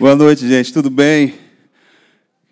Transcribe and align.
Boa 0.00 0.14
noite, 0.14 0.46
gente. 0.46 0.72
Tudo 0.72 0.90
bem? 0.90 1.34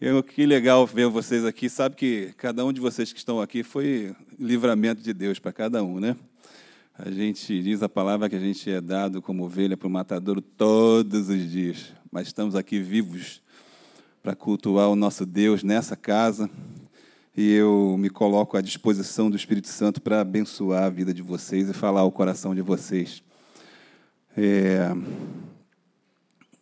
Eu, 0.00 0.20
que 0.20 0.44
legal 0.44 0.84
ver 0.84 1.06
vocês 1.06 1.44
aqui. 1.44 1.70
Sabe 1.70 1.94
que 1.94 2.34
cada 2.36 2.64
um 2.64 2.72
de 2.72 2.80
vocês 2.80 3.12
que 3.12 3.20
estão 3.20 3.40
aqui 3.40 3.62
foi 3.62 4.16
livramento 4.36 5.00
de 5.00 5.12
Deus 5.12 5.38
para 5.38 5.52
cada 5.52 5.80
um, 5.80 6.00
né? 6.00 6.16
A 6.98 7.08
gente 7.08 7.62
diz 7.62 7.84
a 7.84 7.88
palavra 7.88 8.28
que 8.28 8.34
a 8.34 8.40
gente 8.40 8.68
é 8.68 8.80
dado 8.80 9.22
como 9.22 9.44
ovelha 9.44 9.76
para 9.76 9.86
o 9.86 9.90
matadouro 9.90 10.40
todos 10.40 11.28
os 11.28 11.48
dias, 11.48 11.92
mas 12.10 12.26
estamos 12.26 12.56
aqui 12.56 12.80
vivos 12.80 13.40
para 14.24 14.34
cultuar 14.34 14.88
o 14.88 14.96
nosso 14.96 15.24
Deus 15.24 15.62
nessa 15.62 15.94
casa 15.94 16.50
e 17.36 17.52
eu 17.52 17.94
me 17.96 18.10
coloco 18.10 18.56
à 18.56 18.60
disposição 18.60 19.30
do 19.30 19.36
Espírito 19.36 19.68
Santo 19.68 20.02
para 20.02 20.20
abençoar 20.20 20.82
a 20.82 20.90
vida 20.90 21.14
de 21.14 21.22
vocês 21.22 21.70
e 21.70 21.72
falar 21.72 22.00
ao 22.00 22.10
coração 22.10 22.56
de 22.56 22.60
vocês. 22.60 23.22
É... 24.36 24.90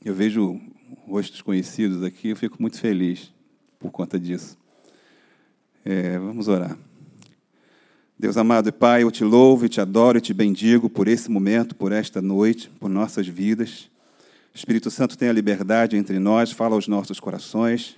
Eu 0.05 0.15
vejo 0.15 0.61
rostos 1.07 1.43
conhecidos 1.43 2.03
aqui, 2.03 2.31
eu 2.31 2.37
fico 2.37 2.57
muito 2.61 2.79
feliz 2.79 3.33
por 3.79 3.91
conta 3.91 4.19
disso. 4.19 4.57
É, 5.85 6.19
vamos 6.19 6.49
orar. 6.49 6.77
Deus 8.19 8.37
amado 8.37 8.69
e 8.69 8.73
Pai, 8.73 9.03
eu 9.03 9.11
te 9.11 9.25
louvo 9.25 9.67
e 9.67 9.69
te 9.69 9.81
adoro 9.81 10.19
e 10.19 10.21
te 10.21 10.33
bendigo 10.33 10.89
por 10.89 11.09
esse 11.09 11.31
momento, 11.31 11.75
por 11.75 11.93
esta 11.93 12.23
noite, 12.23 12.71
por 12.81 12.89
nossas 12.89 13.27
vidas. 13.27 13.91
Espírito 14.55 14.91
Santo 14.91 15.19
tem 15.19 15.29
a 15.29 15.33
liberdade 15.33 15.97
entre 15.97 16.19
nós, 16.19 16.53
fala 16.53 16.75
aos 16.75 16.89
nossos 16.89 17.19
corações. 17.19 17.97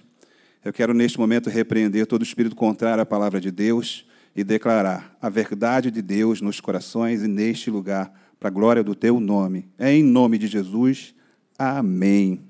Eu 0.65 0.73
quero 0.73 0.93
neste 0.95 1.19
momento 1.19 1.49
repreender 1.49 2.07
todo 2.07 2.25
espírito 2.25 2.57
contrário 2.57 3.03
à 3.03 3.07
palavra 3.07 3.41
de 3.41 3.51
Deus 3.51 4.07
e 4.35 4.43
declarar 4.43 5.17
a 5.21 5.29
verdade 5.29 5.91
de 5.91 6.03
Deus 6.03 6.41
nos 6.41 6.61
corações 6.61 7.23
e 7.23 7.29
neste 7.29 7.71
lugar, 7.71 8.13
para 8.41 8.49
a 8.49 8.53
glória 8.53 8.83
do 8.83 8.95
teu 8.95 9.21
nome. 9.21 9.69
É 9.79 9.93
em 9.93 10.03
nome 10.03 10.39
de 10.39 10.47
Jesus. 10.47 11.15
Amém. 11.59 12.41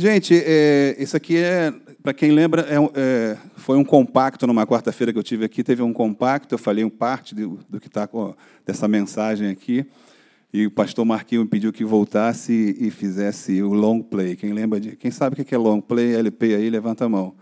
Gente, 0.00 0.32
é, 0.46 0.94
isso 0.96 1.16
aqui 1.16 1.36
é, 1.36 1.74
para 2.00 2.14
quem 2.14 2.30
lembra, 2.30 2.62
é, 2.62 2.76
é, 2.94 3.36
foi 3.56 3.76
um 3.76 3.82
compacto 3.82 4.46
numa 4.46 4.64
quarta-feira 4.64 5.12
que 5.12 5.18
eu 5.18 5.24
tive 5.24 5.44
aqui. 5.44 5.64
Teve 5.64 5.82
um 5.82 5.92
compacto, 5.92 6.54
eu 6.54 6.58
falei 6.58 6.88
parte 6.88 7.34
do, 7.34 7.58
do 7.68 7.80
que 7.80 7.88
está 7.88 8.08
dessa 8.64 8.86
mensagem 8.86 9.48
aqui. 9.48 9.84
E 10.52 10.66
o 10.66 10.70
pastor 10.70 11.04
Marquinhos 11.04 11.42
me 11.42 11.50
pediu 11.50 11.72
que 11.72 11.84
voltasse 11.84 12.76
e, 12.78 12.86
e 12.86 12.90
fizesse 12.92 13.60
o 13.60 13.72
long 13.72 14.00
play. 14.00 14.36
Quem 14.36 14.52
lembra 14.52 14.78
de. 14.78 14.94
Quem 14.94 15.10
sabe 15.10 15.42
o 15.42 15.44
que 15.44 15.52
é 15.52 15.58
long 15.58 15.80
play, 15.80 16.14
LP 16.14 16.54
aí, 16.54 16.70
levanta 16.70 17.04
a 17.04 17.08
mão. 17.08 17.34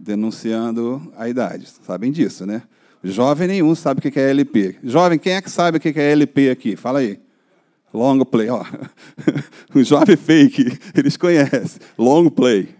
Denunciando 0.00 1.12
a 1.18 1.28
idade. 1.28 1.68
Sabem 1.84 2.10
disso, 2.10 2.46
né? 2.46 2.62
Jovem 3.02 3.46
nenhum 3.46 3.74
sabe 3.74 3.98
o 3.98 4.10
que 4.10 4.18
é 4.18 4.30
LP. 4.30 4.76
Jovem, 4.82 5.18
quem 5.18 5.34
é 5.34 5.42
que 5.42 5.50
sabe 5.50 5.76
o 5.76 5.80
que 5.80 5.92
é 6.00 6.12
LP 6.12 6.48
aqui? 6.48 6.76
Fala 6.76 7.00
aí. 7.00 7.20
Long 7.94 8.18
play, 8.24 8.50
ó. 8.50 8.64
o 9.72 9.84
jovem 9.84 10.16
fake, 10.16 10.66
eles 10.96 11.16
conhecem. 11.16 11.80
Long 11.96 12.28
play. 12.28 12.70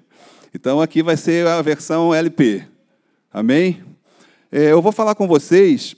Então 0.53 0.81
aqui 0.81 1.05
vai 1.05 1.17
ser 1.17 1.47
a 1.47 1.63
versão 1.63 2.13
LP. 2.13 2.65
Amém? 3.33 3.81
É, 4.51 4.73
eu 4.73 4.83
vou 4.83 4.91
falar 4.91 5.15
com 5.15 5.29
vocês 5.29 5.95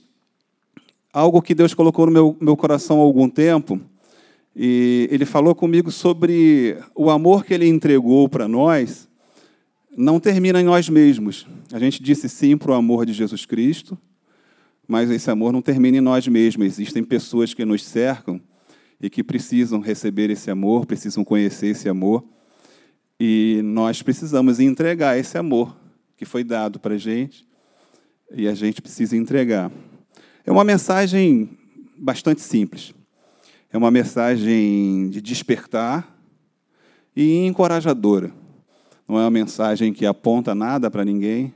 algo 1.10 1.40
que 1.40 1.54
Deus 1.54 1.72
colocou 1.72 2.04
no 2.04 2.12
meu, 2.12 2.36
meu 2.38 2.56
coração 2.58 3.00
há 3.00 3.02
algum 3.02 3.26
tempo. 3.26 3.80
E 4.54 5.08
ele 5.10 5.24
falou 5.24 5.54
comigo 5.54 5.90
sobre 5.90 6.78
o 6.94 7.08
amor 7.08 7.42
que 7.42 7.54
ele 7.54 7.66
entregou 7.66 8.28
para 8.28 8.46
nós. 8.46 9.08
Não 9.96 10.20
termina 10.20 10.60
em 10.60 10.64
nós 10.64 10.90
mesmos. 10.90 11.46
A 11.72 11.78
gente 11.78 12.02
disse 12.02 12.28
sim 12.28 12.54
para 12.54 12.72
o 12.72 12.74
amor 12.74 13.06
de 13.06 13.14
Jesus 13.14 13.46
Cristo, 13.46 13.96
mas 14.86 15.10
esse 15.10 15.30
amor 15.30 15.54
não 15.54 15.62
termina 15.62 15.96
em 15.96 16.02
nós 16.02 16.28
mesmos. 16.28 16.66
Existem 16.66 17.02
pessoas 17.02 17.54
que 17.54 17.64
nos 17.64 17.82
cercam 17.82 18.38
e 19.00 19.10
que 19.10 19.22
precisam 19.22 19.80
receber 19.80 20.30
esse 20.30 20.50
amor, 20.50 20.86
precisam 20.86 21.24
conhecer 21.24 21.68
esse 21.68 21.88
amor. 21.88 22.24
E 23.18 23.60
nós 23.64 24.02
precisamos 24.02 24.60
entregar 24.60 25.18
esse 25.18 25.38
amor 25.38 25.76
que 26.16 26.24
foi 26.24 26.42
dado 26.42 26.78
para 26.78 26.94
a 26.94 26.98
gente 26.98 27.46
e 28.30 28.48
a 28.48 28.54
gente 28.54 28.82
precisa 28.82 29.16
entregar. 29.16 29.70
É 30.44 30.50
uma 30.50 30.64
mensagem 30.64 31.48
bastante 31.96 32.40
simples. 32.40 32.94
É 33.72 33.76
uma 33.76 33.90
mensagem 33.90 35.08
de 35.10 35.20
despertar 35.20 36.16
e 37.14 37.44
encorajadora. 37.46 38.32
Não 39.08 39.18
é 39.18 39.22
uma 39.22 39.30
mensagem 39.30 39.92
que 39.92 40.06
aponta 40.06 40.54
nada 40.54 40.90
para 40.90 41.04
ninguém, 41.04 41.52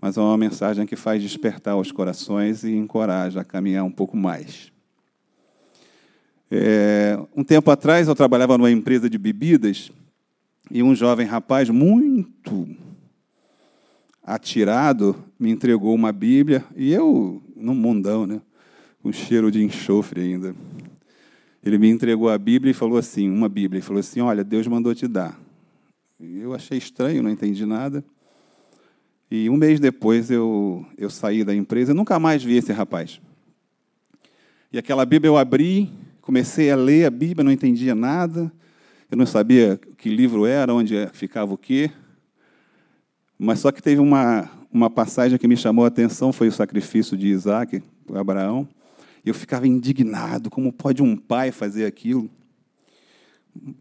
mas 0.00 0.16
é 0.16 0.20
uma 0.20 0.36
mensagem 0.36 0.84
que 0.84 0.96
faz 0.96 1.22
despertar 1.22 1.76
os 1.76 1.92
corações 1.92 2.64
e 2.64 2.72
encoraja 2.72 3.40
a 3.40 3.44
caminhar 3.44 3.84
um 3.84 3.90
pouco 3.90 4.16
mais. 4.16 4.71
É, 6.54 7.18
um 7.34 7.42
tempo 7.42 7.70
atrás 7.70 8.08
eu 8.08 8.14
trabalhava 8.14 8.58
numa 8.58 8.70
empresa 8.70 9.08
de 9.08 9.16
bebidas 9.16 9.90
e 10.70 10.82
um 10.82 10.94
jovem 10.94 11.26
rapaz 11.26 11.70
muito 11.70 12.68
atirado 14.22 15.16
me 15.40 15.50
entregou 15.50 15.94
uma 15.94 16.12
Bíblia 16.12 16.62
e 16.76 16.92
eu, 16.92 17.42
num 17.56 17.74
mundão, 17.74 18.26
né, 18.26 18.42
com 19.02 19.10
cheiro 19.10 19.50
de 19.50 19.64
enxofre 19.64 20.20
ainda. 20.20 20.54
Ele 21.64 21.78
me 21.78 21.88
entregou 21.88 22.28
a 22.28 22.36
Bíblia 22.36 22.72
e 22.72 22.74
falou 22.74 22.98
assim, 22.98 23.30
uma 23.30 23.48
Bíblia, 23.48 23.78
e 23.78 23.82
falou 23.82 24.00
assim, 24.00 24.20
olha, 24.20 24.44
Deus 24.44 24.66
mandou 24.66 24.94
te 24.94 25.08
dar. 25.08 25.40
Eu 26.20 26.52
achei 26.52 26.76
estranho, 26.76 27.22
não 27.22 27.30
entendi 27.30 27.64
nada. 27.64 28.04
E 29.30 29.48
um 29.48 29.56
mês 29.56 29.80
depois 29.80 30.30
eu, 30.30 30.84
eu 30.98 31.08
saí 31.08 31.44
da 31.44 31.54
empresa, 31.54 31.94
nunca 31.94 32.18
mais 32.18 32.44
vi 32.44 32.58
esse 32.58 32.74
rapaz. 32.74 33.22
E 34.70 34.76
aquela 34.76 35.06
Bíblia 35.06 35.30
eu 35.30 35.38
abri, 35.38 35.90
comecei 36.22 36.70
a 36.70 36.76
ler 36.76 37.04
a 37.04 37.10
Bíblia, 37.10 37.44
não 37.44 37.52
entendia 37.52 37.94
nada, 37.94 38.50
eu 39.10 39.16
não 39.18 39.26
sabia 39.26 39.78
que 39.98 40.08
livro 40.08 40.46
era, 40.46 40.72
onde 40.72 40.94
ficava 41.12 41.52
o 41.52 41.58
quê. 41.58 41.90
Mas 43.38 43.58
só 43.58 43.72
que 43.72 43.82
teve 43.82 44.00
uma, 44.00 44.48
uma 44.72 44.88
passagem 44.88 45.36
que 45.36 45.48
me 45.48 45.56
chamou 45.56 45.84
a 45.84 45.88
atenção, 45.88 46.32
foi 46.32 46.48
o 46.48 46.52
sacrifício 46.52 47.16
de 47.16 47.26
Isaac, 47.26 47.82
por 48.06 48.16
Abraão. 48.16 48.66
Eu 49.24 49.34
ficava 49.34 49.66
indignado, 49.66 50.48
como 50.48 50.72
pode 50.72 51.02
um 51.02 51.16
pai 51.16 51.50
fazer 51.50 51.86
aquilo? 51.86 52.30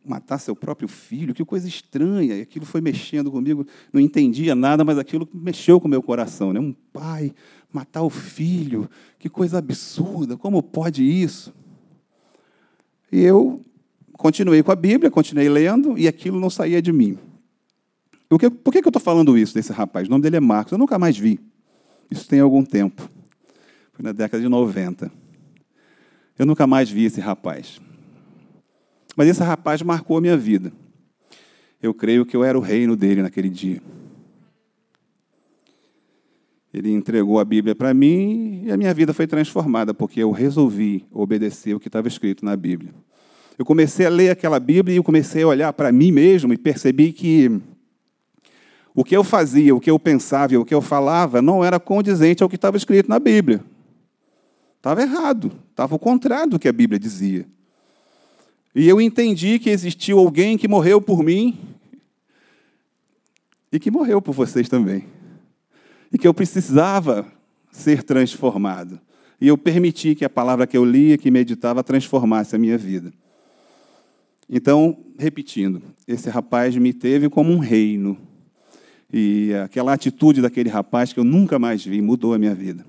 Matar 0.04 0.40
seu 0.40 0.56
próprio 0.56 0.88
filho, 0.88 1.34
que 1.34 1.46
coisa 1.46 1.68
estranha. 1.68 2.36
E 2.36 2.42
aquilo 2.42 2.66
foi 2.66 2.82
mexendo 2.82 3.32
comigo, 3.32 3.66
não 3.94 4.02
entendia 4.02 4.56
nada, 4.56 4.84
mas 4.84 4.98
aquilo 4.98 5.30
mexeu 5.32 5.80
com 5.80 5.88
o 5.88 5.92
meu 5.92 6.02
coração. 6.02 6.52
Né? 6.52 6.60
Um 6.60 6.74
pai 6.92 7.34
matar 7.72 8.02
o 8.02 8.10
filho, 8.10 8.90
que 9.18 9.30
coisa 9.30 9.60
absurda, 9.60 10.36
como 10.36 10.62
pode 10.62 11.04
isso? 11.04 11.54
E 13.12 13.20
eu 13.22 13.64
continuei 14.14 14.64
com 14.64 14.72
a 14.72 14.76
Bíblia, 14.76 15.12
continuei 15.12 15.50
lendo, 15.50 15.98
e 15.98 16.08
aquilo 16.08 16.40
não 16.40 16.50
saía 16.50 16.82
de 16.82 16.94
mim. 16.94 17.18
por 18.30 18.40
que, 18.72 18.82
que 18.82 18.88
eu 18.88 18.90
estou 18.90 19.02
falando 19.02 19.38
isso 19.38 19.54
desse 19.54 19.74
rapaz? 19.74 20.08
O 20.08 20.12
nome 20.12 20.24
dele 20.24 20.38
é 20.38 20.40
Marcos, 20.40 20.72
eu 20.72 20.78
nunca 20.78 20.98
mais 20.98 21.18
vi. 21.18 21.40
Isso 22.10 22.28
tem 22.28 22.40
algum 22.40 22.64
tempo. 22.64 23.10
Foi 23.94 24.04
na 24.04 24.12
década 24.12 24.42
de 24.42 24.50
90. 24.50 25.12
Eu 26.38 26.46
nunca 26.46 26.66
mais 26.66 26.90
vi 26.90 27.06
esse 27.06 27.20
rapaz. 27.20 27.80
Mas 29.16 29.28
esse 29.28 29.44
rapaz 29.44 29.82
marcou 29.82 30.18
a 30.18 30.22
minha 30.22 30.38
vida. 30.38 30.72
Eu 31.82 31.94
creio 31.94 32.26
que 32.26 32.36
eu 32.36 32.44
era 32.44 32.58
o 32.58 32.62
reino 32.62 32.96
dele 32.96 33.22
naquele 33.22 33.50
dia. 33.50 33.82
Ele 36.74 36.92
entregou 36.92 37.38
a 37.38 37.44
Bíblia 37.44 37.76
para 37.76 37.94
mim 37.94 38.64
e 38.66 38.72
a 38.72 38.78
minha 38.78 38.94
vida 38.94 39.14
foi 39.14 39.28
transformada, 39.28 39.94
porque 39.94 40.22
eu 40.22 40.32
resolvi 40.32 41.06
obedecer 41.12 41.76
o 41.76 41.80
que 41.80 41.90
estava 41.90 42.08
escrito 42.08 42.46
na 42.46 42.56
Bíblia. 42.56 42.94
Eu 43.58 43.66
comecei 43.66 44.06
a 44.06 44.10
ler 44.10 44.30
aquela 44.30 44.60
Bíblia 44.60 44.94
e 44.94 44.98
eu 44.98 45.04
comecei 45.04 45.44
a 45.44 45.48
olhar 45.48 45.74
para 45.74 45.92
mim 45.92 46.12
mesmo 46.12 46.54
e 46.54 46.58
percebi 46.58 47.12
que 47.12 47.60
o 48.96 49.04
que 49.04 49.16
eu 49.16 49.24
fazia, 49.24 49.76
o 49.76 49.82
que 49.82 49.92
eu 49.92 50.00
pensava 50.00 50.54
e 50.54 50.58
o 50.58 50.64
que 50.64 50.74
eu 50.74 50.82
falava 50.82 51.42
não 51.42 51.64
era 51.64 51.80
condizente 51.80 52.42
ao 52.42 52.50
que 52.50 52.56
estava 52.56 52.78
escrito 52.78 53.10
na 53.10 53.20
Bíblia. 53.20 53.62
Estava 54.78 55.02
errado, 55.02 55.52
estava 55.70 55.94
o 55.94 56.00
contrário 56.00 56.52
do 56.52 56.60
que 56.60 56.70
a 56.70 56.74
Bíblia 56.74 56.98
dizia. 56.98 57.46
E 58.74 58.88
eu 58.88 59.02
entendi 59.02 59.60
que 59.60 59.70
existiu 59.70 60.18
alguém 60.18 60.58
que 60.58 60.70
morreu 60.70 61.02
por 61.02 61.22
mim 61.22 61.60
e 63.72 63.78
que 63.78 63.92
morreu 63.92 64.22
por 64.22 64.34
vocês 64.34 64.70
também 64.70 65.21
e 66.12 66.18
que 66.18 66.28
eu 66.28 66.34
precisava 66.34 67.26
ser 67.72 68.04
transformado. 68.04 69.00
E 69.40 69.48
eu 69.48 69.58
permiti 69.58 70.14
que 70.14 70.26
a 70.26 70.30
palavra 70.30 70.68
que 70.68 70.78
eu 70.78 70.86
lia, 70.86 71.18
que 71.18 71.32
meditava, 71.32 71.84
transformasse 71.84 72.56
a 72.56 72.60
minha 72.60 72.78
vida. 72.78 73.12
Então, 74.48 74.98
repetindo, 75.18 75.82
esse 76.08 76.30
rapaz 76.30 76.76
me 76.76 76.94
teve 76.94 77.30
como 77.30 77.52
um 77.52 77.58
reino. 77.58 78.18
E 79.12 79.54
aquela 79.64 79.94
atitude 79.94 80.42
daquele 80.42 80.70
rapaz 80.70 81.14
que 81.14 81.20
eu 81.20 81.24
nunca 81.24 81.58
mais 81.58 81.84
vi 81.84 82.02
mudou 82.02 82.34
a 82.34 82.38
minha 82.38 82.54
vida. 82.54 82.86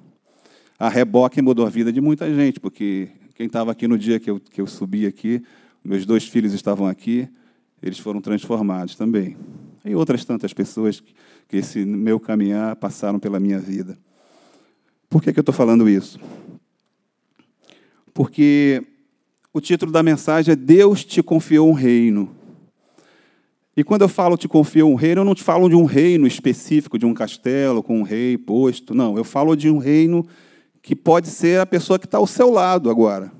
A 0.78 0.88
reboque 0.88 1.40
mudou 1.40 1.64
a 1.64 1.70
vida 1.70 1.92
de 1.92 2.00
muita 2.00 2.32
gente, 2.34 2.58
porque 2.58 3.08
quem 3.34 3.46
estava 3.46 3.70
aqui 3.70 3.86
no 3.86 3.96
dia 3.96 4.18
que 4.18 4.28
eu, 4.28 4.40
que 4.40 4.60
eu 4.60 4.66
subi 4.66 5.06
aqui, 5.06 5.42
meus 5.84 6.04
dois 6.04 6.26
filhos 6.26 6.52
estavam 6.52 6.86
aqui, 6.86 7.28
eles 7.82 7.98
foram 7.98 8.20
transformados 8.20 8.94
também. 8.94 9.36
E 9.84 9.94
outras 9.94 10.24
tantas 10.24 10.52
pessoas 10.52 11.02
que, 11.52 11.58
esse 11.58 11.84
meu 11.84 12.18
caminhar 12.18 12.74
passaram 12.76 13.18
pela 13.18 13.38
minha 13.38 13.58
vida. 13.58 13.98
Por 15.10 15.22
que, 15.22 15.30
que 15.34 15.38
eu 15.38 15.42
estou 15.42 15.54
falando 15.54 15.86
isso? 15.86 16.18
Porque 18.14 18.82
o 19.52 19.60
título 19.60 19.92
da 19.92 20.02
mensagem 20.02 20.52
é 20.52 20.56
Deus 20.56 21.04
te 21.04 21.22
confiou 21.22 21.68
um 21.68 21.74
reino. 21.74 22.34
E 23.76 23.84
quando 23.84 24.00
eu 24.00 24.08
falo 24.08 24.38
te 24.38 24.48
confio 24.48 24.88
um 24.88 24.94
reino, 24.94 25.20
eu 25.20 25.24
não 25.26 25.34
te 25.34 25.42
falo 25.42 25.68
de 25.68 25.74
um 25.74 25.84
reino 25.84 26.26
específico, 26.26 26.98
de 26.98 27.04
um 27.04 27.12
castelo 27.12 27.82
com 27.82 28.00
um 28.00 28.02
rei 28.02 28.38
posto. 28.38 28.94
Não, 28.94 29.18
eu 29.18 29.24
falo 29.24 29.54
de 29.54 29.68
um 29.68 29.76
reino 29.76 30.26
que 30.80 30.96
pode 30.96 31.28
ser 31.28 31.60
a 31.60 31.66
pessoa 31.66 31.98
que 31.98 32.06
está 32.06 32.16
ao 32.16 32.26
seu 32.26 32.50
lado 32.50 32.88
agora. 32.88 33.30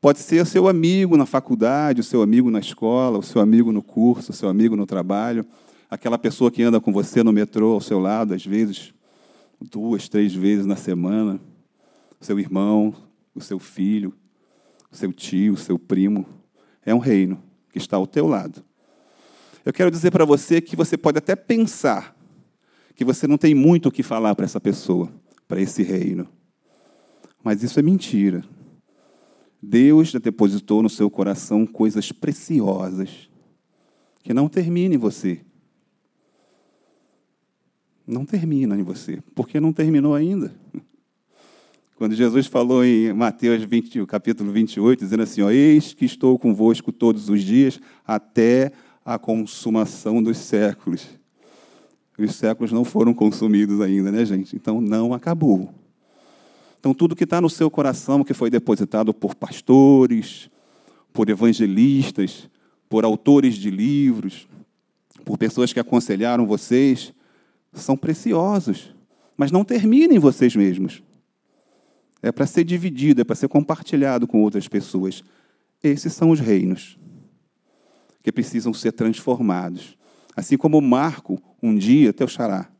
Pode 0.00 0.18
ser 0.18 0.44
seu 0.44 0.66
amigo 0.66 1.16
na 1.16 1.24
faculdade, 1.24 2.00
o 2.00 2.04
seu 2.04 2.20
amigo 2.20 2.50
na 2.50 2.58
escola, 2.58 3.18
o 3.18 3.22
seu 3.22 3.40
amigo 3.40 3.70
no 3.70 3.82
curso, 3.82 4.32
o 4.32 4.34
seu 4.34 4.48
amigo 4.48 4.74
no 4.74 4.86
trabalho, 4.86 5.46
aquela 5.94 6.18
pessoa 6.18 6.50
que 6.50 6.62
anda 6.62 6.80
com 6.80 6.92
você 6.92 7.22
no 7.22 7.32
metrô 7.32 7.74
ao 7.74 7.80
seu 7.80 8.00
lado, 8.00 8.34
às 8.34 8.44
vezes 8.44 8.92
duas, 9.60 10.08
três 10.08 10.34
vezes 10.34 10.66
na 10.66 10.74
semana, 10.74 11.40
seu 12.20 12.38
irmão, 12.40 12.92
o 13.32 13.40
seu 13.40 13.60
filho, 13.60 14.12
o 14.90 14.96
seu 14.96 15.12
tio, 15.12 15.54
o 15.54 15.56
seu 15.56 15.78
primo. 15.78 16.26
É 16.84 16.92
um 16.92 16.98
reino 16.98 17.40
que 17.70 17.78
está 17.78 17.96
ao 17.96 18.08
teu 18.08 18.26
lado. 18.26 18.64
Eu 19.64 19.72
quero 19.72 19.90
dizer 19.90 20.10
para 20.10 20.24
você 20.24 20.60
que 20.60 20.74
você 20.74 20.96
pode 20.96 21.18
até 21.18 21.36
pensar 21.36 22.14
que 22.96 23.04
você 23.04 23.26
não 23.28 23.38
tem 23.38 23.54
muito 23.54 23.88
o 23.88 23.92
que 23.92 24.02
falar 24.02 24.34
para 24.34 24.44
essa 24.44 24.60
pessoa, 24.60 25.12
para 25.46 25.60
esse 25.60 25.82
reino. 25.82 26.28
Mas 27.42 27.62
isso 27.62 27.78
é 27.78 27.82
mentira. 27.82 28.44
Deus 29.62 30.08
já 30.08 30.18
depositou 30.18 30.82
no 30.82 30.90
seu 30.90 31.08
coração 31.08 31.64
coisas 31.64 32.10
preciosas 32.10 33.30
que 34.22 34.34
não 34.34 34.48
terminam 34.48 34.94
em 34.94 34.98
você. 34.98 35.40
Não 38.06 38.24
termina 38.26 38.78
em 38.78 38.82
você, 38.82 39.22
porque 39.34 39.58
não 39.58 39.72
terminou 39.72 40.14
ainda. 40.14 40.54
Quando 41.96 42.14
Jesus 42.14 42.46
falou 42.46 42.84
em 42.84 43.12
Mateus 43.12 43.62
20, 43.64 44.04
capítulo 44.06 44.52
28, 44.52 45.00
dizendo 45.00 45.22
assim: 45.22 45.42
ó, 45.42 45.50
Eis 45.50 45.94
que 45.94 46.04
estou 46.04 46.38
convosco 46.38 46.92
todos 46.92 47.28
os 47.28 47.42
dias 47.42 47.80
até 48.06 48.72
a 49.04 49.18
consumação 49.18 50.22
dos 50.22 50.36
séculos. 50.36 51.06
Os 52.18 52.34
séculos 52.34 52.72
não 52.72 52.84
foram 52.84 53.14
consumidos 53.14 53.80
ainda, 53.80 54.12
né, 54.12 54.24
gente? 54.24 54.54
Então 54.54 54.80
não 54.80 55.14
acabou. 55.14 55.72
Então, 56.78 56.92
tudo 56.92 57.16
que 57.16 57.24
está 57.24 57.40
no 57.40 57.48
seu 57.48 57.70
coração, 57.70 58.22
que 58.22 58.34
foi 58.34 58.50
depositado 58.50 59.14
por 59.14 59.34
pastores, 59.34 60.50
por 61.14 61.30
evangelistas, 61.30 62.50
por 62.90 63.06
autores 63.06 63.54
de 63.54 63.70
livros, 63.70 64.46
por 65.24 65.38
pessoas 65.38 65.72
que 65.72 65.80
aconselharam 65.80 66.46
vocês, 66.46 67.13
são 67.80 67.96
preciosos, 67.96 68.94
mas 69.36 69.50
não 69.50 69.64
terminem 69.64 70.18
vocês 70.18 70.54
mesmos. 70.54 71.02
É 72.22 72.32
para 72.32 72.46
ser 72.46 72.64
dividido, 72.64 73.20
é 73.20 73.24
para 73.24 73.36
ser 73.36 73.48
compartilhado 73.48 74.26
com 74.26 74.40
outras 74.40 74.66
pessoas. 74.66 75.22
Esses 75.82 76.12
são 76.12 76.30
os 76.30 76.40
reinos 76.40 76.98
que 78.22 78.32
precisam 78.32 78.72
ser 78.72 78.92
transformados. 78.92 79.98
Assim 80.34 80.56
como 80.56 80.80
Marco, 80.80 81.40
um 81.62 81.76
dia, 81.76 82.12
teu 82.12 82.26
xará, 82.26 82.70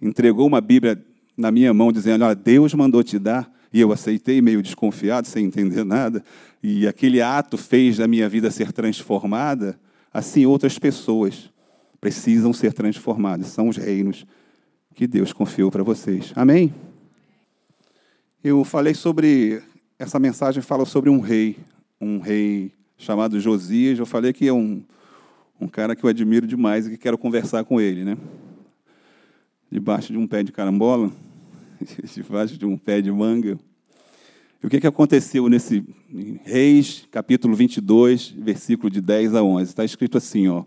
entregou 0.00 0.46
uma 0.46 0.60
Bíblia 0.60 1.00
na 1.36 1.52
minha 1.52 1.72
mão, 1.72 1.92
dizendo: 1.92 2.24
Olha, 2.24 2.34
Deus 2.34 2.74
mandou 2.74 3.02
te 3.02 3.18
dar. 3.18 3.50
E 3.72 3.80
eu 3.80 3.90
aceitei, 3.90 4.42
meio 4.42 4.60
desconfiado, 4.60 5.26
sem 5.26 5.46
entender 5.46 5.84
nada. 5.84 6.22
E 6.62 6.86
aquele 6.86 7.22
ato 7.22 7.56
fez 7.56 8.00
a 8.00 8.08
minha 8.08 8.28
vida 8.28 8.50
ser 8.50 8.70
transformada. 8.72 9.78
Assim, 10.12 10.44
outras 10.44 10.78
pessoas 10.78 11.51
precisam 12.02 12.52
ser 12.52 12.72
transformadas. 12.72 13.46
São 13.46 13.68
os 13.68 13.76
reinos 13.76 14.26
que 14.92 15.06
Deus 15.06 15.32
confiou 15.32 15.70
para 15.70 15.84
vocês. 15.84 16.32
Amém? 16.34 16.74
Eu 18.42 18.64
falei 18.64 18.92
sobre. 18.92 19.62
Essa 19.96 20.18
mensagem 20.18 20.60
fala 20.60 20.84
sobre 20.84 21.08
um 21.08 21.20
rei, 21.20 21.56
um 22.00 22.18
rei 22.18 22.72
chamado 22.98 23.38
Josias. 23.38 24.00
Eu 24.00 24.04
falei 24.04 24.32
que 24.32 24.48
é 24.48 24.52
um, 24.52 24.82
um 25.60 25.68
cara 25.68 25.94
que 25.94 26.02
eu 26.02 26.10
admiro 26.10 26.44
demais 26.44 26.88
e 26.88 26.90
que 26.90 26.96
quero 26.96 27.16
conversar 27.16 27.62
com 27.62 27.80
ele, 27.80 28.02
né? 28.02 28.18
debaixo 29.70 30.12
de 30.12 30.18
um 30.18 30.26
pé 30.26 30.42
de 30.42 30.50
carambola, 30.50 31.10
debaixo 32.14 32.58
de 32.58 32.66
um 32.66 32.76
pé 32.76 33.00
de 33.00 33.12
manga. 33.12 33.56
E 34.60 34.66
o 34.66 34.68
que, 34.68 34.80
que 34.80 34.86
aconteceu 34.88 35.48
nesse 35.48 35.84
Reis, 36.44 37.06
capítulo 37.12 37.54
22, 37.54 38.34
versículo 38.38 38.90
de 38.90 39.00
10 39.00 39.36
a 39.36 39.42
11? 39.42 39.70
Está 39.70 39.84
escrito 39.84 40.18
assim, 40.18 40.48
ó. 40.48 40.64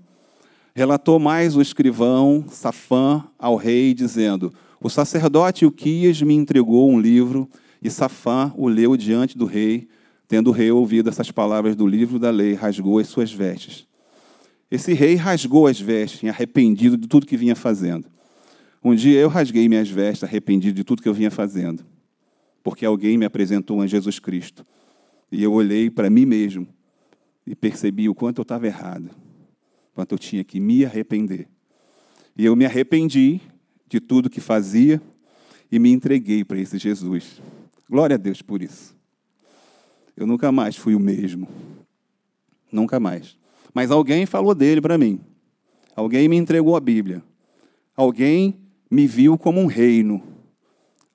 Relatou 0.78 1.18
mais 1.20 1.56
o 1.56 1.62
escrivão 1.62 2.44
Safã 2.50 3.24
ao 3.40 3.56
rei, 3.56 3.94
dizendo: 3.94 4.54
O 4.82 4.90
sacerdote 4.90 5.66
Uquias 5.66 6.22
me 6.22 6.34
entregou 6.34 6.92
um 6.92 7.00
livro, 7.00 7.50
e 7.82 7.90
Safã 7.90 8.52
o 8.58 8.68
leu 8.68 8.98
diante 8.98 9.38
do 9.38 9.46
rei. 9.46 9.88
Tendo 10.28 10.50
o 10.50 10.52
rei 10.52 10.72
ouvido 10.72 11.10
essas 11.10 11.32
palavras 11.32 11.78
do 11.78 11.88
livro 11.88 12.20
da 12.20 12.30
lei, 12.30 12.56
rasgou 12.56 13.00
as 13.00 13.08
suas 13.08 13.32
vestes. 13.32 13.88
Esse 14.70 14.92
rei 14.92 15.16
rasgou 15.16 15.66
as 15.66 15.80
vestes, 15.80 16.28
arrependido 16.28 16.98
de 16.98 17.08
tudo 17.08 17.26
que 17.26 17.38
vinha 17.38 17.56
fazendo. 17.56 18.08
Um 18.84 18.94
dia 18.94 19.20
eu 19.20 19.30
rasguei 19.30 19.70
minhas 19.70 19.90
vestes, 19.90 20.26
arrependido 20.26 20.76
de 20.76 20.84
tudo 20.84 21.02
que 21.02 21.08
eu 21.08 21.14
vinha 21.14 21.32
fazendo, 21.32 21.86
porque 22.62 22.86
alguém 22.86 23.18
me 23.18 23.24
apresentou 23.24 23.82
a 23.82 23.88
Jesus 23.88 24.20
Cristo. 24.20 24.66
E 25.32 25.42
eu 25.42 25.54
olhei 25.54 25.90
para 25.90 26.10
mim 26.10 26.26
mesmo 26.26 26.68
e 27.48 27.56
percebi 27.56 28.10
o 28.10 28.16
quanto 28.16 28.40
eu 28.40 28.44
estava 28.44 28.68
errado, 28.68 29.10
quanto 29.96 30.12
eu 30.12 30.20
tinha 30.20 30.44
que 30.44 30.60
me 30.60 30.86
arrepender. 30.86 31.48
E 32.38 32.46
eu 32.46 32.56
me 32.56 32.66
arrependi 32.66 33.42
de 33.88 34.00
tudo 34.00 34.30
que 34.30 34.42
fazia 34.42 35.02
e 35.72 35.80
me 35.80 35.90
entreguei 35.90 36.44
para 36.44 36.60
esse 36.60 36.78
Jesus. 36.78 37.42
Glória 37.90 38.16
a 38.16 38.18
Deus 38.18 38.42
por 38.42 38.62
isso. 38.62 38.96
Eu 40.16 40.28
nunca 40.28 40.52
mais 40.52 40.76
fui 40.76 40.94
o 40.94 41.00
mesmo. 41.00 41.48
Nunca 42.72 43.00
mais. 43.00 43.38
Mas 43.74 43.90
alguém 43.90 44.26
falou 44.26 44.54
dele 44.54 44.82
para 44.82 44.98
mim. 44.98 45.20
Alguém 45.96 46.28
me 46.28 46.36
entregou 46.36 46.76
a 46.76 46.80
Bíblia. 46.80 47.24
Alguém 47.96 48.60
me 48.92 49.08
viu 49.08 49.38
como 49.38 49.60
um 49.62 49.66
reino. 49.66 50.22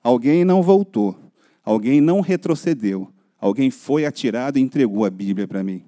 Alguém 0.03 0.43
não 0.43 0.63
voltou, 0.63 1.15
alguém 1.63 2.01
não 2.01 2.21
retrocedeu, 2.21 3.07
alguém 3.39 3.69
foi 3.69 4.03
atirado 4.03 4.57
e 4.57 4.61
entregou 4.61 5.05
a 5.05 5.11
Bíblia 5.11 5.47
para 5.47 5.63
mim. 5.63 5.83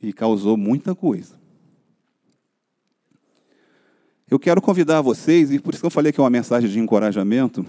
E 0.00 0.12
causou 0.12 0.56
muita 0.56 0.94
coisa. 0.94 1.38
Eu 4.30 4.38
quero 4.38 4.60
convidar 4.60 5.00
vocês, 5.00 5.50
e 5.50 5.58
por 5.58 5.72
isso 5.72 5.80
que 5.80 5.86
eu 5.86 5.90
falei 5.90 6.12
que 6.12 6.20
é 6.20 6.22
uma 6.22 6.28
mensagem 6.28 6.68
de 6.68 6.78
encorajamento, 6.78 7.64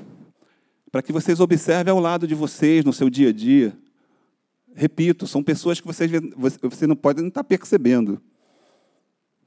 para 0.92 1.02
que 1.02 1.14
vocês 1.14 1.40
observem 1.40 1.92
ao 1.92 2.00
lado 2.00 2.28
de 2.28 2.36
vocês, 2.36 2.84
no 2.84 2.92
seu 2.92 3.10
dia 3.10 3.30
a 3.30 3.34
dia. 3.34 3.78
Repito, 4.76 5.26
são 5.26 5.42
pessoas 5.42 5.80
que 5.80 5.88
vocês, 5.88 6.12
você 6.62 6.86
não 6.86 6.96
pode 6.96 7.26
estar 7.26 7.44
percebendo. 7.44 8.22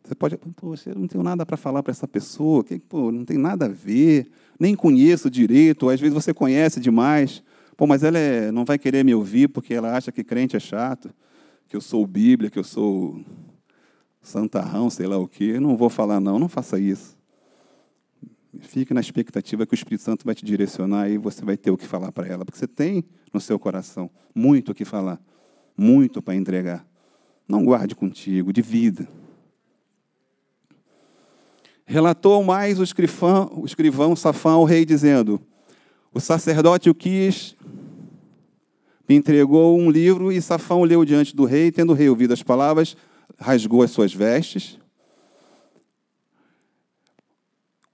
Você 0.03 0.15
pode, 0.15 0.37
pô, 0.37 0.75
eu 0.87 0.95
não 0.95 1.07
tenho 1.07 1.23
nada 1.23 1.47
para 1.47 1.57
falar 1.57 1.83
para 1.83 1.93
essa 1.93 2.09
pessoa, 2.09 2.65
que 2.65 2.79
pô, 2.79 3.13
não 3.13 3.25
tem 3.25 3.39
nada 3.39 3.67
a 3.67 3.69
ver, 3.69 4.31
nem 4.59 4.75
conheço 4.75 5.31
direito, 5.31 5.89
às 5.89 6.01
vezes 6.01 6.15
você 6.15 6.35
conhece 6.35 6.81
demais. 6.81 7.43
Pô, 7.77 7.87
mas 7.87 8.03
ela 8.03 8.19
é, 8.19 8.51
não 8.51 8.65
vai 8.65 8.79
querer 8.79 9.05
me 9.05 9.15
ouvir 9.15 9.49
porque 9.49 9.75
ela 9.75 9.97
acha 9.97 10.11
que 10.11 10.25
crente 10.25 10.57
é 10.57 10.61
chato, 10.61 11.11
que 11.73 11.77
eu 11.77 11.81
sou 11.81 12.07
Bíblia, 12.07 12.51
que 12.51 12.59
eu 12.59 12.65
sou 12.65 13.25
santarrão, 14.21 14.91
sei 14.91 15.07
lá 15.07 15.17
o 15.17 15.27
quê. 15.27 15.59
Não 15.59 15.75
vou 15.75 15.89
falar, 15.89 16.21
não, 16.21 16.39
não 16.39 16.47
faça 16.47 16.79
isso. 16.79 17.17
Fique 18.61 18.93
na 18.93 19.01
expectativa 19.01 19.65
que 19.65 19.73
o 19.73 19.75
Espírito 19.75 20.03
Santo 20.03 20.27
vai 20.27 20.35
te 20.35 20.45
direcionar 20.45 21.09
e 21.09 21.17
você 21.17 21.43
vai 21.43 21.57
ter 21.57 21.71
o 21.71 21.77
que 21.79 21.87
falar 21.87 22.13
para 22.13 22.27
ela, 22.27 22.45
porque 22.45 22.59
você 22.59 22.69
tem 22.69 23.03
no 23.33 23.41
seu 23.41 23.59
coração 23.59 24.11
muito 24.35 24.73
o 24.73 24.75
que 24.75 24.85
falar, 24.85 25.19
muito 25.75 26.21
para 26.21 26.35
entregar. 26.35 26.87
Não 27.49 27.65
guarde 27.65 27.95
contigo, 27.95 28.53
divida. 28.53 29.09
Relatou 31.87 32.45
mais 32.45 32.79
o 32.79 32.83
escrivão, 32.83 33.51
o 33.51 33.65
escrivão 33.65 34.15
Safã 34.15 34.51
ao 34.51 34.65
rei, 34.65 34.85
dizendo: 34.85 35.41
O 36.13 36.21
sacerdote 36.21 36.91
o 36.91 36.95
quis, 36.95 37.57
entregou 39.15 39.79
um 39.79 39.91
livro, 39.91 40.31
e 40.31 40.41
Safão 40.41 40.83
leu 40.85 41.05
diante 41.05 41.35
do 41.35 41.45
rei, 41.45 41.71
tendo 41.71 41.91
o 41.91 41.95
rei 41.95 42.09
ouvido 42.09 42.33
as 42.33 42.43
palavras, 42.43 42.97
rasgou 43.39 43.83
as 43.83 43.91
suas 43.91 44.13
vestes. 44.13 44.79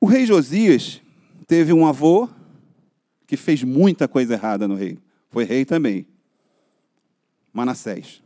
O 0.00 0.06
rei 0.06 0.26
Josias 0.26 1.00
teve 1.46 1.72
um 1.72 1.86
avô 1.86 2.28
que 3.26 3.36
fez 3.36 3.62
muita 3.62 4.06
coisa 4.06 4.34
errada 4.34 4.68
no 4.68 4.74
rei. 4.74 4.98
Foi 5.30 5.44
rei 5.44 5.64
também. 5.64 6.06
Manassés. 7.52 8.22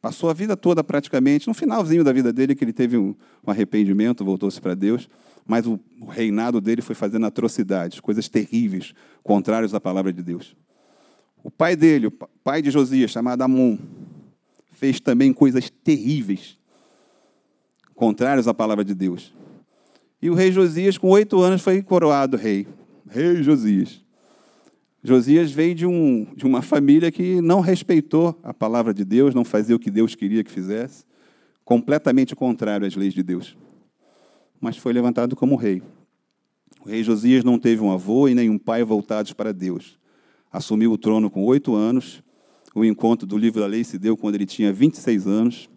Passou 0.00 0.30
a 0.30 0.32
vida 0.32 0.56
toda 0.56 0.82
praticamente, 0.82 1.46
no 1.46 1.54
finalzinho 1.54 2.02
da 2.02 2.12
vida 2.12 2.32
dele, 2.32 2.54
que 2.54 2.64
ele 2.64 2.72
teve 2.72 2.96
um, 2.96 3.14
arrependimento, 3.46 4.24
voltou-se 4.24 4.58
para 4.60 4.74
Deus, 4.74 5.08
mas 5.46 5.66
o, 5.66 5.78
o, 6.00 6.06
reinado 6.06 6.60
dele 6.60 6.80
foi 6.80 6.94
fazendo 6.94 7.26
atrocidades, 7.26 8.00
coisas 8.00 8.28
terríveis, 8.28 8.94
contrárias 9.22 9.74
à 9.74 9.80
palavra 9.80 10.12
de 10.12 10.22
Deus. 10.22 10.56
O 11.42 11.50
pai 11.50 11.74
dele, 11.74 12.06
o 12.06 12.10
pai 12.10 12.60
de 12.60 12.70
Josias, 12.70 13.10
chamado 13.10 13.42
Amon, 13.42 13.78
fez 14.72 15.00
também 15.00 15.32
coisas 15.32 15.70
terríveis, 15.84 16.58
contrárias 17.94 18.48
à 18.48 18.54
palavra 18.54 18.84
de 18.84 18.94
Deus. 18.94 19.32
E 20.22 20.28
o 20.30 20.34
rei 20.34 20.50
Josias, 20.52 20.98
com 20.98 21.08
oito 21.08 21.40
anos, 21.40 21.62
foi 21.62 21.82
coroado 21.82 22.36
rei. 22.36 22.66
Rei 23.08 23.42
Josias. 23.42 24.02
Josias 25.02 25.50
veio 25.50 25.74
de, 25.74 25.86
um, 25.86 26.26
de 26.36 26.44
uma 26.44 26.60
família 26.60 27.10
que 27.10 27.40
não 27.40 27.60
respeitou 27.60 28.38
a 28.42 28.52
palavra 28.52 28.92
de 28.92 29.04
Deus, 29.04 29.34
não 29.34 29.44
fazia 29.44 29.74
o 29.74 29.78
que 29.78 29.90
Deus 29.90 30.14
queria 30.14 30.44
que 30.44 30.50
fizesse, 30.50 31.04
completamente 31.64 32.36
contrário 32.36 32.86
às 32.86 32.94
leis 32.94 33.14
de 33.14 33.22
Deus. 33.22 33.56
Mas 34.60 34.76
foi 34.76 34.92
levantado 34.92 35.34
como 35.34 35.56
rei. 35.56 35.82
O 36.80 36.88
rei 36.88 37.02
Josias 37.02 37.44
não 37.44 37.58
teve 37.58 37.82
um 37.82 37.92
avô 37.92 38.28
e 38.28 38.34
nenhum 38.34 38.58
pai 38.58 38.82
voltados 38.82 39.32
para 39.32 39.52
Deus. 39.52 39.99
Assumiu 40.52 40.92
o 40.92 40.98
trono 40.98 41.30
com 41.30 41.44
oito 41.44 41.74
anos. 41.74 42.22
O 42.74 42.84
encontro 42.84 43.26
do 43.26 43.38
livro 43.38 43.60
da 43.60 43.66
lei 43.66 43.84
se 43.84 43.98
deu 43.98 44.16
quando 44.16 44.34
ele 44.34 44.46
tinha 44.46 44.72
26 44.72 45.26
anos. 45.26 45.70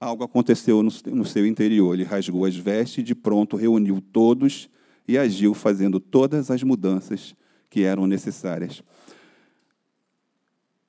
Algo 0.00 0.24
aconteceu 0.24 0.82
no 0.82 1.24
seu 1.24 1.46
interior. 1.46 1.94
Ele 1.94 2.04
rasgou 2.04 2.44
as 2.44 2.56
vestes 2.56 2.98
e, 2.98 3.02
de 3.02 3.14
pronto, 3.14 3.56
reuniu 3.56 4.00
todos 4.00 4.68
e 5.06 5.18
agiu 5.18 5.54
fazendo 5.54 6.00
todas 6.00 6.50
as 6.50 6.62
mudanças 6.62 7.34
que 7.68 7.82
eram 7.82 8.06
necessárias. 8.06 8.82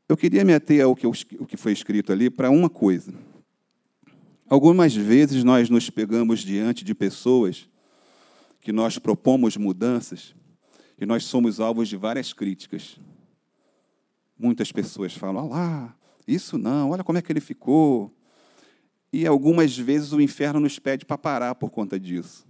Eu 0.08 0.18
queria 0.18 0.44
me 0.44 0.54
ater 0.54 0.84
ao 0.84 0.96
que, 0.96 1.08
o 1.08 1.46
que 1.46 1.58
foi 1.58 1.72
escrito 1.72 2.12
ali 2.12 2.30
para 2.30 2.50
uma 2.50 2.70
coisa. 2.70 3.14
Algumas 4.50 4.94
vezes 4.96 5.44
nós 5.44 5.70
nos 5.70 5.90
pegamos 5.90 6.42
diante 6.42 6.84
de 6.84 6.94
pessoas 6.94 7.68
que 8.62 8.72
nós 8.72 8.98
propomos 8.98 9.58
mudanças 9.58 10.36
e 11.04 11.06
nós 11.06 11.26
somos 11.26 11.60
alvos 11.60 11.90
de 11.90 11.98
várias 11.98 12.32
críticas. 12.32 12.98
Muitas 14.40 14.72
pessoas 14.72 15.14
falam: 15.14 15.54
ah 15.54 15.58
lá, 15.58 15.96
isso 16.26 16.58
não, 16.58 16.92
olha 16.92 17.04
como 17.04 17.18
é 17.18 17.22
que 17.22 17.30
ele 17.30 17.42
ficou. 17.42 18.10
E 19.12 19.28
algumas 19.28 19.78
vezes 19.78 20.14
o 20.14 20.22
inferno 20.22 20.62
nos 20.62 20.80
pede 20.80 21.06
para 21.06 21.18
parar 21.18 21.56
por 21.56 21.70
conta 21.70 22.00
disso. 22.00 22.48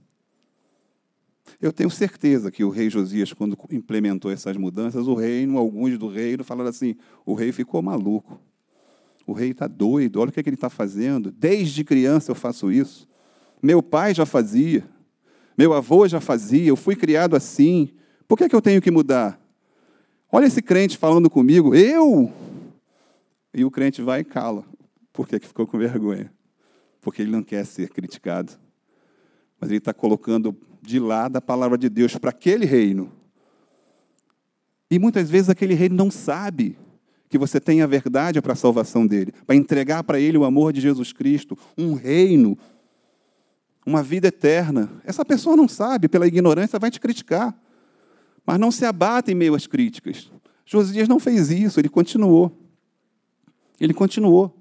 Eu 1.60 1.74
tenho 1.74 1.90
certeza 1.90 2.52
que 2.52 2.64
o 2.64 2.70
rei 2.70 2.92
Josias, 2.92 3.34
quando 3.34 3.58
implementou 3.72 4.32
essas 4.32 4.56
mudanças, 4.56 5.08
o 5.08 5.16
reino, 5.16 5.58
alguns 5.58 5.98
do 5.98 6.08
reino 6.08 6.44
falaram 6.44 6.70
assim: 6.70 6.96
o 7.26 7.34
rei 7.34 7.52
ficou 7.52 7.82
maluco. 7.82 8.40
O 9.26 9.34
rei 9.34 9.50
está 9.50 9.68
doido, 9.68 10.20
olha 10.20 10.30
o 10.30 10.32
que, 10.32 10.40
é 10.40 10.44
que 10.44 10.50
ele 10.50 10.56
está 10.56 10.70
fazendo. 10.70 11.32
Desde 11.32 11.84
criança 11.84 12.30
eu 12.30 12.36
faço 12.36 12.72
isso. 12.72 13.08
Meu 13.62 13.82
pai 13.82 14.14
já 14.14 14.28
fazia. 14.28 14.88
Meu 15.58 15.74
avô 15.74 16.08
já 16.08 16.22
fazia. 16.22 16.68
Eu 16.68 16.76
fui 16.76 16.96
criado 16.96 17.36
assim. 17.36 17.90
Por 18.28 18.38
que, 18.38 18.46
é 18.46 18.50
que 18.50 18.56
eu 18.56 18.62
tenho 18.62 18.82
que 18.82 18.92
mudar? 18.92 19.40
Olha 20.32 20.46
esse 20.46 20.62
crente 20.62 20.98
falando 20.98 21.30
comigo. 21.30 21.76
Eu? 21.76 22.32
E 23.54 23.64
o 23.64 23.70
crente 23.70 24.02
vai 24.02 24.22
e 24.22 24.24
cala. 24.24 24.66
Por 25.12 25.28
que, 25.28 25.40
que 25.40 25.48
ficou 25.48 25.68
com 25.68 25.78
vergonha? 25.78 26.32
Porque 27.02 27.22
ele 27.22 27.32
não 27.32 27.44
quer 27.44 27.66
ser 27.66 27.90
criticado. 27.90 28.54
Mas 29.60 29.70
ele 29.70 29.78
está 29.78 29.94
colocando 29.94 30.56
de 30.82 31.00
lado 31.00 31.38
a 31.38 31.42
palavra 31.42 31.78
de 31.78 31.88
Deus 31.88 32.18
para 32.18 32.32
aquele 32.32 32.66
reino. 32.66 33.12
E 34.90 35.00
muitas 35.00 35.30
vezes 35.30 35.50
aquele 35.50 35.74
reino 35.74 35.96
não 35.96 36.12
sabe 36.12 36.78
que 37.30 37.38
você 37.38 37.60
tem 37.60 37.82
a 37.82 37.88
verdade 37.88 38.42
para 38.42 38.54
a 38.54 38.56
salvação 38.56 39.08
dele, 39.08 39.34
para 39.46 39.56
entregar 39.56 40.04
para 40.04 40.20
ele 40.20 40.38
o 40.38 40.44
amor 40.44 40.72
de 40.72 40.80
Jesus 40.80 41.12
Cristo, 41.12 41.58
um 41.76 41.94
reino, 41.94 42.58
uma 43.86 44.04
vida 44.04 44.28
eterna. 44.28 44.90
Essa 45.04 45.26
pessoa 45.26 45.56
não 45.56 45.68
sabe, 45.68 46.08
pela 46.08 46.28
ignorância 46.28 46.78
vai 46.78 46.92
te 46.92 47.00
criticar. 47.00 47.58
Mas 48.46 48.60
não 48.60 48.72
se 48.72 48.86
abata 48.86 49.32
em 49.32 49.36
meio 49.36 49.56
às 49.56 49.68
críticas. 49.68 50.32
Josias 50.66 51.08
não 51.08 51.20
fez 51.20 51.50
isso, 51.50 51.80
ele 51.80 51.90
continuou. 51.90 52.52
Ele 53.80 53.94
continuou. 53.94 54.56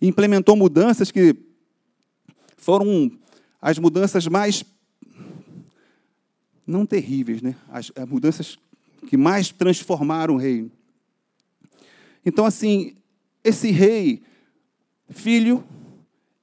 Implementou 0.00 0.56
mudanças 0.56 1.10
que 1.10 1.36
foram 2.56 3.10
as 3.60 3.78
mudanças 3.78 4.26
mais 4.26 4.64
não 6.66 6.84
terríveis, 6.84 7.40
né? 7.40 7.54
As, 7.68 7.92
as 7.94 8.08
mudanças 8.08 8.58
que 9.06 9.16
mais 9.16 9.50
transformaram 9.50 10.34
o 10.34 10.38
reino. 10.38 10.70
Então, 12.24 12.44
assim, 12.44 12.94
esse 13.44 13.70
rei, 13.70 14.22
filho 15.08 15.62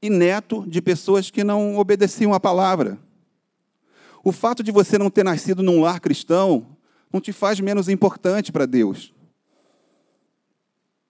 e 0.02 0.10
neto 0.10 0.66
de 0.68 0.82
pessoas 0.82 1.30
que 1.30 1.44
não 1.44 1.78
obedeciam 1.78 2.34
à 2.34 2.40
palavra. 2.40 2.98
O 4.24 4.32
fato 4.32 4.64
de 4.64 4.72
você 4.72 4.98
não 4.98 5.10
ter 5.10 5.24
nascido 5.24 5.62
num 5.62 5.82
lar 5.82 6.00
cristão 6.00 6.66
não 7.12 7.20
te 7.20 7.34
faz 7.34 7.60
menos 7.60 7.90
importante 7.90 8.52
para 8.52 8.66
Deus. 8.66 9.14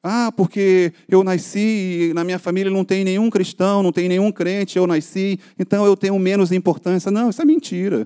Ah, 0.02 0.34
porque 0.36 0.92
eu 1.08 1.24
nasci 1.24 2.10
e 2.10 2.14
na 2.14 2.26
minha 2.26 2.40
família 2.40 2.70
não 2.70 2.84
tem 2.84 3.06
nenhum 3.06 3.30
cristão, 3.30 3.82
não 3.82 3.92
tem 3.94 4.10
nenhum 4.10 4.32
crente, 4.34 4.78
eu 4.78 4.86
nasci, 4.86 5.40
então 5.58 5.86
eu 5.86 5.96
tenho 5.96 6.20
menos 6.20 6.52
importância. 6.52 7.10
Não, 7.10 7.30
isso 7.30 7.42
é 7.42 7.46
mentira. 7.46 8.06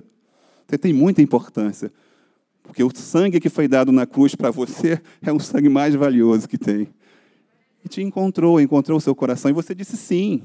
Você 0.68 0.78
tem 0.78 0.92
muita 0.92 1.20
importância. 1.22 1.90
Porque 2.62 2.84
o 2.84 2.90
sangue 2.94 3.40
que 3.40 3.48
foi 3.48 3.66
dado 3.66 3.90
na 3.90 4.06
cruz 4.06 4.34
para 4.34 4.50
você 4.50 5.00
é 5.24 5.32
o 5.32 5.40
sangue 5.40 5.68
mais 5.68 5.94
valioso 5.94 6.48
que 6.48 6.58
tem. 6.58 6.86
E 7.84 7.88
te 7.88 8.02
encontrou, 8.02 8.60
encontrou 8.60 8.98
o 8.98 9.00
seu 9.00 9.14
coração 9.14 9.50
e 9.50 9.54
você 9.54 9.74
disse 9.74 9.96
sim. 9.96 10.42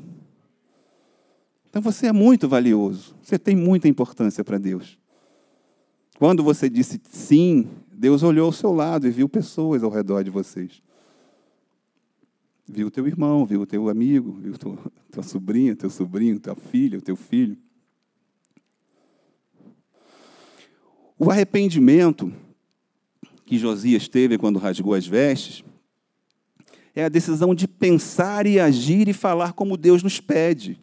Então 1.73 1.81
você 1.81 2.05
é 2.05 2.11
muito 2.11 2.47
valioso. 2.47 3.15
Você 3.23 3.39
tem 3.39 3.55
muita 3.55 3.87
importância 3.87 4.43
para 4.43 4.59
Deus. 4.59 4.95
Quando 6.19 6.43
você 6.43 6.69
disse 6.69 7.01
sim, 7.09 7.67
Deus 7.91 8.21
olhou 8.21 8.45
ao 8.45 8.51
seu 8.51 8.71
lado 8.71 9.07
e 9.07 9.09
viu 9.09 9.27
pessoas 9.27 9.81
ao 9.81 9.89
redor 9.89 10.23
de 10.23 10.29
vocês. 10.29 10.83
Viu 12.67 12.91
teu 12.91 13.07
irmão, 13.07 13.43
viu 13.43 13.65
teu 13.65 13.89
amigo, 13.89 14.33
viu 14.33 14.55
tua, 14.55 14.77
tua 15.11 15.23
sobrinha, 15.23 15.75
teu 15.75 15.89
sobrinho, 15.89 16.39
tua 16.39 16.53
filha, 16.53 17.01
teu 17.01 17.15
filho. 17.15 17.57
O 21.17 21.31
arrependimento 21.31 22.31
que 23.47 23.57
Josias 23.57 24.07
teve 24.07 24.37
quando 24.37 24.59
rasgou 24.59 24.93
as 24.93 25.07
vestes 25.07 25.63
é 26.93 27.03
a 27.03 27.09
decisão 27.09 27.55
de 27.55 27.67
pensar 27.67 28.45
e 28.45 28.59
agir 28.59 29.07
e 29.07 29.13
falar 29.13 29.53
como 29.53 29.75
Deus 29.75 30.03
nos 30.03 30.19
pede. 30.19 30.79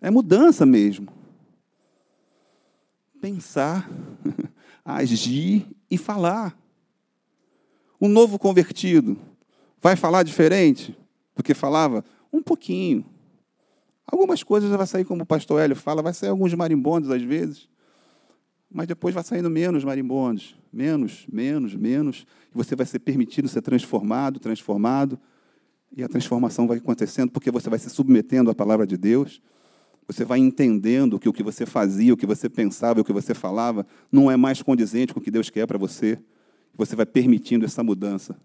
É 0.00 0.10
mudança 0.10 0.64
mesmo. 0.64 1.08
Pensar, 3.20 3.88
agir 4.84 5.66
e 5.90 5.98
falar. 5.98 6.56
O 7.98 8.08
novo 8.08 8.38
convertido 8.38 9.16
vai 9.80 9.96
falar 9.96 10.22
diferente 10.22 10.96
do 11.36 11.42
que 11.42 11.52
falava? 11.52 12.04
Um 12.32 12.42
pouquinho. 12.42 13.04
Algumas 14.06 14.42
coisas 14.42 14.70
vai 14.70 14.86
sair 14.86 15.04
como 15.04 15.22
o 15.22 15.26
pastor 15.26 15.60
Hélio 15.60 15.76
fala, 15.76 16.02
vai 16.02 16.14
sair 16.14 16.30
alguns 16.30 16.54
marimbondos 16.54 17.10
às 17.10 17.22
vezes 17.22 17.70
mas 18.70 18.86
depois 18.86 19.12
vai 19.12 19.24
saindo 19.24 19.50
menos 19.50 19.82
marimbondos, 19.82 20.56
menos, 20.72 21.26
menos, 21.30 21.74
menos, 21.74 22.26
e 22.54 22.56
você 22.56 22.76
vai 22.76 22.86
ser 22.86 23.00
permitido 23.00 23.48
ser 23.48 23.62
transformado, 23.62 24.38
transformado, 24.38 25.18
e 25.94 26.04
a 26.04 26.08
transformação 26.08 26.68
vai 26.68 26.78
acontecendo 26.78 27.32
porque 27.32 27.50
você 27.50 27.68
vai 27.68 27.80
se 27.80 27.90
submetendo 27.90 28.48
à 28.48 28.54
palavra 28.54 28.86
de 28.86 28.96
Deus, 28.96 29.42
você 30.12 30.24
vai 30.24 30.38
entendendo 30.38 31.18
que 31.18 31.28
o 31.28 31.32
que 31.32 31.42
você 31.42 31.66
fazia, 31.66 32.12
o 32.12 32.16
que 32.16 32.26
você 32.26 32.48
pensava, 32.48 33.00
o 33.00 33.04
que 33.04 33.12
você 33.12 33.34
falava, 33.34 33.86
não 34.10 34.30
é 34.30 34.36
mais 34.36 34.62
condizente 34.62 35.12
com 35.12 35.20
o 35.20 35.22
que 35.22 35.30
Deus 35.30 35.50
quer 35.50 35.66
para 35.66 35.78
você, 35.78 36.18
você 36.74 36.96
vai 36.96 37.06
permitindo 37.06 37.64
essa 37.64 37.82
mudança. 37.82 38.36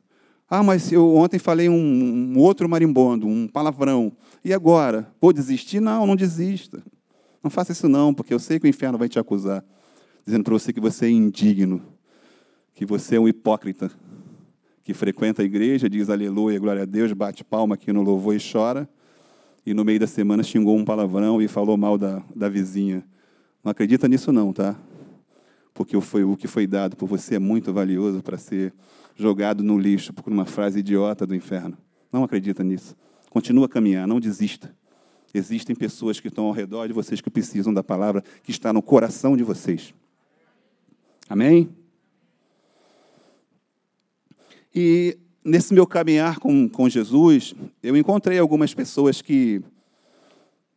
Ah, 0.50 0.62
mas 0.62 0.91
eu 0.91 1.15
ontem 1.15 1.39
falei 1.39 1.69
um, 1.69 1.75
um 1.75 2.38
outro 2.38 2.69
marimbondo, 2.69 3.27
um 3.27 3.48
palavrão, 3.48 4.12
e 4.43 4.53
agora? 4.53 5.12
Vou 5.19 5.34
desistir? 5.34 5.79
Não, 5.79 6.05
não 6.05 6.15
desista. 6.15 6.84
Não 7.43 7.50
faça 7.50 7.72
isso 7.72 7.89
não, 7.89 8.13
porque 8.13 8.34
eu 8.34 8.39
sei 8.39 8.60
que 8.60 8.65
o 8.65 8.69
inferno 8.69 8.98
vai 8.98 9.10
te 9.10 9.17
acusar 9.17 9.63
dizendo 10.25 10.43
para 10.43 10.53
você 10.53 10.74
que 10.74 10.79
você 10.79 11.05
é 11.05 11.10
indigno, 11.10 11.81
que 12.74 12.86
você 12.86 13.15
é 13.15 13.19
um 13.19 13.27
hipócrita, 13.27 13.91
que 14.84 14.93
frequenta 14.93 15.41
a 15.41 15.45
igreja, 15.45 15.89
diz 15.89 16.10
aleluia, 16.10 16.60
glória 16.60 16.81
a 16.81 16.86
Deus, 16.86 17.13
bate 17.13 17.43
palma 17.43 17.75
aqui 17.75 17.93
no 17.93 18.01
louvor 18.01 18.36
e 18.36 18.39
chora, 18.39 18.89
e 19.65 19.74
no 19.74 19.84
meio 19.84 20.00
da 20.00 20.07
semana 20.07 20.43
xingou 20.43 20.77
um 20.77 20.86
palavrão 20.86 21.41
e 21.41 21.48
falou 21.48 21.75
mal 21.75 21.98
da, 21.98 22.22
da 22.36 22.48
vizinha. 22.48 23.03
Não 23.63 23.72
acredita 23.72 24.07
nisso 24.07 24.31
não, 24.31 24.53
tá? 24.53 24.77
Porque 25.74 26.00
foi, 26.00 26.24
o 26.24 26.38
que 26.38 26.48
foi 26.48 26.67
dado 26.67 26.95
por 26.95 27.07
você 27.07 27.36
é 27.36 27.39
muito 27.39 27.74
valioso 27.74 28.22
para 28.22 28.38
ser 28.38 28.74
jogado 29.15 29.63
no 29.63 29.77
lixo 29.77 30.13
por 30.13 30.31
uma 30.31 30.45
frase 30.45 30.79
idiota 30.79 31.25
do 31.25 31.34
inferno. 31.34 31.77
Não 32.12 32.24
acredita 32.24 32.63
nisso. 32.63 32.95
Continua 33.29 33.65
a 33.65 33.69
caminhar, 33.69 34.07
não 34.07 34.19
desista. 34.19 34.74
Existem 35.34 35.75
pessoas 35.75 36.19
que 36.19 36.29
estão 36.29 36.45
ao 36.45 36.51
redor 36.51 36.88
de 36.88 36.93
vocês 36.93 37.19
que 37.19 37.29
precisam 37.29 37.74
da 37.74 37.84
palavra 37.84 38.24
que 38.43 38.51
está 38.51 38.72
no 38.72 38.81
coração 38.81 39.36
de 39.36 39.43
vocês. 39.43 39.93
Amém? 41.27 41.69
E 44.74 45.17
nesse 45.46 45.74
meu 45.74 45.86
caminhar 45.86 46.40
com, 46.40 46.68
com 46.68 46.90
Jesus, 46.90 47.54
eu 47.84 47.96
encontrei 47.96 48.40
algumas 48.40 48.74
pessoas 48.74 49.22
que, 49.22 49.62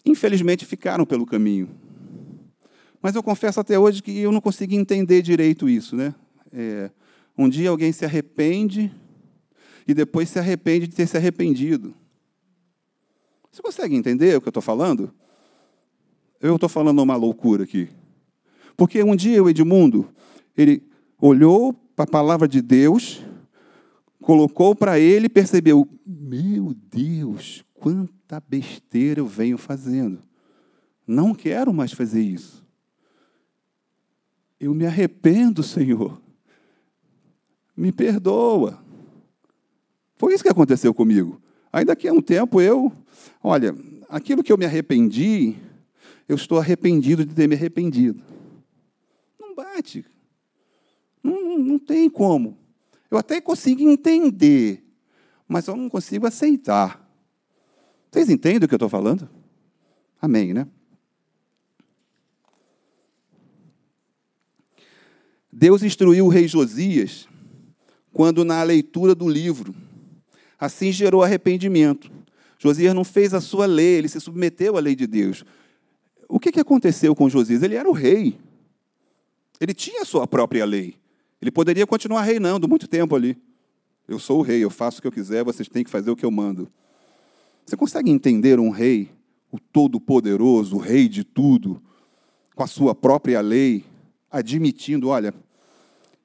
infelizmente, 0.05 0.67
ficaram 0.67 1.07
pelo 1.07 1.25
caminho. 1.25 1.71
Mas 3.01 3.15
eu 3.15 3.23
confesso 3.23 3.59
até 3.59 3.79
hoje 3.79 4.03
que 4.03 4.19
eu 4.19 4.31
não 4.31 4.41
consegui 4.41 4.77
entender 4.77 5.23
direito 5.23 5.69
isso. 5.69 5.97
Né? 5.97 6.15
É, 6.53 6.91
um 7.37 7.49
dia 7.49 7.71
alguém 7.71 7.93
se 7.93 8.05
arrepende 8.05 8.93
e 9.87 9.95
depois 9.95 10.29
se 10.29 10.39
arrepende 10.39 10.87
de 10.87 10.95
ter 10.95 11.07
se 11.07 11.17
arrependido. 11.17 11.95
Você 13.51 13.63
consegue 13.63 13.97
entender 13.97 14.37
o 14.37 14.41
que 14.41 14.49
eu 14.49 14.51
estou 14.51 14.63
falando? 14.63 15.13
Eu 16.41 16.57
estou 16.57 16.69
falando 16.69 17.01
uma 17.01 17.17
loucura 17.17 17.65
aqui. 17.65 17.89
Porque 18.77 19.03
um 19.03 19.17
dia 19.17 19.43
o 19.43 19.49
Edmundo, 19.49 20.09
ele 20.57 20.83
olhou 21.21 21.73
para 21.73 22.05
a 22.05 22.09
palavra 22.09 22.47
de 22.47 22.61
Deus, 22.61 23.25
colocou 24.29 24.77
para 24.77 25.01
ele 25.01 25.25
e 25.25 25.31
percebeu: 25.31 25.89
meu 26.05 26.75
Deus, 26.75 27.65
quanta 27.73 28.39
besteira 28.39 29.21
eu 29.21 29.27
venho 29.27 29.57
fazendo. 29.57 30.23
Não 31.07 31.35
quero 31.35 31.73
mais 31.73 31.93
fazer 31.93 32.21
isso. 32.21 32.63
Eu 34.61 34.75
me 34.75 34.85
arrependo, 34.85 35.63
Senhor. 35.63 36.21
Me 37.75 37.91
perdoa. 37.91 38.79
Foi 40.19 40.35
isso 40.35 40.43
que 40.43 40.51
aconteceu 40.51 40.93
comigo. 40.93 41.41
Aí 41.73 41.87
daqui 41.87 42.07
a 42.07 42.13
um 42.13 42.21
tempo 42.21 42.61
eu, 42.61 42.93
olha, 43.43 43.75
aquilo 44.11 44.43
que 44.43 44.53
eu 44.53 44.59
me 44.59 44.67
arrependi, 44.67 45.57
eu 46.29 46.37
estou 46.37 46.59
arrependido 46.59 47.25
de 47.25 47.35
ter 47.35 47.49
me 47.49 47.55
arrependido. 47.55 48.23
Não 49.41 49.55
bate. 49.55 50.05
Não, 51.23 51.59
não 51.59 51.79
tem 51.79 52.11
como. 52.11 52.68
Eu 53.11 53.19
até 53.19 53.41
consigo 53.41 53.83
entender, 53.83 54.85
mas 55.47 55.67
eu 55.67 55.77
não 55.77 55.89
consigo 55.89 56.27
aceitar. 56.27 57.09
Vocês 58.11 58.29
entendem 58.29 58.65
o 58.65 58.69
que 58.69 58.75
eu 58.75 58.77
estou 58.77 58.89
falando? 58.89 59.29
Amém, 60.21 60.53
né? 60.53 60.67
Deus 65.51 65.83
instruiu 65.83 66.27
o 66.27 66.29
rei 66.29 66.47
Josias 66.47 67.27
quando, 68.13 68.45
na 68.45 68.63
leitura 68.63 69.15
do 69.15 69.29
livro, 69.29 69.75
assim 70.59 70.93
gerou 70.93 71.23
arrependimento. 71.23 72.11
Josias 72.59 72.95
não 72.95 73.05
fez 73.05 73.33
a 73.33 73.41
sua 73.41 73.67
lei, 73.67 73.97
ele 73.97 74.09
se 74.09 74.21
submeteu 74.21 74.77
à 74.77 74.81
lei 74.81 74.95
de 74.95 75.07
Deus. 75.07 75.45
O 76.29 76.39
que, 76.39 76.61
aconteceu 76.61 77.15
com 77.15 77.29
Josias? 77.29 77.63
Ele 77.63 77.77
era 77.77 77.89
o 77.89 77.93
rei. 77.93 78.39
Ele 79.61 79.73
tinha 79.73 80.03
a 80.03 80.05
sua 80.05 80.27
própria 80.27 80.65
lei. 80.65 80.97
Ele 81.41 81.51
poderia 81.51 81.87
continuar 81.87 82.23
reinando 82.23 82.69
muito 82.69 82.89
tempo 82.89 83.15
ali. 83.15 83.37
Eu 84.07 84.19
sou 84.19 84.41
o 84.41 84.43
rei, 84.43 84.65
eu 84.65 84.71
faço 84.71 84.99
o 84.99 85.03
que 85.03 85.09
eu 85.09 85.13
quiser, 85.13 85.45
vocês 85.45 85.69
têm 85.69 85.85
que 85.85 85.91
fazer 85.91 86.11
o 86.11 86.17
que 86.17 86.25
eu 86.25 86.31
mando. 86.31 86.71
Você 87.65 87.77
consegue 87.77 88.11
entender 88.11 88.59
um 88.59 88.71
rei, 88.71 89.11
o 89.53 89.59
todo-poderoso, 89.59 90.77
o 90.77 90.79
rei 90.79 91.09
de 91.09 91.23
tudo, 91.23 91.83
com 92.55 92.63
a 92.63 92.67
sua 92.67 92.95
própria 92.95 93.41
lei, 93.41 93.85
admitindo: 94.31 95.09
olha, 95.09 95.35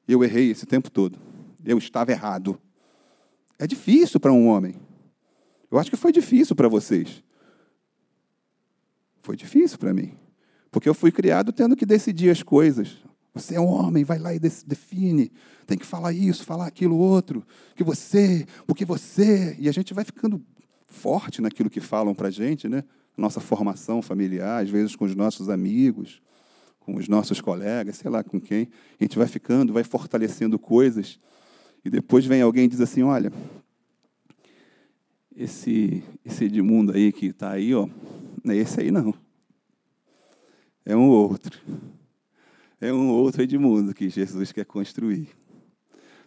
eu 0.08 0.24
errei 0.24 0.52
esse 0.52 0.66
tempo 0.66 0.90
todo, 0.90 1.20
eu 1.66 1.78
estava 1.78 2.12
errado. 2.12 2.58
É 3.60 3.68
difícil 3.68 4.20
para 4.20 4.32
um 4.32 4.48
homem. 4.48 4.76
Eu 5.70 5.78
acho 5.78 5.90
que 5.90 5.98
foi 5.98 6.12
difícil 6.12 6.56
para 6.56 6.68
vocês. 6.68 7.24
Foi 9.22 9.36
difícil 9.36 9.78
para 9.78 9.94
mim. 9.94 10.16
Porque 10.70 10.88
eu 10.88 10.94
fui 10.94 11.12
criado 11.12 11.52
tendo 11.52 11.76
que 11.76 11.86
decidir 11.86 12.30
as 12.30 12.44
coisas. 12.44 12.98
Você 13.34 13.56
é 13.56 13.60
um 13.60 13.66
homem, 13.66 14.04
vai 14.04 14.20
lá 14.20 14.34
e 14.34 14.40
define. 14.40 15.32
Tem 15.66 15.78
que 15.78 15.86
falar 15.86 16.14
isso, 16.14 16.46
falar 16.46 16.68
aquilo 16.68 16.98
outro. 16.98 17.44
Que 17.76 17.84
você, 17.84 18.46
porque 18.68 18.86
você. 18.86 19.56
E 19.60 19.68
a 19.68 19.72
gente 19.72 19.94
vai 19.94 20.06
ficando 20.06 20.42
forte 20.86 21.42
naquilo 21.42 21.70
que 21.70 21.80
falam 21.80 22.14
para 22.14 22.28
a 22.28 22.32
gente, 22.32 22.70
né? 22.70 22.84
Nossa 23.18 23.40
formação 23.40 24.02
familiar, 24.02 24.64
às 24.64 24.70
vezes 24.70 24.96
com 24.96 25.06
os 25.06 25.16
nossos 25.16 25.50
amigos, 25.50 26.22
com 26.80 26.96
os 26.96 27.08
nossos 27.08 27.42
colegas, 27.42 27.98
sei 27.98 28.12
lá 28.12 28.24
com 28.24 28.40
quem. 28.40 28.70
A 29.00 29.04
gente 29.04 29.18
vai 29.18 29.28
ficando, 29.28 29.74
vai 29.74 29.84
fortalecendo 29.84 30.60
coisas. 30.60 31.20
E 31.84 31.90
depois 31.90 32.26
vem 32.26 32.42
alguém 32.42 32.66
e 32.66 32.68
diz 32.68 32.82
assim: 32.82 33.02
olha, 33.02 33.32
esse, 35.36 36.04
esse 36.24 36.46
Edmundo 36.46 36.94
aí 36.94 37.12
que 37.12 37.28
está 37.28 37.50
aí, 37.50 37.74
ó, 37.74 37.88
não 38.44 38.54
é 38.54 38.58
esse 38.58 38.80
aí 38.80 38.92
não. 38.92 39.12
É 40.86 40.96
um 40.96 41.10
outro 41.10 41.60
é 42.84 42.94
um 42.94 43.10
outro 43.10 43.42
Edmundo 43.42 43.94
que 43.94 44.10
Jesus 44.10 44.52
quer 44.52 44.66
construir. 44.66 45.30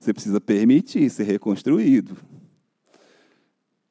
Você 0.00 0.12
precisa 0.12 0.40
permitir 0.40 1.10
ser 1.10 1.24
reconstruído. 1.24 2.16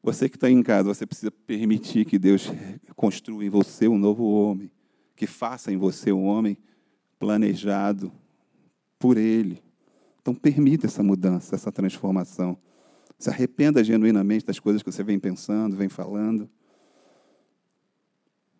Você 0.01 0.27
que 0.27 0.35
está 0.35 0.49
em 0.49 0.63
casa, 0.63 0.91
você 0.91 1.05
precisa 1.05 1.29
permitir 1.29 2.05
que 2.05 2.17
Deus 2.17 2.51
construa 2.95 3.45
em 3.45 3.49
você 3.49 3.87
um 3.87 3.99
novo 3.99 4.23
homem, 4.23 4.71
que 5.15 5.27
faça 5.27 5.71
em 5.71 5.77
você 5.77 6.11
um 6.11 6.25
homem 6.25 6.57
planejado 7.19 8.11
por 8.97 9.15
Ele. 9.15 9.61
Então, 10.19 10.33
permita 10.33 10.87
essa 10.87 11.03
mudança, 11.03 11.53
essa 11.53 11.71
transformação. 11.71 12.57
Se 13.19 13.29
arrependa 13.29 13.83
genuinamente 13.83 14.43
das 14.43 14.59
coisas 14.59 14.81
que 14.81 14.91
você 14.91 15.03
vem 15.03 15.19
pensando, 15.19 15.75
vem 15.75 15.89
falando, 15.89 16.49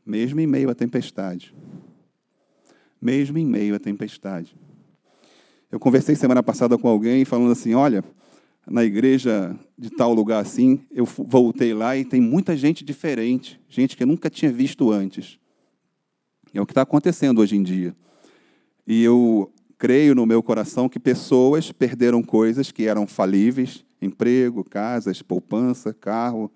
mesmo 0.05 0.39
em 0.39 0.45
meio 0.45 0.69
à 0.69 0.75
tempestade 0.75 1.55
mesmo 3.05 3.37
em 3.37 3.45
meio 3.45 3.75
à 3.75 3.79
tempestade. 3.79 4.57
Eu 5.71 5.79
conversei 5.79 6.15
semana 6.15 6.41
passada 6.41 6.75
com 6.75 6.87
alguém 6.87 7.23
falando 7.23 7.51
assim: 7.51 7.75
olha, 7.75 8.03
na 8.67 8.83
igreja 8.83 9.55
de 9.77 9.91
tal 9.91 10.11
lugar 10.11 10.41
assim, 10.41 10.81
eu 10.91 11.05
voltei 11.05 11.71
lá 11.73 11.95
e 11.95 12.03
tem 12.03 12.19
muita 12.19 12.57
gente 12.57 12.83
diferente, 12.83 13.61
gente 13.69 13.95
que 13.95 14.01
eu 14.01 14.07
nunca 14.07 14.29
tinha 14.29 14.51
visto 14.51 14.91
antes. 14.91 15.37
É 16.51 16.59
o 16.59 16.65
que 16.65 16.71
está 16.71 16.81
acontecendo 16.81 17.39
hoje 17.39 17.55
em 17.55 17.61
dia. 17.61 17.95
E 18.87 19.03
eu 19.03 19.51
creio 19.77 20.15
no 20.15 20.25
meu 20.25 20.41
coração 20.41 20.89
que 20.89 20.99
pessoas 20.99 21.71
perderam 21.71 22.23
coisas 22.23 22.71
que 22.71 22.87
eram 22.87 23.05
falíveis 23.05 23.85
emprego, 24.01 24.63
casas, 24.63 25.21
poupança, 25.21 25.93
carro, 25.93 26.51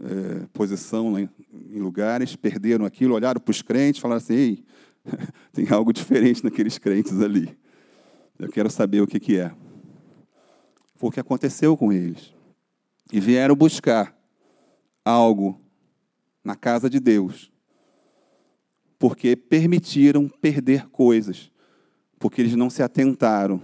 é, 0.00 0.46
posição 0.52 1.18
em 1.18 1.28
lugares, 1.78 2.36
perderam 2.36 2.84
aquilo, 2.84 3.14
olharam 3.14 3.40
para 3.40 3.50
os 3.50 3.62
crentes, 3.62 4.00
falaram 4.00 4.18
assim: 4.18 4.34
Ei, 4.34 4.64
Tem 5.52 5.68
algo 5.70 5.92
diferente 5.92 6.44
naqueles 6.44 6.78
crentes 6.78 7.20
ali. 7.20 7.56
Eu 8.38 8.48
quero 8.48 8.70
saber 8.70 9.00
o 9.00 9.06
que, 9.06 9.20
que 9.20 9.38
é. 9.38 9.52
Foi 10.96 11.08
o 11.08 11.12
que 11.12 11.20
aconteceu 11.20 11.76
com 11.76 11.92
eles. 11.92 12.34
E 13.12 13.20
vieram 13.20 13.54
buscar 13.54 14.16
algo 15.04 15.60
na 16.44 16.56
casa 16.56 16.88
de 16.88 16.98
Deus, 16.98 17.52
porque 18.98 19.36
permitiram 19.36 20.28
perder 20.28 20.88
coisas, 20.88 21.50
porque 22.18 22.40
eles 22.40 22.54
não 22.54 22.70
se 22.70 22.82
atentaram 22.82 23.60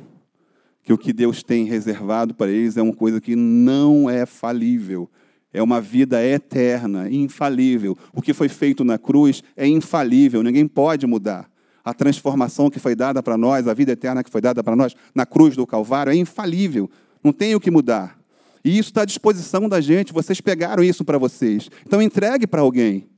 que 0.83 0.93
o 0.93 0.99
que 0.99 1.13
Deus 1.13 1.43
tem 1.43 1.65
reservado 1.65 2.35
para 2.35 2.51
eles 2.51 2.77
é 2.77 2.83
uma 2.83 2.95
coisa 2.95 3.21
que 3.21 3.37
não 3.37 4.09
é 4.09 4.25
falível, 4.25 5.11
é 5.53 5.63
uma 5.63 5.81
vida 5.81 6.23
eterna, 6.25 7.11
infalível. 7.11 7.97
O 8.13 8.21
que 8.21 8.35
foi 8.35 8.49
feito 8.49 8.85
na 8.85 8.99
cruz 8.99 9.43
é 9.57 9.67
infalível, 9.67 10.43
ninguém 10.43 10.67
pode 10.67 11.07
mudar. 11.07 11.51
A 11.85 11.95
transformação 11.95 12.69
que 12.69 12.79
foi 12.79 12.95
dada 12.95 13.23
para 13.23 13.39
nós, 13.39 13.67
a 13.67 13.73
vida 13.73 13.93
eterna 13.93 14.23
que 14.23 14.31
foi 14.31 14.41
dada 14.41 14.63
para 14.63 14.77
nós 14.77 14.95
na 15.15 15.25
cruz 15.25 15.57
do 15.57 15.67
Calvário 15.67 16.13
é 16.13 16.17
infalível, 16.17 16.91
não 17.25 17.33
tem 17.33 17.55
o 17.55 17.61
que 17.61 17.71
mudar. 17.71 18.19
E 18.63 18.77
isso 18.77 18.91
está 18.91 19.03
à 19.03 19.07
disposição 19.07 19.69
da 19.69 19.81
gente, 19.81 20.13
vocês 20.13 20.41
pegaram 20.41 20.83
isso 20.83 21.05
para 21.05 21.17
vocês. 21.17 21.71
Então 21.87 22.03
entregue 22.03 22.47
para 22.47 22.61
alguém, 22.61 23.09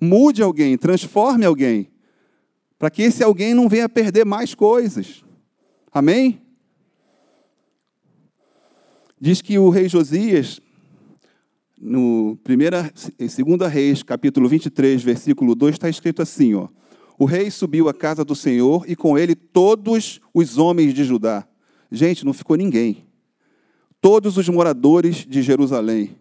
mude 0.00 0.42
alguém, 0.42 0.78
transforme 0.78 1.44
alguém, 1.44 1.90
para 2.78 2.90
que 2.90 3.02
esse 3.02 3.24
alguém 3.24 3.54
não 3.54 3.68
venha 3.68 3.88
perder 3.88 4.24
mais 4.24 4.54
coisas. 4.54 5.24
Amém? 5.92 6.40
Diz 9.20 9.40
que 9.40 9.58
o 9.58 9.68
rei 9.68 9.88
Josias 9.88 10.60
no 11.82 12.38
primeira, 12.44 12.92
em 13.18 13.26
2 13.26 13.72
Reis, 13.72 14.04
capítulo 14.04 14.48
23, 14.48 15.02
versículo 15.02 15.56
2, 15.56 15.74
está 15.74 15.88
escrito 15.88 16.22
assim: 16.22 16.54
ó, 16.54 16.68
O 17.18 17.24
rei 17.24 17.50
subiu 17.50 17.88
à 17.88 17.94
casa 17.94 18.24
do 18.24 18.36
Senhor 18.36 18.84
e 18.86 18.94
com 18.94 19.18
ele 19.18 19.34
todos 19.34 20.20
os 20.32 20.58
homens 20.58 20.94
de 20.94 21.02
Judá. 21.02 21.44
Gente, 21.90 22.24
não 22.24 22.32
ficou 22.32 22.56
ninguém. 22.56 23.04
Todos 24.00 24.36
os 24.36 24.48
moradores 24.48 25.26
de 25.28 25.42
Jerusalém, 25.42 26.16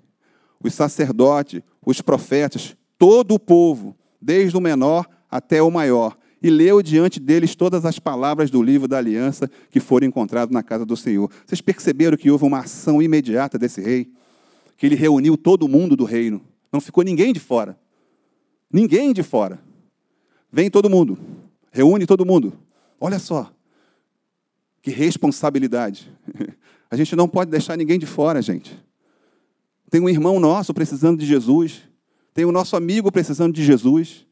os 0.63 0.73
sacerdotes, 0.73 1.61
os 1.85 2.01
profetas, 2.01 2.75
todo 2.97 3.35
o 3.35 3.39
povo, 3.39 3.95
desde 4.19 4.57
o 4.57 4.61
menor 4.61 5.07
até 5.29 5.61
o 5.61 5.71
maior, 5.71 6.17
e 6.41 6.49
leu 6.49 6.81
diante 6.81 7.19
deles 7.19 7.55
todas 7.55 7.85
as 7.85 7.99
palavras 7.99 8.49
do 8.49 8.63
livro 8.63 8.87
da 8.87 8.97
aliança 8.97 9.49
que 9.69 9.79
foram 9.79 10.07
encontradas 10.07 10.51
na 10.51 10.63
casa 10.63 10.85
do 10.85 10.97
Senhor. 10.97 11.29
Vocês 11.45 11.61
perceberam 11.61 12.17
que 12.17 12.31
houve 12.31 12.45
uma 12.45 12.59
ação 12.59 12.99
imediata 13.01 13.59
desse 13.59 13.79
rei? 13.79 14.11
Que 14.81 14.87
ele 14.87 14.95
reuniu 14.95 15.37
todo 15.37 15.67
mundo 15.67 15.95
do 15.95 16.05
reino. 16.05 16.41
Não 16.73 16.81
ficou 16.81 17.03
ninguém 17.03 17.31
de 17.31 17.39
fora. 17.39 17.77
Ninguém 18.73 19.13
de 19.13 19.21
fora. 19.21 19.61
Vem 20.51 20.71
todo 20.71 20.89
mundo. 20.89 21.19
Reúne 21.71 22.07
todo 22.07 22.25
mundo. 22.25 22.51
Olha 22.99 23.19
só. 23.19 23.53
Que 24.81 24.89
responsabilidade. 24.89 26.11
A 26.89 26.95
gente 26.95 27.15
não 27.15 27.27
pode 27.27 27.51
deixar 27.51 27.77
ninguém 27.77 27.99
de 27.99 28.07
fora, 28.07 28.41
gente. 28.41 28.75
Tem 29.91 30.01
um 30.01 30.09
irmão 30.09 30.39
nosso 30.39 30.73
precisando 30.73 31.19
de 31.19 31.27
Jesus. 31.27 31.83
Tem 32.33 32.43
o 32.43 32.51
nosso 32.51 32.75
amigo 32.75 33.11
precisando 33.11 33.53
de 33.53 33.63
Jesus. 33.63 34.25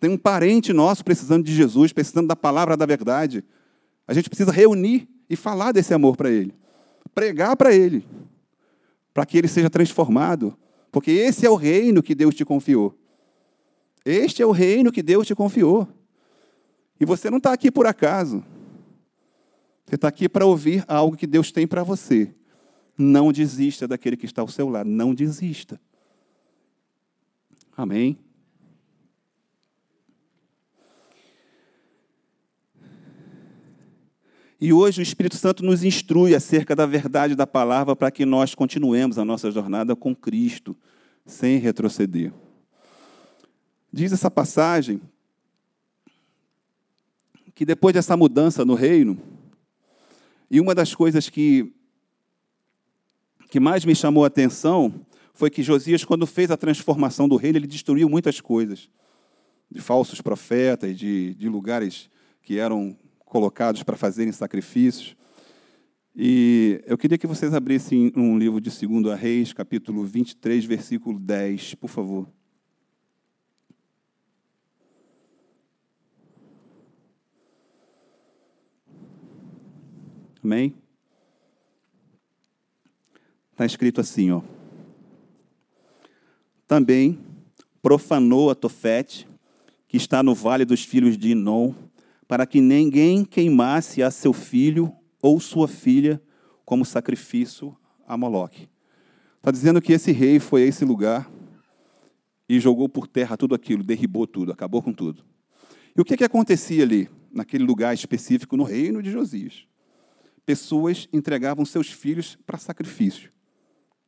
Tem 0.00 0.10
um 0.10 0.18
parente 0.18 0.72
nosso 0.72 1.04
precisando 1.04 1.44
de 1.44 1.54
Jesus, 1.54 1.92
precisando 1.92 2.26
da 2.26 2.34
palavra 2.34 2.76
da 2.76 2.84
verdade. 2.84 3.44
A 4.08 4.12
gente 4.12 4.28
precisa 4.28 4.50
reunir 4.50 5.08
e 5.30 5.36
falar 5.36 5.70
desse 5.70 5.94
amor 5.94 6.16
para 6.16 6.32
ele. 6.32 6.52
Pregar 7.14 7.56
para 7.56 7.72
ele 7.72 8.04
para 9.12 9.26
que 9.26 9.36
ele 9.38 9.48
seja 9.48 9.68
transformado, 9.68 10.56
porque 10.90 11.10
esse 11.10 11.46
é 11.46 11.50
o 11.50 11.56
reino 11.56 12.02
que 12.02 12.14
Deus 12.14 12.34
te 12.34 12.44
confiou. 12.44 12.96
Este 14.04 14.42
é 14.42 14.46
o 14.46 14.50
reino 14.50 14.92
que 14.92 15.02
Deus 15.02 15.26
te 15.26 15.34
confiou. 15.34 15.86
E 17.00 17.04
você 17.04 17.30
não 17.30 17.38
está 17.38 17.52
aqui 17.52 17.70
por 17.70 17.86
acaso. 17.86 18.42
Você 19.86 19.94
está 19.94 20.08
aqui 20.08 20.28
para 20.28 20.46
ouvir 20.46 20.84
algo 20.88 21.16
que 21.16 21.26
Deus 21.26 21.52
tem 21.52 21.66
para 21.66 21.82
você. 21.82 22.34
Não 22.96 23.32
desista 23.32 23.86
daquele 23.86 24.16
que 24.16 24.26
está 24.26 24.42
ao 24.42 24.48
seu 24.48 24.68
lado. 24.68 24.88
Não 24.88 25.14
desista. 25.14 25.80
Amém? 27.76 28.18
E 34.60 34.72
hoje 34.72 35.00
o 35.00 35.02
Espírito 35.02 35.36
Santo 35.36 35.64
nos 35.64 35.84
instrui 35.84 36.34
acerca 36.34 36.74
da 36.74 36.84
verdade 36.84 37.36
da 37.36 37.46
palavra 37.46 37.94
para 37.94 38.10
que 38.10 38.26
nós 38.26 38.56
continuemos 38.56 39.16
a 39.16 39.24
nossa 39.24 39.52
jornada 39.52 39.94
com 39.94 40.16
Cristo, 40.16 40.76
sem 41.24 41.58
retroceder. 41.58 42.32
Diz 43.92 44.12
essa 44.12 44.28
passagem 44.28 45.00
que 47.54 47.64
depois 47.64 47.94
dessa 47.94 48.16
mudança 48.16 48.64
no 48.64 48.74
reino, 48.74 49.20
e 50.50 50.60
uma 50.60 50.74
das 50.74 50.92
coisas 50.94 51.28
que, 51.28 51.72
que 53.50 53.60
mais 53.60 53.84
me 53.84 53.94
chamou 53.94 54.24
a 54.24 54.28
atenção 54.28 54.92
foi 55.34 55.50
que 55.50 55.62
Josias, 55.62 56.04
quando 56.04 56.26
fez 56.26 56.50
a 56.50 56.56
transformação 56.56 57.28
do 57.28 57.36
reino, 57.36 57.58
ele 57.58 57.66
destruiu 57.66 58.08
muitas 58.08 58.40
coisas, 58.40 58.88
de 59.70 59.80
falsos 59.80 60.20
profetas, 60.20 60.98
de, 60.98 61.34
de 61.34 61.48
lugares 61.48 62.10
que 62.42 62.58
eram 62.58 62.96
colocados 63.28 63.82
para 63.82 63.96
fazerem 63.96 64.32
sacrifícios. 64.32 65.16
E 66.16 66.82
eu 66.86 66.98
queria 66.98 67.18
que 67.18 67.26
vocês 67.26 67.54
abrissem 67.54 68.12
um 68.16 68.36
livro 68.36 68.60
de 68.60 68.70
2 68.70 69.18
Reis, 69.18 69.52
capítulo 69.52 70.04
23, 70.04 70.64
versículo 70.64 71.18
10, 71.18 71.74
por 71.76 71.88
favor. 71.88 72.28
Amém? 80.42 80.74
Está 83.52 83.66
escrito 83.66 84.00
assim, 84.00 84.30
ó. 84.30 84.40
Também 86.66 87.18
profanou 87.82 88.50
a 88.50 88.54
Tofete, 88.54 89.28
que 89.86 89.96
está 89.96 90.22
no 90.22 90.34
vale 90.34 90.64
dos 90.64 90.84
filhos 90.84 91.16
de 91.16 91.32
Inom, 91.32 91.74
para 92.28 92.46
que 92.46 92.60
ninguém 92.60 93.24
queimasse 93.24 94.02
a 94.02 94.10
seu 94.10 94.34
filho 94.34 94.94
ou 95.20 95.40
sua 95.40 95.66
filha 95.66 96.22
como 96.64 96.84
sacrifício 96.84 97.74
a 98.06 98.16
Moloque. 98.16 98.68
Está 99.38 99.50
dizendo 99.50 99.80
que 99.80 99.94
esse 99.94 100.12
rei 100.12 100.38
foi 100.38 100.62
a 100.62 100.66
esse 100.66 100.84
lugar 100.84 101.30
e 102.46 102.60
jogou 102.60 102.88
por 102.88 103.08
terra 103.08 103.36
tudo 103.36 103.54
aquilo, 103.54 103.82
derribou 103.82 104.26
tudo, 104.26 104.52
acabou 104.52 104.82
com 104.82 104.92
tudo. 104.92 105.24
E 105.96 106.00
o 106.00 106.04
que, 106.04 106.16
que 106.16 106.24
acontecia 106.24 106.82
ali, 106.84 107.08
naquele 107.32 107.64
lugar 107.64 107.94
específico, 107.94 108.56
no 108.56 108.64
reino 108.64 109.02
de 109.02 109.10
Josias? 109.10 109.66
Pessoas 110.44 111.08
entregavam 111.12 111.64
seus 111.64 111.90
filhos 111.90 112.38
para 112.46 112.58
sacrifício. 112.58 113.32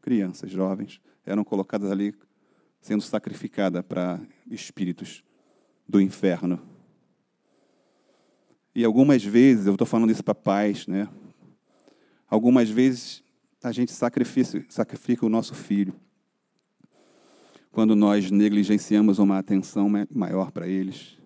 Crianças, 0.00 0.50
jovens, 0.50 1.00
eram 1.24 1.42
colocadas 1.44 1.90
ali 1.90 2.14
sendo 2.80 3.02
sacrificadas 3.02 3.82
para 3.82 4.20
espíritos 4.50 5.22
do 5.88 6.00
inferno. 6.00 6.60
E 8.74 8.84
algumas 8.84 9.24
vezes, 9.24 9.66
eu 9.66 9.72
estou 9.72 9.86
falando 9.86 10.10
isso 10.10 10.22
para 10.22 10.34
pais, 10.34 10.86
né? 10.86 11.08
Algumas 12.28 12.70
vezes 12.70 13.22
a 13.62 13.72
gente 13.72 13.92
sacrifica, 13.92 14.64
sacrifica 14.68 15.26
o 15.26 15.28
nosso 15.28 15.54
filho 15.54 15.94
quando 17.72 17.94
nós 17.94 18.30
negligenciamos 18.30 19.18
uma 19.18 19.38
atenção 19.38 19.88
maior 20.10 20.50
para 20.50 20.66
eles, 20.66 21.18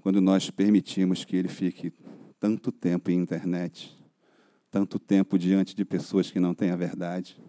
quando 0.00 0.20
nós 0.20 0.50
permitimos 0.50 1.24
que 1.24 1.36
ele 1.36 1.48
fique 1.48 1.92
tanto 2.38 2.70
tempo 2.70 3.10
em 3.10 3.18
internet, 3.18 3.96
tanto 4.70 4.98
tempo 4.98 5.38
diante 5.38 5.74
de 5.74 5.84
pessoas 5.84 6.30
que 6.30 6.38
não 6.38 6.54
têm 6.54 6.70
a 6.70 6.76
verdade, 6.76 7.40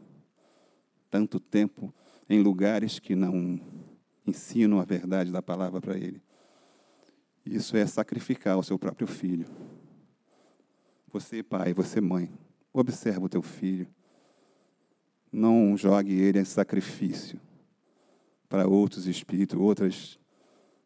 tanto 1.10 1.40
tempo 1.40 1.94
em 2.30 2.42
lugares 2.42 3.00
que 3.00 3.16
não 3.16 3.60
ensinam 4.26 4.80
a 4.80 4.86
verdade 4.86 5.32
da 5.32 5.42
palavra 5.42 5.82
para 5.82 5.98
ele. 5.98 6.22
Isso 7.50 7.78
é 7.78 7.86
sacrificar 7.86 8.58
o 8.58 8.64
seu 8.64 8.78
próprio 8.78 9.08
filho. 9.08 9.46
Você, 11.12 11.42
pai, 11.42 11.74
você, 11.74 12.02
mãe, 12.02 12.30
observa 12.74 13.26
o 13.26 13.30
teu 13.30 13.42
filho. 13.42 13.88
Não 15.32 15.78
jogue 15.78 16.14
ele 16.14 16.40
em 16.40 16.46
sacrifício 16.46 17.40
para 18.50 18.68
outros 18.68 19.08
espíritos, 19.08 19.60
outras, 19.60 20.20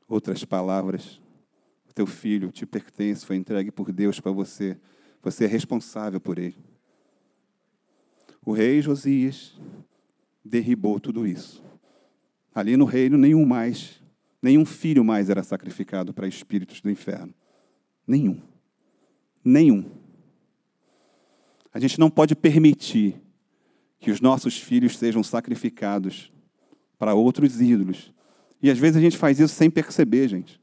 outras 0.07 0.45
palavras. 0.45 1.19
O 1.89 1.93
teu 1.93 2.05
filho 2.05 2.51
te 2.51 2.65
pertence, 2.65 3.25
foi 3.25 3.35
entregue 3.35 3.71
por 3.71 3.91
Deus 3.91 4.19
para 4.19 4.31
você. 4.31 4.77
Você 5.21 5.45
é 5.45 5.47
responsável 5.47 6.19
por 6.19 6.37
ele. 6.37 6.57
O 8.45 8.51
rei 8.51 8.81
Josias 8.81 9.59
derribou 10.43 10.99
tudo 10.99 11.27
isso. 11.27 11.63
Ali 12.53 12.75
no 12.75 12.85
reino, 12.85 13.17
nenhum 13.17 13.45
mais 13.45 14.00
Nenhum 14.41 14.65
filho 14.65 15.03
mais 15.03 15.29
era 15.29 15.43
sacrificado 15.43 16.13
para 16.13 16.27
espíritos 16.27 16.81
do 16.81 16.89
inferno. 16.89 17.33
Nenhum. 18.07 18.41
Nenhum. 19.43 19.85
A 21.73 21.79
gente 21.79 21.99
não 21.99 22.09
pode 22.09 22.35
permitir 22.35 23.21
que 23.99 24.09
os 24.11 24.19
nossos 24.19 24.57
filhos 24.57 24.97
sejam 24.97 25.23
sacrificados 25.23 26.31
para 26.97 27.13
outros 27.13 27.61
ídolos. 27.61 28.11
E 28.61 28.69
às 28.69 28.77
vezes 28.77 28.97
a 28.97 29.01
gente 29.01 29.17
faz 29.17 29.39
isso 29.39 29.53
sem 29.53 29.69
perceber, 29.69 30.27
gente. 30.27 30.59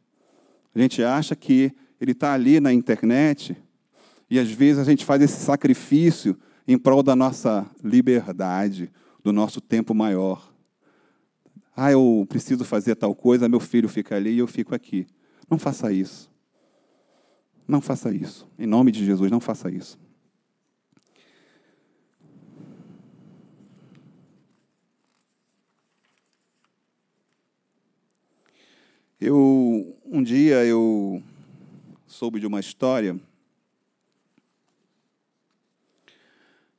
A 0.75 0.79
gente 0.79 1.03
acha 1.03 1.35
que 1.35 1.73
ele 2.01 2.13
está 2.13 2.35
ali 2.35 2.61
na 2.61 2.73
internet 2.73 3.57
e 4.31 4.39
às 4.39 4.51
vezes 4.51 4.79
a 4.79 4.85
gente 4.85 5.05
faz 5.05 5.23
esse 5.23 5.41
sacrifício 5.41 6.37
em 6.67 6.77
prol 6.77 7.03
da 7.03 7.17
nossa 7.17 7.69
liberdade, 7.83 8.91
do 9.23 9.33
nosso 9.33 9.61
tempo 9.61 9.95
maior. 9.95 10.53
Ah, 11.81 11.93
eu 11.93 12.27
preciso 12.29 12.65
fazer 12.65 12.97
tal 12.97 13.15
coisa, 13.15 13.49
meu 13.49 13.61
filho 13.61 13.89
fica 13.89 14.17
ali 14.17 14.31
e 14.31 14.39
eu 14.39 14.49
fico 14.49 14.75
aqui. 14.75 15.07
Não 15.49 15.61
faça 15.61 15.93
isso. 15.93 16.29
Não 17.69 17.81
faça 17.81 18.13
isso. 18.13 18.49
Em 18.59 18.67
nome 18.67 18.91
de 18.91 19.05
Jesus, 19.05 19.31
não 19.31 19.39
faça 19.39 19.71
isso. 19.71 19.97
Eu 29.21 29.97
um 30.05 30.21
dia 30.21 30.65
eu 30.65 31.23
soube 32.09 32.41
de 32.41 32.47
uma 32.49 32.59
história 32.59 33.17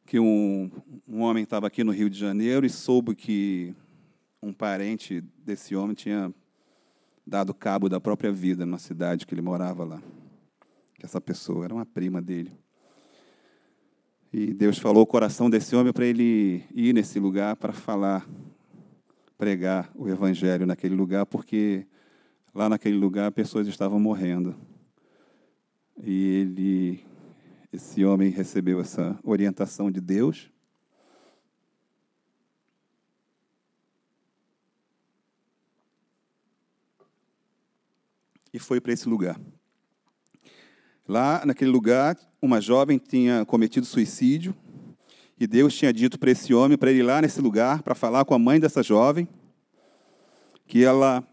que 0.05 0.19
um, 0.19 0.69
um 1.07 1.21
homem 1.21 1.45
estava 1.45 1.67
aqui 1.67 1.85
no 1.85 1.93
Rio 1.93 2.09
de 2.09 2.19
Janeiro 2.19 2.65
e 2.65 2.69
soube 2.69 3.15
que 3.15 3.73
um 4.41 4.53
parente 4.53 5.21
desse 5.43 5.75
homem 5.75 5.95
tinha 5.95 6.33
dado 7.25 7.53
cabo 7.53 7.87
da 7.89 7.99
própria 7.99 8.31
vida 8.31 8.65
na 8.65 8.77
cidade 8.77 9.25
que 9.25 9.33
ele 9.33 9.41
morava 9.41 9.83
lá. 9.83 10.01
Que 10.95 11.05
essa 11.05 11.21
pessoa 11.21 11.65
era 11.65 11.73
uma 11.73 11.85
prima 11.85 12.21
dele. 12.21 12.51
E 14.31 14.53
Deus 14.53 14.77
falou 14.77 15.03
o 15.03 15.07
coração 15.07 15.49
desse 15.49 15.75
homem 15.75 15.91
para 15.91 16.05
ele 16.05 16.63
ir 16.73 16.93
nesse 16.93 17.19
lugar 17.19 17.55
para 17.55 17.73
falar, 17.73 18.27
pregar 19.37 19.91
o 19.95 20.07
evangelho 20.07 20.65
naquele 20.65 20.95
lugar, 20.95 21.25
porque 21.25 21.85
lá 22.53 22.69
naquele 22.69 22.97
lugar 22.97 23.31
pessoas 23.31 23.67
estavam 23.67 23.99
morrendo. 23.99 24.55
E 26.01 26.13
ele 26.13 27.05
esse 27.71 28.03
homem 28.03 28.31
recebeu 28.31 28.79
essa 28.79 29.19
orientação 29.23 29.91
de 29.91 30.01
Deus 30.01 30.51
e 38.53 38.59
foi 38.59 38.79
para 38.81 38.93
esse 38.93 39.07
lugar. 39.07 39.39
Lá, 41.07 41.43
naquele 41.45 41.71
lugar, 41.71 42.17
uma 42.41 42.61
jovem 42.61 42.97
tinha 42.97 43.45
cometido 43.45 43.85
suicídio 43.85 44.55
e 45.39 45.47
Deus 45.47 45.73
tinha 45.73 45.91
dito 45.91 46.19
para 46.19 46.31
esse 46.31 46.53
homem 46.53 46.77
para 46.77 46.91
ele 46.91 46.99
ir 46.99 47.03
lá 47.03 47.21
nesse 47.21 47.41
lugar 47.41 47.81
para 47.81 47.95
falar 47.95 48.25
com 48.25 48.33
a 48.33 48.39
mãe 48.39 48.59
dessa 48.59 48.83
jovem 48.83 49.27
que 50.67 50.83
ela 50.83 51.27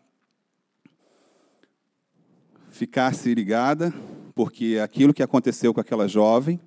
ficasse 2.71 3.35
ligada, 3.35 3.93
porque 4.35 4.79
aquilo 4.83 5.13
que 5.13 5.23
aconteceu 5.23 5.75
com 5.75 5.81
aquela 5.81 6.09
jovem 6.09 6.61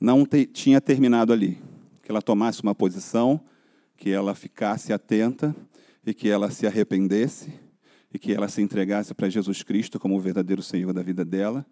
não 0.00 0.24
te, 0.24 0.46
tinha 0.46 0.80
terminado 0.80 1.32
ali. 1.32 1.60
Que 2.02 2.10
ela 2.10 2.22
tomasse 2.22 2.62
uma 2.62 2.74
posição, 2.74 3.40
que 3.96 4.10
ela 4.10 4.34
ficasse 4.34 4.92
atenta 4.92 5.54
e 6.04 6.14
que 6.14 6.28
ela 6.28 6.50
se 6.50 6.66
arrependesse 6.66 7.65
e 8.16 8.18
que 8.18 8.32
ela 8.32 8.48
se 8.48 8.62
entregasse 8.62 9.12
para 9.12 9.28
Jesus 9.28 9.62
Cristo 9.62 10.00
como 10.00 10.16
o 10.16 10.20
verdadeiro 10.20 10.62
Senhor 10.62 10.90
da 10.90 11.02
vida 11.02 11.22
dela. 11.22 11.66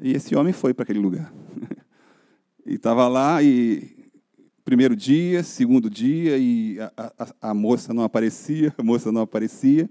E 0.00 0.10
esse 0.10 0.34
homem 0.34 0.52
foi 0.52 0.74
para 0.74 0.82
aquele 0.82 0.98
lugar. 0.98 1.32
e 2.66 2.74
estava 2.74 3.06
lá 3.06 3.40
e 3.40 4.10
primeiro 4.64 4.96
dia, 4.96 5.44
segundo 5.44 5.88
dia 5.88 6.36
e 6.36 6.80
a, 6.80 7.12
a, 7.16 7.50
a, 7.50 7.54
moça 7.54 7.94
não 7.94 8.02
aparecia, 8.02 8.74
a 8.76 8.82
moça 8.82 9.12
não 9.12 9.20
aparecia. 9.20 9.88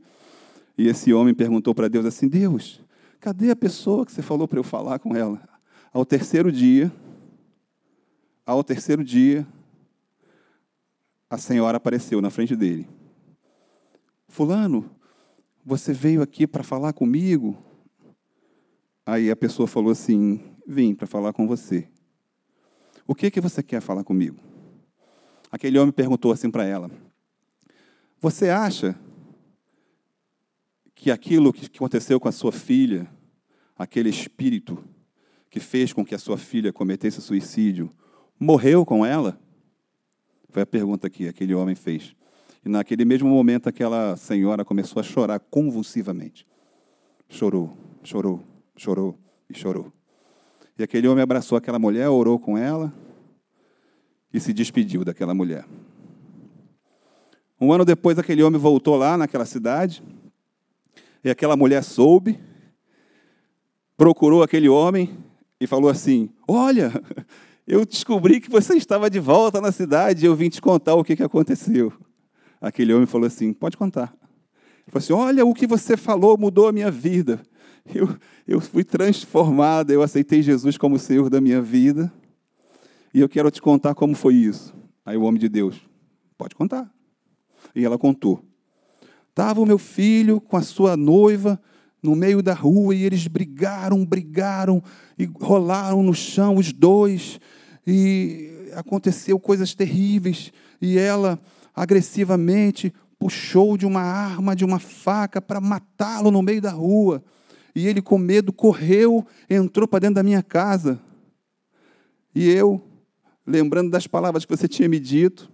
E 0.78 0.90
esse 0.90 1.14
homem 1.14 1.34
perguntou 1.34 1.74
para 1.74 1.88
Deus 1.88 2.06
assim: 2.06 2.28
Deus, 2.28 2.82
cadê 3.22 3.50
a 3.50 3.56
pessoa 3.56 4.06
que 4.06 4.12
você 4.12 4.22
falou 4.22 4.50
para 4.50 4.60
eu 4.60 4.64
falar 4.64 5.00
com 5.00 5.16
ela? 5.16 5.42
Ao 5.94 6.06
terceiro 6.06 6.52
dia, 6.52 6.92
ao 8.46 8.62
terceiro 8.62 9.06
dia, 9.06 9.48
a 11.30 11.38
senhora 11.38 11.78
apareceu 11.78 12.22
na 12.22 12.30
frente 12.30 12.58
dele 12.58 12.90
Fulano, 14.28 14.92
você 15.66 15.92
veio 15.92 16.22
aqui 16.22 16.46
para 16.46 16.64
falar 16.64 16.94
comigo? 16.94 17.58
Aí 19.04 19.32
a 19.32 19.36
pessoa 19.36 19.68
falou 19.68 19.92
assim: 19.92 20.40
Vim 20.68 20.94
para 20.94 21.08
falar 21.08 21.34
com 21.34 21.48
você. 21.48 21.88
O 23.08 23.16
que 23.16 23.32
que 23.32 23.42
você 23.42 23.64
quer 23.64 23.82
falar 23.82 24.04
comigo? 24.04 24.38
Aquele 25.52 25.80
homem 25.80 25.92
perguntou 25.92 26.32
assim 26.32 26.52
para 26.52 26.66
ela: 26.66 26.92
Você 28.22 28.50
acha 28.50 28.96
que 30.94 31.10
aquilo 31.10 31.52
que 31.52 31.66
aconteceu 31.66 32.20
com 32.20 32.28
a 32.28 32.32
sua 32.32 32.52
filha, 32.52 33.10
aquele 33.76 34.10
espírito 34.10 34.84
que 35.50 35.60
fez 35.60 35.92
com 35.92 36.06
que 36.06 36.14
a 36.14 36.20
sua 36.20 36.38
filha 36.38 36.72
cometesse 36.72 37.22
suicídio, 37.22 37.92
morreu 38.40 38.86
com 38.86 39.04
ela? 39.04 39.40
Foi 40.50 40.62
a 40.62 40.66
pergunta 40.66 41.10
que 41.10 41.28
aquele 41.28 41.56
homem 41.56 41.76
fez. 41.76 42.16
E 42.66 42.70
naquele 42.70 43.06
mesmo 43.06 43.30
momento, 43.30 43.70
aquela 43.70 44.18
senhora 44.18 44.66
começou 44.66 45.00
a 45.00 45.04
chorar 45.04 45.40
convulsivamente. 45.40 46.48
Chorou, 47.30 47.78
chorou, 48.04 48.42
chorou 48.76 49.20
e 49.48 49.56
chorou. 49.56 49.94
E 50.78 50.82
aquele 50.82 51.08
homem 51.08 51.22
abraçou 51.22 51.60
aquela 51.60 51.78
mulher, 51.78 52.10
orou 52.10 52.40
com 52.40 52.58
ela 52.58 52.92
e 54.34 54.40
se 54.40 54.52
despediu 54.52 55.06
daquela 55.06 55.36
mulher. 55.36 55.64
Um 57.62 57.72
ano 57.72 57.86
depois, 57.86 58.18
aquele 58.18 58.42
homem 58.42 58.60
voltou 58.60 58.96
lá 58.96 59.16
naquela 59.16 59.46
cidade 59.46 60.04
e 61.24 61.30
aquela 61.30 61.56
mulher 61.56 61.84
soube, 61.84 62.40
procurou 63.96 64.42
aquele 64.42 64.68
homem 64.68 65.16
e 65.62 65.68
falou 65.68 65.90
assim: 65.90 66.30
Olha, 66.48 66.92
eu 67.66 67.86
descobri 67.86 68.42
que 68.42 68.50
você 68.50 68.76
estava 68.76 69.08
de 69.08 69.20
volta 69.20 69.62
na 69.62 69.72
cidade 69.72 70.26
e 70.26 70.28
eu 70.28 70.36
vim 70.36 70.50
te 70.50 70.60
contar 70.60 70.96
o 70.96 71.04
que 71.04 71.22
aconteceu. 71.24 71.94
Aquele 72.66 72.92
homem 72.96 73.06
falou 73.06 73.28
assim: 73.28 73.54
Pode 73.54 73.78
contar. 73.78 74.12
Ele 74.88 74.92
falou 74.92 74.98
assim: 74.98 75.14
Olha, 75.14 75.46
o 75.46 75.54
que 75.54 75.68
você 75.68 75.96
falou 75.96 76.36
mudou 76.36 76.68
a 76.68 76.72
minha 76.72 76.90
vida. 76.90 77.40
Eu, 77.94 78.10
eu 78.48 78.60
fui 78.60 78.84
transformada, 78.84 79.94
eu 79.94 80.02
aceitei 80.02 80.42
Jesus 80.42 80.76
como 80.76 80.98
Senhor 80.98 81.30
da 81.30 81.40
minha 81.40 81.62
vida. 81.62 82.12
E 83.14 83.20
eu 83.20 83.30
quero 83.30 83.52
te 83.52 83.62
contar 83.62 83.94
como 83.94 84.16
foi 84.16 84.34
isso. 84.34 84.74
Aí 85.06 85.16
o 85.16 85.22
homem 85.22 85.40
de 85.40 85.48
Deus, 85.48 85.80
pode 86.36 86.56
contar. 86.56 86.92
E 87.76 87.86
ela 87.86 88.00
contou. 88.00 88.44
Estava 89.30 89.62
o 89.62 89.66
meu 89.68 89.78
filho 89.78 90.42
com 90.42 90.58
a 90.58 90.64
sua 90.64 90.98
noiva 90.98 91.62
no 92.02 92.16
meio 92.16 92.42
da 92.42 92.56
rua 92.56 92.96
e 92.96 93.04
eles 93.04 93.28
brigaram, 93.28 94.04
brigaram 94.04 94.82
e 95.20 95.26
rolaram 95.26 96.02
no 96.02 96.16
chão 96.16 96.56
os 96.56 96.74
dois. 96.74 97.40
E 97.86 98.72
aconteceu 98.74 99.40
coisas 99.40 99.76
terríveis. 99.76 100.52
E 100.82 100.98
ela 100.98 101.40
agressivamente 101.76 102.94
puxou 103.20 103.78
de 103.78 103.86
uma 103.86 104.02
arma, 104.02 104.56
de 104.56 104.64
uma 104.64 104.80
faca, 104.80 105.42
para 105.42 105.60
matá-lo 105.60 106.32
no 106.32 106.42
meio 106.42 106.62
da 106.62 106.72
rua. 106.72 107.24
E 107.76 107.88
ele, 107.88 108.02
com 108.02 108.18
medo, 108.18 108.54
correu, 108.54 109.26
entrou 109.50 109.88
para 109.88 110.00
dentro 110.00 110.16
da 110.16 110.24
minha 110.24 110.42
casa. 110.42 111.00
E 112.34 112.50
eu, 112.50 112.82
lembrando 113.46 113.90
das 113.90 114.08
palavras 114.08 114.46
que 114.46 114.56
você 114.56 114.68
tinha 114.68 114.88
me 114.88 115.00
dito, 115.00 115.52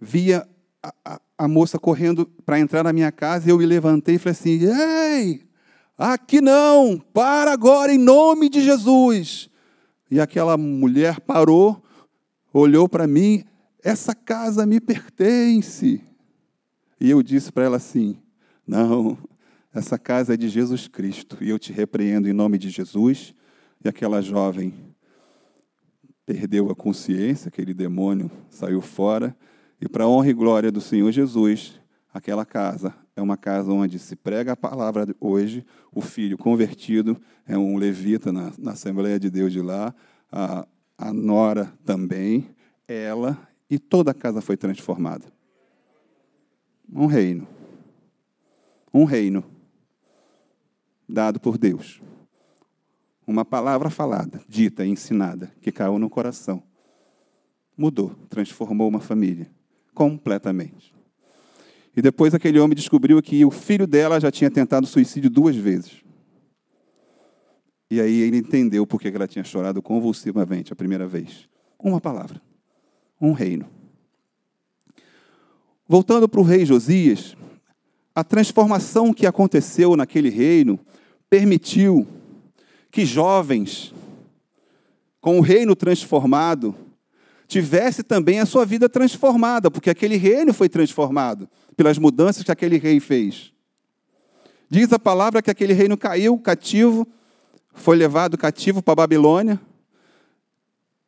via 0.00 0.46
a, 0.82 0.94
a, 1.04 1.20
a 1.38 1.48
moça 1.48 1.78
correndo 1.78 2.26
para 2.44 2.58
entrar 2.58 2.82
na 2.82 2.92
minha 2.92 3.12
casa, 3.12 3.46
e 3.46 3.50
eu 3.50 3.58
me 3.58 3.64
levantei 3.64 4.16
e 4.16 4.18
falei 4.18 4.32
assim: 4.32 4.60
Ei, 4.64 5.42
aqui 5.96 6.40
não, 6.40 6.98
para 7.12 7.52
agora 7.52 7.92
em 7.92 7.98
nome 7.98 8.48
de 8.48 8.62
Jesus. 8.62 9.48
E 10.10 10.20
aquela 10.20 10.58
mulher 10.58 11.20
parou, 11.20 11.82
olhou 12.52 12.86
para 12.88 13.06
mim, 13.06 13.44
essa 13.82 14.14
casa 14.14 14.64
me 14.64 14.80
pertence. 14.80 16.00
E 17.00 17.10
eu 17.10 17.22
disse 17.22 17.50
para 17.50 17.64
ela 17.64 17.76
assim: 17.76 18.16
Não, 18.66 19.18
essa 19.74 19.98
casa 19.98 20.34
é 20.34 20.36
de 20.36 20.48
Jesus 20.48 20.86
Cristo 20.86 21.36
e 21.40 21.48
eu 21.48 21.58
te 21.58 21.72
repreendo 21.72 22.28
em 22.28 22.32
nome 22.32 22.58
de 22.58 22.70
Jesus. 22.70 23.34
E 23.84 23.88
aquela 23.88 24.22
jovem 24.22 24.72
perdeu 26.24 26.70
a 26.70 26.74
consciência, 26.74 27.48
aquele 27.48 27.74
demônio 27.74 28.30
saiu 28.48 28.80
fora. 28.80 29.36
E 29.80 29.88
para 29.88 30.04
a 30.04 30.08
honra 30.08 30.28
e 30.28 30.32
glória 30.32 30.70
do 30.70 30.80
Senhor 30.80 31.10
Jesus, 31.10 31.80
aquela 32.14 32.46
casa 32.46 32.94
é 33.16 33.20
uma 33.20 33.36
casa 33.36 33.72
onde 33.72 33.98
se 33.98 34.14
prega 34.14 34.52
a 34.52 34.56
palavra 34.56 35.06
hoje. 35.20 35.66
O 35.92 36.00
filho 36.00 36.38
convertido 36.38 37.20
é 37.46 37.58
um 37.58 37.76
levita 37.76 38.32
na, 38.32 38.52
na 38.56 38.72
Assembleia 38.72 39.18
de 39.18 39.28
Deus 39.28 39.52
de 39.52 39.60
lá. 39.60 39.92
A, 40.30 40.66
a 40.96 41.12
nora 41.12 41.72
também. 41.84 42.48
Ela 42.86 43.36
e 43.72 43.78
toda 43.78 44.10
a 44.10 44.14
casa 44.14 44.42
foi 44.42 44.54
transformada. 44.54 45.24
Um 46.92 47.06
reino. 47.06 47.48
Um 48.92 49.04
reino 49.04 49.42
dado 51.08 51.40
por 51.40 51.56
Deus. 51.56 52.02
Uma 53.26 53.46
palavra 53.46 53.88
falada, 53.88 54.42
dita, 54.46 54.84
ensinada, 54.84 55.50
que 55.62 55.72
caiu 55.72 55.98
no 55.98 56.10
coração. 56.10 56.62
Mudou, 57.74 58.10
transformou 58.28 58.86
uma 58.86 59.00
família 59.00 59.50
completamente. 59.94 60.94
E 61.96 62.02
depois 62.02 62.34
aquele 62.34 62.60
homem 62.60 62.76
descobriu 62.76 63.22
que 63.22 63.42
o 63.42 63.50
filho 63.50 63.86
dela 63.86 64.20
já 64.20 64.30
tinha 64.30 64.50
tentado 64.50 64.86
suicídio 64.86 65.30
duas 65.30 65.56
vezes. 65.56 66.04
E 67.90 68.02
aí 68.02 68.20
ele 68.20 68.36
entendeu 68.36 68.86
por 68.86 69.00
que 69.00 69.08
ela 69.08 69.26
tinha 69.26 69.44
chorado 69.44 69.80
convulsivamente 69.80 70.74
a 70.74 70.76
primeira 70.76 71.06
vez. 71.06 71.48
Uma 71.78 72.02
palavra 72.02 72.38
um 73.22 73.32
reino. 73.32 73.66
Voltando 75.86 76.28
para 76.28 76.40
o 76.40 76.44
rei 76.44 76.66
Josias, 76.66 77.36
a 78.14 78.24
transformação 78.24 79.14
que 79.14 79.26
aconteceu 79.26 79.96
naquele 79.96 80.28
reino 80.28 80.78
permitiu 81.30 82.06
que 82.90 83.06
jovens, 83.06 83.94
com 85.20 85.38
o 85.38 85.40
reino 85.40 85.76
transformado, 85.76 86.74
tivesse 87.46 88.02
também 88.02 88.40
a 88.40 88.46
sua 88.46 88.66
vida 88.66 88.88
transformada, 88.88 89.70
porque 89.70 89.90
aquele 89.90 90.16
reino 90.16 90.52
foi 90.52 90.68
transformado 90.68 91.48
pelas 91.76 91.98
mudanças 91.98 92.42
que 92.42 92.50
aquele 92.50 92.76
rei 92.76 92.98
fez. 92.98 93.52
Diz 94.68 94.92
a 94.92 94.98
palavra 94.98 95.42
que 95.42 95.50
aquele 95.50 95.72
reino 95.72 95.96
caiu 95.96 96.38
cativo, 96.38 97.06
foi 97.74 97.96
levado 97.96 98.36
cativo 98.36 98.82
para 98.82 98.92
a 98.92 98.96
Babilônia, 98.96 99.60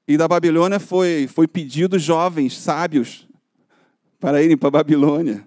e 0.06 0.16
da 0.16 0.28
Babilônia 0.28 0.78
foi, 0.78 1.26
foi 1.26 1.48
pedido 1.48 1.98
jovens 1.98 2.58
sábios 2.58 3.26
para 4.20 4.42
irem 4.42 4.56
para 4.56 4.68
a 4.68 4.72
Babilônia. 4.72 5.46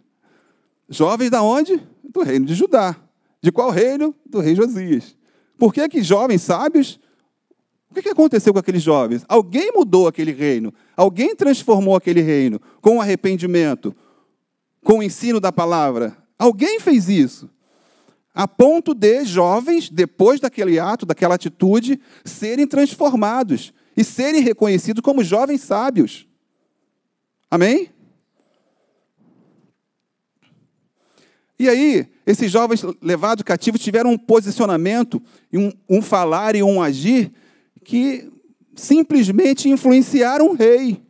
Jovens 0.90 1.30
da 1.30 1.42
onde? 1.42 1.82
Do 2.04 2.24
reino 2.24 2.46
de 2.46 2.56
Judá. 2.56 2.96
De 3.42 3.52
qual 3.52 3.70
reino? 3.70 4.16
Do 4.26 4.40
rei 4.40 4.56
Josias. 4.56 5.16
Por 5.58 5.74
que, 5.74 5.88
que 5.90 6.02
jovens 6.02 6.42
sábios? 6.42 7.00
O 7.90 7.94
que, 7.94 8.02
que 8.02 8.10
aconteceu 8.10 8.52
com 8.54 8.60
aqueles 8.60 8.82
jovens? 8.82 9.24
Alguém 9.28 9.72
mudou 9.74 10.08
aquele 10.08 10.32
reino. 10.32 10.74
Alguém 10.96 11.36
transformou 11.36 11.96
aquele 11.96 12.22
reino 12.22 12.60
com 12.82 13.02
arrependimento, 13.02 13.96
com 14.84 15.00
o 15.00 15.04
ensino 15.04 15.40
da 15.40 15.52
palavra. 15.52 16.18
Alguém 16.38 16.80
fez 16.80 17.10
isso. 17.10 17.50
A 18.34 18.48
ponto 18.48 18.94
de 18.94 19.24
jovens, 19.26 19.90
depois 19.90 20.40
daquele 20.40 20.80
ato, 20.80 21.06
daquela 21.06 21.36
atitude, 21.36 22.00
serem 22.24 22.68
transformados 22.68 23.74
e 23.98 24.04
serem 24.04 24.42
reconhecidos 24.42 25.02
como 25.02 25.24
jovens 25.24 25.62
sábios. 25.62 26.28
Amém? 27.50 27.90
E 31.58 31.68
aí, 31.68 32.08
esses 32.24 32.52
jovens 32.52 32.84
levados 33.02 33.44
cativos 33.44 33.82
tiveram 33.82 34.12
um 34.12 34.18
posicionamento, 34.18 35.20
um, 35.52 35.72
um 35.90 36.02
falar 36.04 36.56
e 36.56 36.62
um 36.62 36.80
agir 36.80 37.32
que 37.84 38.32
simplesmente 38.76 39.68
influenciaram 39.68 40.50
o 40.50 40.54
rei. 40.54 41.02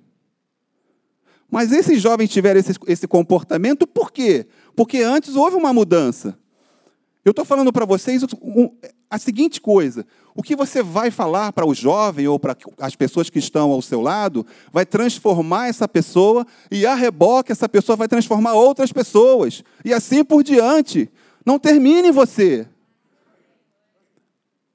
Mas 1.51 1.73
esses 1.73 2.01
jovens 2.01 2.29
tiveram 2.29 2.61
esse, 2.61 2.73
esse 2.87 3.05
comportamento 3.05 3.85
por 3.85 4.09
quê? 4.09 4.47
Porque 4.73 4.99
antes 4.99 5.35
houve 5.35 5.57
uma 5.57 5.73
mudança. 5.73 6.39
Eu 7.27 7.31
estou 7.31 7.43
falando 7.43 7.73
para 7.73 7.83
vocês 7.83 8.21
a 9.09 9.17
seguinte 9.17 9.59
coisa: 9.59 10.05
o 10.33 10.41
que 10.41 10.55
você 10.55 10.81
vai 10.81 11.11
falar 11.11 11.51
para 11.51 11.67
o 11.67 11.75
jovem 11.75 12.25
ou 12.25 12.39
para 12.39 12.55
as 12.79 12.95
pessoas 12.95 13.29
que 13.29 13.37
estão 13.37 13.69
ao 13.69 13.81
seu 13.81 13.99
lado 13.99 14.47
vai 14.71 14.85
transformar 14.85 15.67
essa 15.67 15.89
pessoa 15.89 16.47
e 16.71 16.85
a 16.85 16.95
reboque 16.95 17.51
essa 17.51 17.67
pessoa 17.67 17.97
vai 17.97 18.07
transformar 18.07 18.53
outras 18.53 18.93
pessoas 18.93 19.61
e 19.83 19.93
assim 19.93 20.23
por 20.23 20.41
diante. 20.41 21.11
Não 21.45 21.59
termine 21.59 22.11
você. 22.11 22.65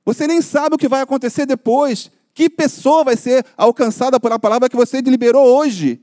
Você 0.05 0.27
nem 0.27 0.43
sabe 0.43 0.75
o 0.75 0.79
que 0.79 0.88
vai 0.88 1.01
acontecer 1.01 1.47
depois. 1.47 2.11
Que 2.35 2.51
pessoa 2.51 3.03
vai 3.03 3.17
ser 3.17 3.47
alcançada 3.57 4.21
pela 4.21 4.38
palavra 4.38 4.69
que 4.69 4.77
você 4.77 5.01
liberou 5.01 5.47
hoje? 5.57 6.03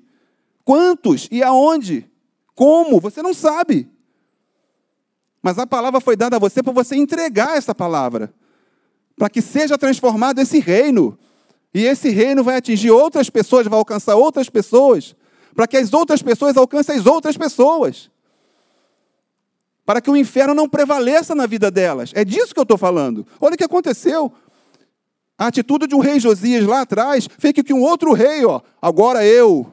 Quantos 0.66 1.28
e 1.30 1.44
aonde? 1.44 2.10
Como? 2.56 3.00
Você 3.00 3.22
não 3.22 3.36
sabe. 3.36 3.88
Mas 5.42 5.58
a 5.58 5.66
palavra 5.66 6.02
foi 6.02 6.16
dada 6.16 6.36
a 6.36 6.40
você 6.40 6.62
para 6.62 6.74
você 6.74 6.96
entregar 6.96 7.58
essa 7.58 7.74
palavra, 7.74 8.34
para 9.16 9.30
que 9.30 9.42
seja 9.42 9.78
transformado 9.78 10.40
esse 10.40 10.60
reino. 10.60 11.18
E 11.74 11.86
esse 11.86 12.10
reino 12.10 12.44
vai 12.44 12.56
atingir 12.58 12.92
outras 12.92 13.30
pessoas, 13.30 13.68
vai 13.68 13.78
alcançar 13.78 14.16
outras 14.16 14.50
pessoas, 14.50 15.16
para 15.56 15.68
que 15.68 15.78
as 15.78 15.94
outras 15.94 16.22
pessoas 16.22 16.58
alcancem 16.58 16.96
as 16.96 17.06
outras 17.06 17.38
pessoas. 17.38 18.10
para 19.86 20.00
que 20.02 20.12
o 20.12 20.16
inferno 20.16 20.54
não 20.54 20.70
prevaleça 20.70 21.34
na 21.34 21.48
vida 21.48 21.72
delas. 21.72 22.12
É 22.14 22.24
disso 22.24 22.54
que 22.54 22.60
eu 22.60 22.64
estou 22.64 22.78
falando. 22.78 23.26
Olha 23.42 23.56
o 23.56 23.58
que 23.58 23.64
aconteceu. 23.64 24.32
A 25.36 25.48
atitude 25.48 25.88
de 25.88 25.96
um 25.96 26.00
rei 26.00 26.20
Josias 26.20 26.64
lá 26.64 26.82
atrás 26.82 27.28
fez 27.40 27.54
que 27.54 27.74
um 27.74 27.82
outro 27.82 28.14
rei, 28.14 28.46
ó, 28.46 28.62
agora 28.80 29.26
eu, 29.26 29.66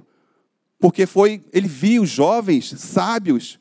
porque 0.78 1.04
foi, 1.04 1.44
ele 1.52 1.68
viu 1.68 2.06
jovens 2.06 2.72
sábios 2.78 3.58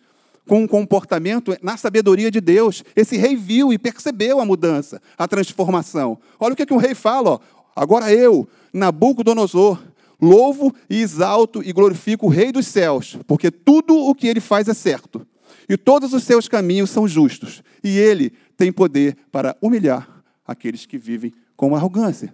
com 0.48 0.64
um 0.64 0.68
comportamento 0.68 1.56
na 1.62 1.78
sabedoria 1.78 2.30
de 2.30 2.40
Deus. 2.40 2.84
Esse 2.96 3.18
rei 3.18 3.36
viu 3.36 3.74
e 3.74 3.78
percebeu 3.78 4.40
a 4.40 4.46
mudança, 4.46 5.02
a 5.18 5.28
transformação. 5.28 6.18
Olha 6.40 6.54
o 6.54 6.56
que, 6.56 6.66
que 6.66 6.74
um 6.74 6.78
rei 6.78 6.96
fala, 6.96 7.32
ó, 7.32 7.40
agora 7.76 8.14
eu, 8.14 8.48
Nabucodonosor, 8.74 9.82
louvo 10.22 10.74
e 10.90 11.02
exalto 11.02 11.62
e 11.64 11.72
glorifico 11.72 12.28
o 12.28 12.30
rei 12.30 12.52
dos 12.52 12.68
céus, 12.68 13.18
porque 13.28 13.52
tudo 13.52 13.96
o 13.96 14.16
que 14.16 14.28
ele 14.28 14.40
faz 14.40 14.68
é 14.68 14.74
certo, 14.74 15.26
e 15.68 15.78
todos 15.78 16.14
os 16.14 16.24
seus 16.24 16.48
caminhos 16.48 16.90
são 16.90 17.08
justos, 17.08 17.64
e 17.84 17.98
ele 17.98 18.32
tem 18.56 18.72
poder 18.72 19.18
para 19.32 19.58
humilhar 19.62 20.24
aqueles 20.46 20.86
que 20.86 20.98
vivem 20.98 21.34
com 21.56 21.76
arrogância. 21.76 22.34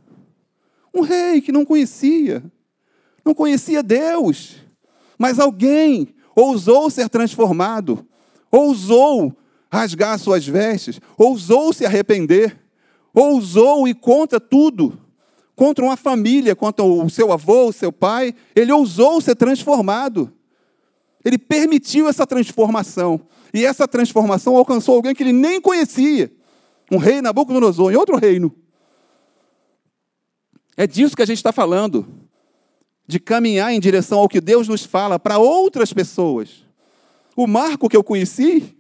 Um 0.94 1.02
rei 1.02 1.42
que 1.42 1.52
não 1.52 1.64
conhecia, 1.64 2.44
não 3.24 3.34
conhecia 3.34 3.82
Deus, 3.82 4.58
mas 5.18 5.40
alguém 5.40 6.14
ousou 6.36 6.90
ser 6.90 7.10
transformado, 7.10 8.06
ousou 8.52 9.36
rasgar 9.72 10.20
suas 10.20 10.46
vestes, 10.46 11.00
ousou 11.18 11.72
se 11.72 11.86
arrepender, 11.86 12.58
ousou 13.14 13.88
ir 13.88 13.96
contra 13.96 14.40
tudo, 14.40 15.00
contra 15.56 15.84
uma 15.84 15.96
família, 15.96 16.56
contra 16.56 16.84
o 16.84 17.10
seu 17.10 17.32
avô, 17.32 17.68
o 17.68 17.74
seu 17.74 17.92
pai, 17.92 18.34
ele 18.56 18.72
ousou 18.72 19.22
ser 19.22 19.36
transformado. 19.36 20.32
Ele 21.24 21.38
permitiu 21.38 22.08
essa 22.08 22.26
transformação. 22.26 23.22
E 23.54 23.66
essa 23.66 23.88
transformação 23.88 24.56
alcançou 24.56 24.96
alguém 24.96 25.14
que 25.14 25.24
ele 25.24 25.34
nem 25.34 25.62
conhecia. 25.62 26.32
Um 26.92 26.98
rei 26.98 27.22
Nabucodonosor, 27.22 27.92
em 27.92 27.96
outro 27.96 28.18
reino. 28.18 28.54
É 30.76 30.88
disso 30.88 31.16
que 31.16 31.22
a 31.22 31.26
gente 31.26 31.38
está 31.38 31.52
falando. 31.52 32.08
De 33.12 33.20
caminhar 33.20 33.74
em 33.74 33.80
direção 33.82 34.20
ao 34.20 34.30
que 34.30 34.40
Deus 34.40 34.70
nos 34.70 34.86
fala 34.86 35.20
para 35.20 35.38
outras 35.38 35.92
pessoas. 35.92 36.66
O 37.36 37.46
Marco 37.46 37.90
que 37.90 37.98
eu 37.98 38.04
conheci, 38.06 38.74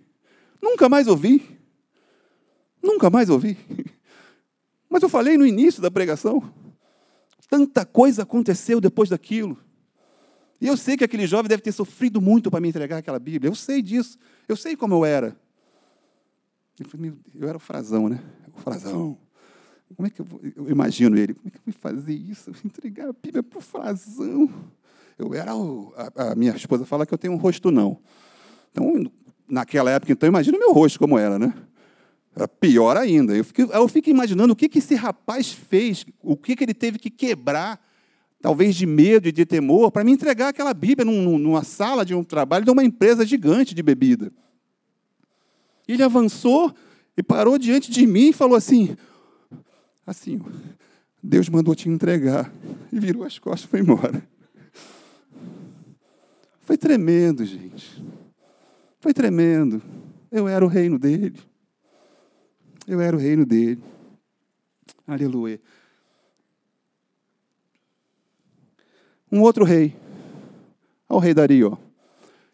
nunca 0.61 0.87
mais 0.87 1.05
ouvi. 1.05 1.59
Nunca 2.81 3.09
mais 3.09 3.29
ouvi. 3.29 3.57
Mas 4.89 5.03
eu 5.03 5.09
falei 5.09 5.37
no 5.37 5.45
início 5.45 5.81
da 5.81 5.91
pregação. 5.91 6.41
Tanta 7.49 7.85
coisa 7.85 8.23
aconteceu 8.23 8.79
depois 8.79 9.09
daquilo. 9.09 9.57
E 10.61 10.67
eu 10.67 10.77
sei 10.77 10.95
que 10.95 11.03
aquele 11.03 11.27
jovem 11.27 11.49
deve 11.49 11.61
ter 11.61 11.73
sofrido 11.73 12.21
muito 12.21 12.49
para 12.49 12.61
me 12.61 12.69
entregar 12.69 12.99
aquela 12.99 13.19
Bíblia. 13.19 13.49
Eu 13.49 13.55
sei 13.55 13.81
disso. 13.81 14.17
Eu 14.47 14.55
sei 14.55 14.77
como 14.77 14.93
eu 14.93 15.03
era. 15.03 15.35
Eu 17.35 17.49
era 17.49 17.57
o 17.57 17.59
frasão, 17.59 18.07
né? 18.07 18.23
O 18.55 18.61
frasão. 18.61 19.17
Como 19.95 20.07
é 20.07 20.09
que 20.09 20.21
eu, 20.21 20.25
vou, 20.25 20.39
eu 20.55 20.69
imagino 20.69 21.17
ele? 21.17 21.33
Como 21.33 21.47
é 21.47 21.51
que 21.51 21.57
eu 21.57 21.61
vou 21.65 21.73
fazer 21.73 22.13
isso? 22.13 22.51
Entregar 22.65 23.09
a 23.09 23.13
Bíblia 23.13 23.43
para 23.43 23.59
o 23.59 23.61
frasão. 23.61 24.49
Eu 25.17 25.33
era 25.33 25.55
o, 25.55 25.93
a, 25.95 26.31
a, 26.31 26.35
minha 26.35 26.55
esposa 26.55 26.85
fala 26.85 27.05
que 27.05 27.13
eu 27.13 27.17
tenho 27.17 27.33
um 27.33 27.37
rosto 27.37 27.71
não. 27.71 27.97
Então, 28.71 29.11
naquela 29.47 29.91
época, 29.91 30.11
então, 30.11 30.27
imagina 30.27 30.57
o 30.57 30.59
meu 30.59 30.73
rosto 30.73 30.97
como 30.97 31.17
era, 31.17 31.37
né? 31.37 31.53
Era 32.35 32.47
pior 32.47 32.95
ainda. 32.95 33.35
Eu 33.35 33.43
fico, 33.43 33.61
eu 33.61 33.87
fico 33.87 34.09
imaginando 34.09 34.53
o 34.53 34.55
que, 34.55 34.69
que 34.69 34.79
esse 34.79 34.95
rapaz 34.95 35.51
fez, 35.51 36.05
o 36.21 36.37
que, 36.37 36.55
que 36.55 36.63
ele 36.63 36.73
teve 36.73 36.97
que 36.97 37.09
quebrar, 37.09 37.79
talvez 38.41 38.75
de 38.75 38.85
medo 38.85 39.27
e 39.27 39.31
de 39.31 39.45
temor, 39.45 39.91
para 39.91 40.03
me 40.03 40.11
entregar 40.11 40.49
aquela 40.49 40.73
Bíblia 40.73 41.05
num, 41.05 41.37
numa 41.37 41.63
sala 41.63 42.05
de 42.05 42.15
um 42.15 42.23
trabalho 42.23 42.63
de 42.65 42.71
uma 42.71 42.83
empresa 42.83 43.25
gigante 43.25 43.75
de 43.75 43.83
bebida. 43.83 44.31
Ele 45.87 46.01
avançou 46.01 46.73
e 47.17 47.21
parou 47.21 47.57
diante 47.57 47.91
de 47.91 48.07
mim 48.07 48.29
e 48.29 48.33
falou 48.33 48.55
assim: 48.55 48.95
assim, 50.05 50.41
Deus 51.21 51.47
mandou 51.49 51.75
te 51.75 51.87
entregar. 51.87 52.51
E 52.91 52.99
virou 52.99 53.23
as 53.23 53.37
costas 53.37 53.65
e 53.65 53.67
foi 53.67 53.79
embora. 53.79 54.27
Foi 56.61 56.77
tremendo, 56.77 57.45
gente. 57.45 58.03
Foi 58.99 59.13
tremendo. 59.13 59.81
Eu 60.31 60.47
era 60.47 60.63
o 60.63 60.67
reino 60.67 60.97
dele. 60.97 61.39
Eu 62.87 62.99
era 62.99 63.15
o 63.15 63.19
reino 63.19 63.45
dele. 63.45 63.83
Aleluia. 65.05 65.59
Um 69.31 69.41
outro 69.41 69.63
rei. 69.63 69.95
O 71.07 71.19
rei 71.19 71.33
Dario. 71.33 71.77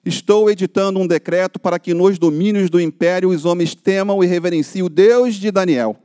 Estou 0.06 0.50
editando 0.50 1.00
um 1.00 1.08
decreto 1.08 1.60
para 1.60 1.80
que 1.80 1.94
nos 1.94 2.18
domínios 2.18 2.70
do 2.70 2.80
império 2.80 3.30
os 3.30 3.46
homens 3.46 3.76
temam 3.76 4.24
e 4.24 4.28
reverenciem 4.28 4.84
o 4.84 4.90
Deus 4.90 5.36
de 5.36 5.52
Daniel 5.52 6.02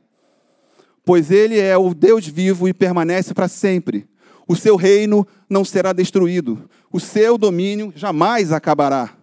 pois 1.04 1.30
ele 1.30 1.58
é 1.58 1.76
o 1.76 1.94
Deus 1.94 2.26
vivo 2.26 2.68
e 2.68 2.74
permanece 2.74 3.34
para 3.34 3.48
sempre. 3.48 4.08
O 4.46 4.56
seu 4.56 4.76
reino 4.76 5.26
não 5.48 5.64
será 5.64 5.92
destruído, 5.92 6.68
o 6.92 7.00
seu 7.00 7.38
domínio 7.38 7.92
jamais 7.96 8.52
acabará. 8.52 9.16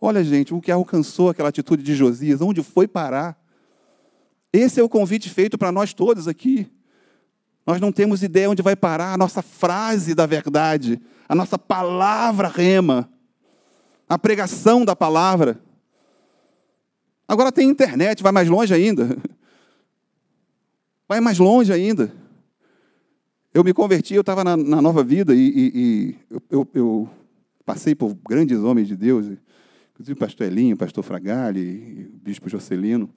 Olha, 0.00 0.22
gente, 0.24 0.52
o 0.52 0.60
que 0.60 0.72
alcançou 0.72 1.28
aquela 1.28 1.48
atitude 1.48 1.82
de 1.82 1.94
Josias, 1.94 2.40
onde 2.40 2.62
foi 2.62 2.88
parar? 2.88 3.40
Esse 4.52 4.80
é 4.80 4.82
o 4.82 4.88
convite 4.88 5.30
feito 5.30 5.56
para 5.56 5.72
nós 5.72 5.94
todos 5.94 6.26
aqui. 6.26 6.68
Nós 7.66 7.80
não 7.80 7.92
temos 7.92 8.22
ideia 8.22 8.50
onde 8.50 8.62
vai 8.62 8.74
parar 8.74 9.14
a 9.14 9.16
nossa 9.16 9.40
frase 9.40 10.14
da 10.14 10.26
verdade, 10.26 11.00
a 11.28 11.34
nossa 11.34 11.56
palavra 11.56 12.48
rema, 12.48 13.08
a 14.08 14.18
pregação 14.18 14.84
da 14.84 14.96
palavra. 14.96 15.60
Agora 17.26 17.52
tem 17.52 17.68
internet, 17.68 18.22
vai 18.22 18.32
mais 18.32 18.48
longe 18.48 18.74
ainda. 18.74 19.16
Vai 21.12 21.20
mais 21.20 21.38
longe 21.38 21.70
ainda. 21.70 22.10
Eu 23.52 23.62
me 23.62 23.74
converti, 23.74 24.14
eu 24.14 24.22
estava 24.22 24.42
na, 24.42 24.56
na, 24.56 24.80
nova 24.80 25.04
vida 25.04 25.34
e, 25.34 25.46
e, 25.46 25.70
e 25.74 26.16
eu, 26.48 26.66
eu, 26.72 27.10
passei 27.66 27.94
por 27.94 28.16
grandes 28.26 28.58
homens 28.60 28.88
de 28.88 28.96
Deus, 28.96 29.26
inclusive 29.90 30.14
o 30.14 30.16
pastor 30.16 30.46
Elinho, 30.46 30.74
o 30.74 30.78
pastor 30.78 31.04
Fragali, 31.04 32.10
o 32.14 32.16
bispo 32.16 32.48
Jocelino. 32.48 33.10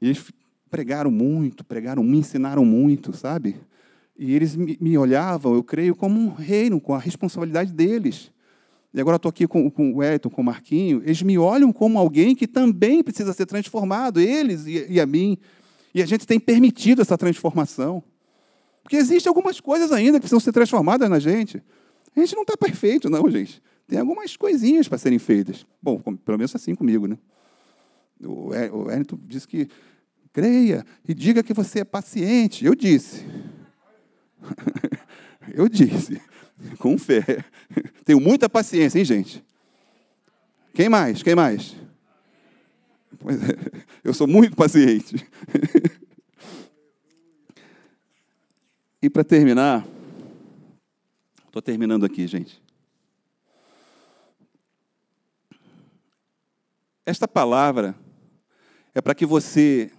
E 0.00 0.06
eles 0.06 0.30
pregaram 0.70 1.10
muito, 1.10 1.64
pregaram, 1.64 2.04
me 2.04 2.18
ensinaram 2.18 2.64
muito, 2.64 3.12
sabe? 3.16 3.56
E 4.16 4.32
eles 4.32 4.54
me, 4.54 4.78
me 4.80 4.96
olhavam, 4.96 5.56
eu 5.56 5.64
creio, 5.64 5.96
como 5.96 6.20
um 6.20 6.32
reino, 6.32 6.80
com 6.80 6.94
a 6.94 7.00
responsabilidade 7.00 7.72
deles. 7.72 8.30
E 8.94 9.00
agora 9.00 9.16
estou 9.16 9.28
aqui 9.28 9.48
com, 9.48 9.68
com 9.68 9.92
o 9.92 10.04
Elton, 10.04 10.30
com 10.30 10.40
o 10.40 10.44
Marquinho, 10.44 11.02
eles 11.04 11.20
me 11.20 11.36
olham 11.36 11.72
como 11.72 11.98
alguém 11.98 12.36
que 12.36 12.46
também 12.46 13.02
precisa 13.02 13.32
ser 13.32 13.46
transformado, 13.46 14.20
eles 14.20 14.66
e, 14.68 14.86
e 14.88 15.00
a 15.00 15.06
mim. 15.06 15.36
E 15.94 16.02
a 16.02 16.06
gente 16.06 16.26
tem 16.26 16.40
permitido 16.40 17.02
essa 17.02 17.18
transformação. 17.18 18.02
Porque 18.82 18.96
existem 18.96 19.28
algumas 19.28 19.60
coisas 19.60 19.92
ainda 19.92 20.18
que 20.18 20.22
precisam 20.22 20.40
ser 20.40 20.52
transformadas 20.52 21.08
na 21.08 21.18
gente. 21.18 21.62
A 22.16 22.20
gente 22.20 22.34
não 22.34 22.42
está 22.42 22.56
perfeito, 22.56 23.08
não, 23.08 23.28
gente. 23.30 23.62
Tem 23.86 23.98
algumas 23.98 24.36
coisinhas 24.36 24.88
para 24.88 24.98
serem 24.98 25.18
feitas. 25.18 25.66
Bom, 25.80 25.98
pelo 25.98 26.38
menos 26.38 26.54
assim 26.54 26.74
comigo, 26.74 27.06
né? 27.06 27.18
O 28.20 28.48
Wellington 28.84 29.18
disse 29.26 29.46
que 29.46 29.68
creia 30.32 30.84
e 31.06 31.12
diga 31.12 31.42
que 31.42 31.52
você 31.52 31.80
é 31.80 31.84
paciente. 31.84 32.64
Eu 32.64 32.74
disse. 32.74 33.26
Eu 35.52 35.68
disse. 35.68 36.20
Com 36.78 36.96
fé. 36.96 37.44
Tenho 38.04 38.20
muita 38.20 38.48
paciência, 38.48 38.98
hein, 38.98 39.04
gente? 39.04 39.44
Quem 40.72 40.88
mais? 40.88 41.22
Quem 41.22 41.34
mais? 41.34 41.76
Eu 44.02 44.12
sou 44.12 44.26
muito 44.26 44.56
paciente. 44.56 45.16
e 49.00 49.08
para 49.08 49.24
terminar, 49.24 49.86
estou 51.46 51.62
terminando 51.62 52.04
aqui, 52.04 52.26
gente. 52.26 52.62
Esta 57.04 57.26
palavra 57.26 57.96
é 58.94 59.00
para 59.00 59.14
que 59.14 59.26
você, 59.26 59.90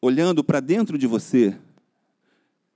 olhando 0.00 0.42
para 0.42 0.60
dentro 0.60 0.98
de 0.98 1.06
você, 1.06 1.56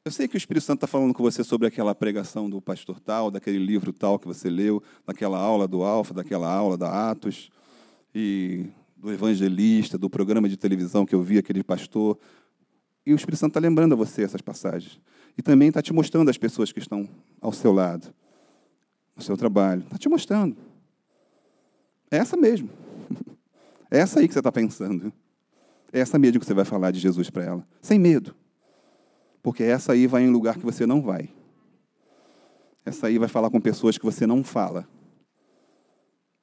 eu 0.04 0.10
sei 0.10 0.26
que 0.26 0.36
o 0.36 0.38
Espírito 0.38 0.64
Santo 0.64 0.78
está 0.78 0.86
falando 0.86 1.12
com 1.12 1.22
você 1.22 1.44
sobre 1.44 1.66
aquela 1.66 1.94
pregação 1.94 2.48
do 2.48 2.60
pastor 2.60 3.00
tal, 3.00 3.30
daquele 3.30 3.58
livro 3.58 3.92
tal 3.92 4.18
que 4.18 4.26
você 4.26 4.48
leu, 4.48 4.82
daquela 5.04 5.38
aula 5.38 5.68
do 5.68 5.82
Alfa, 5.82 6.14
daquela 6.14 6.50
aula 6.50 6.76
da 6.76 7.10
Atos, 7.10 7.50
e 8.14 8.66
do 9.00 9.10
evangelista, 9.10 9.96
do 9.96 10.10
programa 10.10 10.48
de 10.48 10.56
televisão 10.58 11.06
que 11.06 11.14
eu 11.14 11.22
vi, 11.22 11.38
aquele 11.38 11.64
pastor. 11.64 12.18
E 13.04 13.12
o 13.14 13.16
Espírito 13.16 13.40
Santo 13.40 13.52
está 13.52 13.60
lembrando 13.60 13.94
a 13.94 13.96
você 13.96 14.22
essas 14.22 14.42
passagens. 14.42 15.00
E 15.38 15.42
também 15.42 15.68
está 15.68 15.80
te 15.80 15.92
mostrando 15.92 16.28
as 16.28 16.36
pessoas 16.36 16.70
que 16.70 16.78
estão 16.78 17.08
ao 17.40 17.50
seu 17.50 17.72
lado, 17.72 18.12
no 19.16 19.22
seu 19.22 19.38
trabalho. 19.38 19.82
Está 19.82 19.96
te 19.96 20.08
mostrando. 20.08 20.54
É 22.10 22.18
essa 22.18 22.36
mesmo. 22.36 22.68
É 23.92 23.98
essa 23.98 24.20
aí 24.20 24.28
que 24.28 24.32
você 24.32 24.38
está 24.38 24.52
pensando. 24.52 25.12
É 25.92 25.98
essa 25.98 26.16
mesmo 26.16 26.38
que 26.38 26.46
você 26.46 26.54
vai 26.54 26.64
falar 26.64 26.92
de 26.92 27.00
Jesus 27.00 27.28
para 27.28 27.42
ela. 27.42 27.68
Sem 27.82 27.98
medo. 27.98 28.36
Porque 29.42 29.64
essa 29.64 29.94
aí 29.94 30.06
vai 30.06 30.22
em 30.22 30.30
lugar 30.30 30.56
que 30.56 30.64
você 30.64 30.86
não 30.86 31.02
vai. 31.02 31.28
Essa 32.86 33.08
aí 33.08 33.18
vai 33.18 33.26
falar 33.26 33.50
com 33.50 33.60
pessoas 33.60 33.98
que 33.98 34.04
você 34.04 34.28
não 34.28 34.44
fala. 34.44 34.86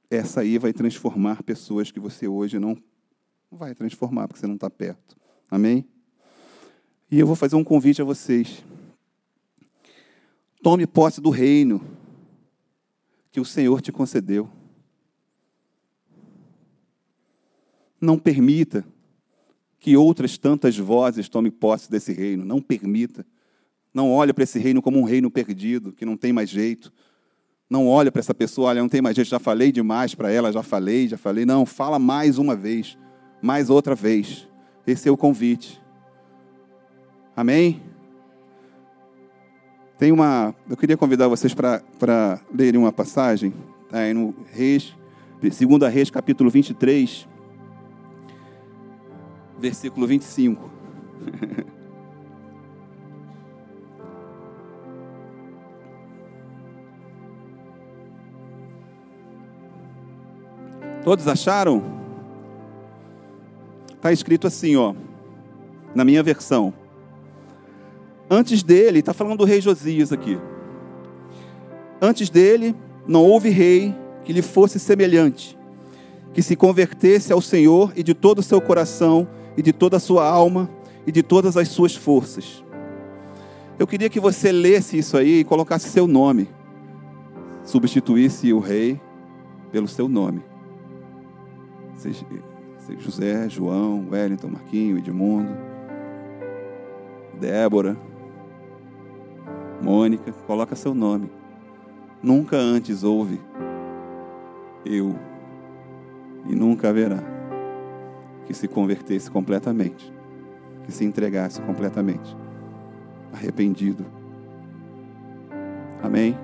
Essa 0.10 0.41
aí 0.41 0.58
vai 0.58 0.74
transformar 0.74 1.43
pessoas 1.43 1.91
que 1.91 1.99
você 1.99 2.28
hoje 2.28 2.60
não 2.60 2.78
vai 3.51 3.74
transformar, 3.74 4.28
porque 4.28 4.39
você 4.39 4.47
não 4.47 4.55
está 4.55 4.70
perto. 4.70 5.16
Amém? 5.49 5.86
E 7.10 7.20
eu 7.20 7.28
vou 7.28 7.36
fazer 7.36 7.55
um 7.55 7.64
convite 7.64 8.01
a 8.01 8.05
vocês. 8.05 8.64
Tome 10.62 10.86
posse 10.86 11.22
do 11.22 11.30
reino 11.30 11.82
que 13.32 13.39
o 13.39 13.45
Senhor 13.45 13.82
te 13.82 13.91
concedeu. 13.91 14.49
Não 17.99 18.18
permita 18.18 18.86
que 19.80 19.95
outras 19.95 20.38
tantas 20.38 20.78
vozes 20.78 21.30
tomem 21.30 21.51
posse 21.51 21.89
desse 21.89 22.12
reino. 22.12 22.43
Não 22.43 22.62
permita. 22.62 23.26
Não 23.93 24.12
olhe 24.12 24.34
para 24.34 24.43
esse 24.43 24.60
reino 24.60 24.82
como 24.82 24.99
um 24.99 25.03
reino 25.03 25.32
perdido, 25.32 25.93
que 25.93 26.05
não 26.05 26.18
tem 26.18 26.34
mais 26.34 26.49
jeito. 26.49 26.91
Não 27.70 27.88
olhe 27.88 28.09
para 28.09 28.22
essa 28.22 28.34
pessoa, 28.34 28.70
olha, 28.70 28.82
não 28.82 28.88
tem 28.88 29.01
mais 29.01 29.15
jeito, 29.15 29.28
já 29.28 29.39
falei 29.39 29.72
demais 29.72 30.15
para 30.15 30.32
ela, 30.32 30.51
já 30.51 30.63
falei, 30.63 31.07
já 31.07 31.18
falei. 31.18 31.45
Não, 31.45 31.65
fala 31.65 31.99
mais 31.99 32.38
uma 32.38 32.55
vez, 32.55 32.97
mais 33.41 33.70
outra 33.70 33.93
vez. 33.93 34.47
Esse 34.86 35.09
é 35.09 35.11
o 35.11 35.18
convite. 35.18 35.82
Amém? 37.36 37.82
Tem 39.97 40.11
uma. 40.11 40.55
Eu 40.70 40.78
queria 40.78 40.95
convidar 40.95 41.28
vocês 41.28 41.53
para 41.53 42.39
lerem 42.53 42.80
uma 42.80 42.91
passagem, 42.91 43.53
tá 43.89 43.99
aí 43.99 44.13
no 44.13 44.34
Reis, 44.53 44.95
2 45.41 45.93
Reis, 45.93 46.09
capítulo 46.09 46.49
23, 46.49 47.28
versículo 49.59 50.07
25. 50.07 50.72
Todos 61.08 61.26
acharam? 61.26 61.82
Está 63.95 64.12
escrito 64.12 64.45
assim, 64.45 64.76
ó, 64.76 64.93
na 65.95 66.03
minha 66.03 66.22
versão. 66.22 66.74
Antes 68.30 68.62
dele, 68.62 68.99
está 68.99 69.14
falando 69.14 69.38
do 69.38 69.45
rei 69.45 69.62
Josias 69.62 70.12
aqui. 70.12 70.38
Antes 72.01 72.30
dele, 72.30 72.76
não 73.08 73.24
houve 73.24 73.47
rei 73.47 73.95
que 74.26 74.34
lhe 74.34 74.41
fosse 74.41 74.82
semelhante, 74.82 75.58
que 76.34 76.41
se 76.41 76.58
convertesse 76.58 77.32
ao 77.32 77.39
Senhor 77.39 77.93
e 77.95 78.03
de 78.03 78.14
todo 78.14 78.39
o 78.39 78.43
seu 78.43 78.60
coração, 78.60 79.26
e 79.55 79.62
de 79.62 79.72
toda 79.72 79.95
a 79.95 80.01
sua 80.01 80.28
alma, 80.28 80.70
e 81.05 81.12
de 81.14 81.24
todas 81.24 81.55
as 81.55 81.70
suas 81.70 81.95
forças. 81.95 82.62
Eu 83.80 83.88
queria 83.88 84.10
que 84.10 84.20
você 84.20 84.51
lesse 84.51 84.97
isso 84.97 85.16
aí 85.16 85.39
e 85.39 85.45
colocasse 85.45 85.88
seu 85.88 86.05
nome, 86.05 86.49
substituísse 87.64 88.51
o 88.51 88.60
rei 88.60 88.99
pelo 89.72 89.88
seu 89.88 90.10
nome. 90.10 90.57
Seja 91.98 92.26
José, 93.00 93.50
João, 93.50 94.08
Wellington, 94.10 94.48
Marquinho, 94.48 94.98
Edmundo, 94.98 95.52
Débora, 97.39 97.98
Mônica, 99.82 100.32
coloca 100.45 100.76
seu 100.76 100.93
nome. 100.93 101.30
Nunca 102.24 102.56
antes 102.56 103.04
houve 103.04 103.39
eu 104.86 105.16
e 106.48 106.56
nunca 106.56 106.89
haverá 106.89 107.22
que 108.45 108.54
se 108.54 108.68
convertesse 108.68 109.30
completamente, 109.30 110.12
que 110.86 110.91
se 110.91 111.04
entregasse 111.04 111.62
completamente, 111.62 112.36
arrependido. 113.34 114.06
Amém? 116.02 116.38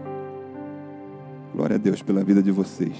Glória 1.53 1.75
a 1.75 1.79
Deus 1.79 2.01
pela 2.01 2.23
vida 2.23 2.43
de 2.43 2.51
vocês. 2.51 2.97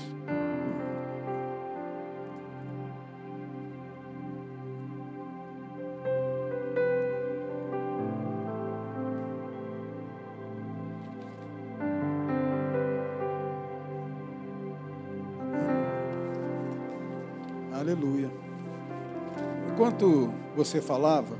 Você 20.64 20.82
falava, 20.82 21.36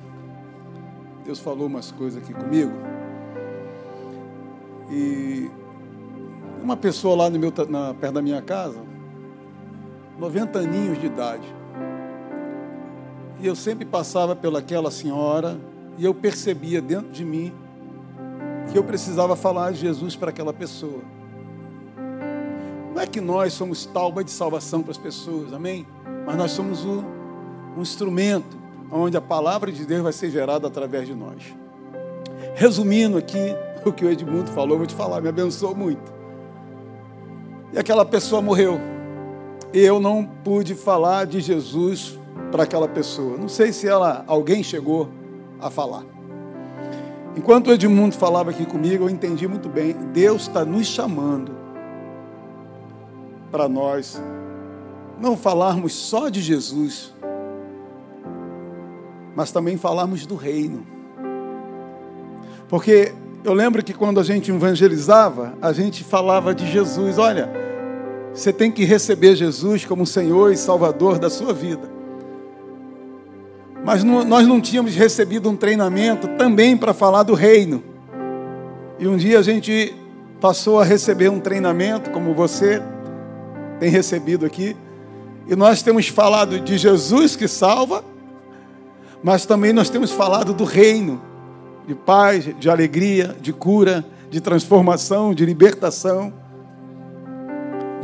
Deus 1.24 1.40
falou 1.40 1.68
umas 1.68 1.92
coisas 1.92 2.22
aqui 2.22 2.34
comigo. 2.34 2.72
E 4.92 5.50
uma 6.62 6.76
pessoa 6.76 7.16
lá 7.16 7.30
no 7.30 7.40
meu, 7.40 7.54
na, 7.70 7.94
perto 7.94 8.14
da 8.14 8.22
minha 8.22 8.42
casa, 8.42 8.80
90 10.20 10.60
aninhos 10.60 11.00
de 11.00 11.06
idade. 11.06 11.48
E 13.40 13.48
eu 13.48 13.56
sempre 13.56 13.86
passava 13.86 14.36
pelaquela 14.36 14.92
senhora 14.92 15.58
e 15.98 16.06
eu 16.06 16.14
percebia 16.14 16.82
dentro 16.82 17.12
de 17.12 17.26
mim 17.26 17.54
que 18.72 18.78
eu 18.78 18.84
precisava 18.84 19.36
falar 19.36 19.72
de 19.72 19.80
Jesus 19.80 20.16
para 20.16 20.30
aquela 20.30 20.54
pessoa. 20.54 21.02
Não 22.94 23.02
é 23.02 23.08
que 23.08 23.20
nós 23.20 23.54
somos 23.54 23.86
talba 23.86 24.24
de 24.24 24.32
salvação 24.32 24.82
para 24.82 24.92
as 24.92 24.98
pessoas, 24.98 25.52
amém? 25.52 25.86
Mas 26.26 26.36
nós 26.38 26.52
somos 26.52 26.86
o 26.86 27.04
um 27.76 27.82
instrumento 27.82 28.63
onde 28.92 29.18
a 29.18 29.22
palavra 29.22 29.72
de 29.72 29.86
Deus 29.86 30.02
vai 30.04 30.14
ser 30.14 30.30
gerada 30.30 30.68
através 30.68 31.08
de 31.08 31.14
nós. 31.14 31.56
Resumindo 32.56 33.18
aqui 33.18 33.56
o 33.86 33.92
que 33.92 34.06
o 34.06 34.10
Edmundo 34.10 34.52
falou, 34.52 34.78
vou 34.78 34.88
te 34.88 34.96
falar, 34.96 35.22
me 35.22 35.30
abençoou 35.30 35.76
muito. 35.76 36.14
E 37.72 37.80
aquela 37.80 38.06
pessoa 38.06 38.42
morreu. 38.42 38.80
E 39.74 39.80
eu 39.80 40.00
não 40.00 40.24
pude 40.24 40.76
falar 40.76 41.26
de 41.26 41.42
Jesus 41.42 42.20
para 42.52 42.64
aquela 42.64 42.88
pessoa. 42.88 43.38
Não 43.38 43.50
sei 43.50 43.74
se 43.74 43.88
ela, 43.88 44.24
alguém 44.28 44.62
chegou 44.62 45.10
a 45.60 45.70
falar. 45.70 46.04
Enquanto 47.36 47.68
o 47.68 47.74
Edmundo 47.74 48.16
falava 48.16 48.52
aqui 48.52 48.66
comigo, 48.66 49.06
eu 49.06 49.10
entendi 49.10 49.48
muito 49.48 49.68
bem. 49.68 49.94
Deus 50.14 50.44
está 50.44 50.64
nos 50.64 50.86
chamando 50.86 51.56
para 53.52 53.68
nós 53.68 54.22
não 55.20 55.38
falarmos 55.38 55.94
só 55.94 56.28
de 56.28 56.42
Jesus, 56.42 57.14
mas 59.36 59.52
também 59.52 59.78
falarmos 59.78 60.26
do 60.26 60.36
reino. 60.36 60.86
Porque 62.68 63.14
eu 63.44 63.54
lembro 63.54 63.84
que 63.84 63.94
quando 63.94 64.20
a 64.20 64.24
gente 64.24 64.52
evangelizava, 64.52 65.54
a 65.62 65.74
gente 65.74 66.04
falava 66.04 66.56
de 66.56 66.66
Jesus. 66.72 67.18
Olha, 67.18 67.50
você 68.34 68.54
tem 68.54 68.72
que 68.72 68.86
receber 68.86 69.36
Jesus 69.36 69.86
como 69.86 70.06
Senhor 70.06 70.52
e 70.52 70.58
Salvador 70.58 71.20
da 71.20 71.30
sua 71.30 71.54
vida. 71.54 71.92
Mas 73.86 74.04
não, 74.04 74.24
nós 74.24 74.48
não 74.48 74.62
tínhamos 74.62 74.96
recebido 74.96 75.50
um 75.50 75.58
treinamento 75.58 76.28
também 76.30 76.78
para 76.78 76.94
falar 76.94 77.24
do 77.24 77.34
reino. 77.34 77.84
E 78.98 79.08
um 79.08 79.18
dia 79.18 79.40
a 79.40 79.42
gente 79.44 79.94
passou 80.40 80.80
a 80.80 80.86
receber 80.86 81.30
um 81.30 81.40
treinamento, 81.40 82.10
como 82.12 82.34
você 82.34 82.82
tem 83.80 83.90
recebido 83.90 84.46
aqui. 84.46 84.76
E 85.48 85.56
nós 85.56 85.82
temos 85.82 86.08
falado 86.08 86.60
de 86.62 86.78
Jesus 86.78 87.36
que 87.36 87.48
salva 87.48 88.04
mas 89.24 89.46
também 89.46 89.72
nós 89.72 89.90
temos 89.90 90.12
falado 90.12 90.54
do 90.54 90.66
reino, 90.66 91.22
de 91.88 91.96
paz, 91.96 92.50
de 92.60 92.70
alegria, 92.70 93.36
de 93.40 93.54
cura, 93.54 94.06
de 94.30 94.42
transformação, 94.42 95.34
de 95.34 95.46
libertação, 95.46 96.34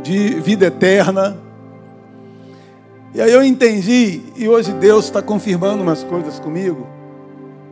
de 0.02 0.40
vida 0.40 0.66
eterna. 0.66 1.36
E 3.14 3.20
aí 3.20 3.30
eu 3.30 3.42
entendi, 3.42 4.22
e 4.34 4.48
hoje 4.48 4.72
Deus 4.72 5.06
está 5.06 5.20
confirmando 5.20 5.82
umas 5.82 6.02
coisas 6.02 6.40
comigo, 6.40 6.86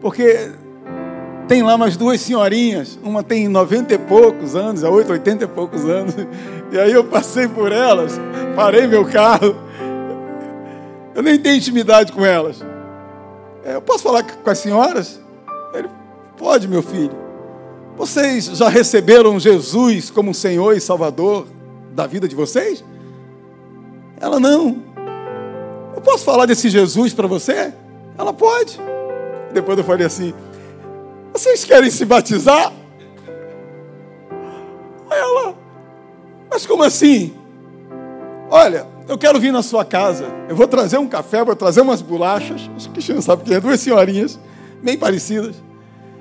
porque 0.00 0.50
tem 1.46 1.62
lá 1.62 1.74
umas 1.74 1.96
duas 1.96 2.20
senhorinhas, 2.20 2.98
uma 3.02 3.22
tem 3.22 3.48
noventa 3.48 3.94
e 3.94 3.98
poucos 3.98 4.54
anos, 4.54 4.84
a 4.84 4.90
outra 4.90 5.12
oitenta 5.12 5.44
e 5.44 5.48
poucos 5.48 5.84
anos, 5.86 6.14
e 6.70 6.78
aí 6.78 6.92
eu 6.92 7.04
passei 7.04 7.48
por 7.48 7.72
elas, 7.72 8.20
parei 8.54 8.86
meu 8.86 9.06
carro, 9.06 9.56
eu 11.14 11.22
nem 11.22 11.38
tenho 11.38 11.56
intimidade 11.56 12.12
com 12.12 12.26
elas. 12.26 12.62
É, 13.68 13.74
eu 13.74 13.82
posso 13.82 14.02
falar 14.02 14.22
com 14.22 14.48
as 14.48 14.58
senhoras? 14.58 15.20
Ele, 15.74 15.90
pode, 16.38 16.66
meu 16.66 16.82
filho. 16.82 17.14
Vocês 17.98 18.46
já 18.46 18.66
receberam 18.66 19.38
Jesus 19.38 20.10
como 20.10 20.32
Senhor 20.32 20.74
e 20.74 20.80
Salvador 20.80 21.46
da 21.92 22.06
vida 22.06 22.26
de 22.26 22.34
vocês? 22.34 22.82
Ela 24.18 24.40
não. 24.40 24.82
Eu 25.94 26.00
posso 26.00 26.24
falar 26.24 26.46
desse 26.46 26.70
Jesus 26.70 27.12
para 27.12 27.26
você? 27.26 27.74
Ela 28.16 28.32
pode. 28.32 28.80
Depois 29.52 29.76
eu 29.76 29.84
falei 29.84 30.06
assim: 30.06 30.32
Vocês 31.34 31.62
querem 31.62 31.90
se 31.90 32.06
batizar? 32.06 32.72
Ela, 35.10 35.54
mas 36.50 36.64
como 36.64 36.84
assim? 36.84 37.34
Olha, 38.50 38.86
eu 39.08 39.16
quero 39.16 39.40
vir 39.40 39.50
na 39.52 39.62
sua 39.62 39.84
casa. 39.84 40.26
Eu 40.48 40.54
vou 40.54 40.68
trazer 40.68 40.98
um 40.98 41.08
café, 41.08 41.42
vou 41.42 41.56
trazer 41.56 41.80
umas 41.80 42.02
bolachas. 42.02 42.70
Acho 42.76 42.90
que 42.90 43.12
não 43.12 43.22
sabe 43.22 43.42
quem 43.42 43.54
é, 43.54 43.60
duas 43.60 43.80
senhorinhas, 43.80 44.38
bem 44.82 44.98
parecidas. 44.98 45.56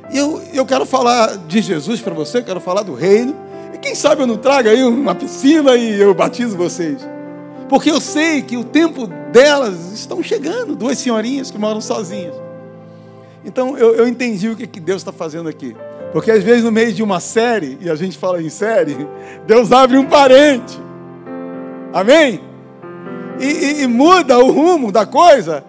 E 0.10 0.18
eu, 0.18 0.42
eu 0.54 0.66
quero 0.66 0.86
falar 0.86 1.38
de 1.38 1.62
Jesus 1.62 2.00
para 2.00 2.14
você, 2.14 2.42
quero 2.42 2.62
falar 2.62 2.84
do 2.84 2.94
reino. 2.94 3.36
E 3.74 3.78
quem 3.78 3.94
sabe 3.94 4.22
eu 4.22 4.28
não 4.28 4.38
trago 4.38 4.70
aí 4.70 4.82
uma 4.84 5.14
piscina 5.14 5.76
e 5.76 6.00
eu 6.00 6.14
batizo 6.14 6.56
vocês. 6.56 7.06
Porque 7.68 7.92
eu 7.92 8.00
sei 8.00 8.42
que 8.42 8.56
o 8.56 8.64
tempo 8.64 9.06
delas 9.34 9.92
estão 9.92 10.24
chegando, 10.24 10.74
duas 10.74 10.98
senhorinhas 10.98 11.52
que 11.52 11.58
moram 11.58 11.82
sozinhas. 11.82 12.34
Então 13.44 13.78
eu, 13.78 13.96
eu 13.96 14.08
entendi 14.08 14.48
o 14.48 14.56
que, 14.56 14.66
que 14.66 14.80
Deus 14.80 15.02
está 15.02 15.12
fazendo 15.12 15.50
aqui. 15.50 15.76
Porque 16.14 16.32
às 16.32 16.42
vezes 16.42 16.64
no 16.64 16.72
meio 16.72 16.94
de 16.94 17.04
uma 17.04 17.20
série, 17.20 17.78
e 17.82 17.90
a 17.90 17.96
gente 17.96 18.18
fala 18.18 18.42
em 18.42 18.50
série, 18.50 18.96
Deus 19.46 19.74
abre 19.74 19.98
um 19.98 20.06
parente. 20.06 20.80
Amém? 21.94 22.47
E, 23.40 23.46
e, 23.46 23.84
e 23.84 23.88
muda 23.88 24.40
o 24.40 24.52
rumo 24.52 24.92
da 24.92 25.06
coisa 25.06 25.64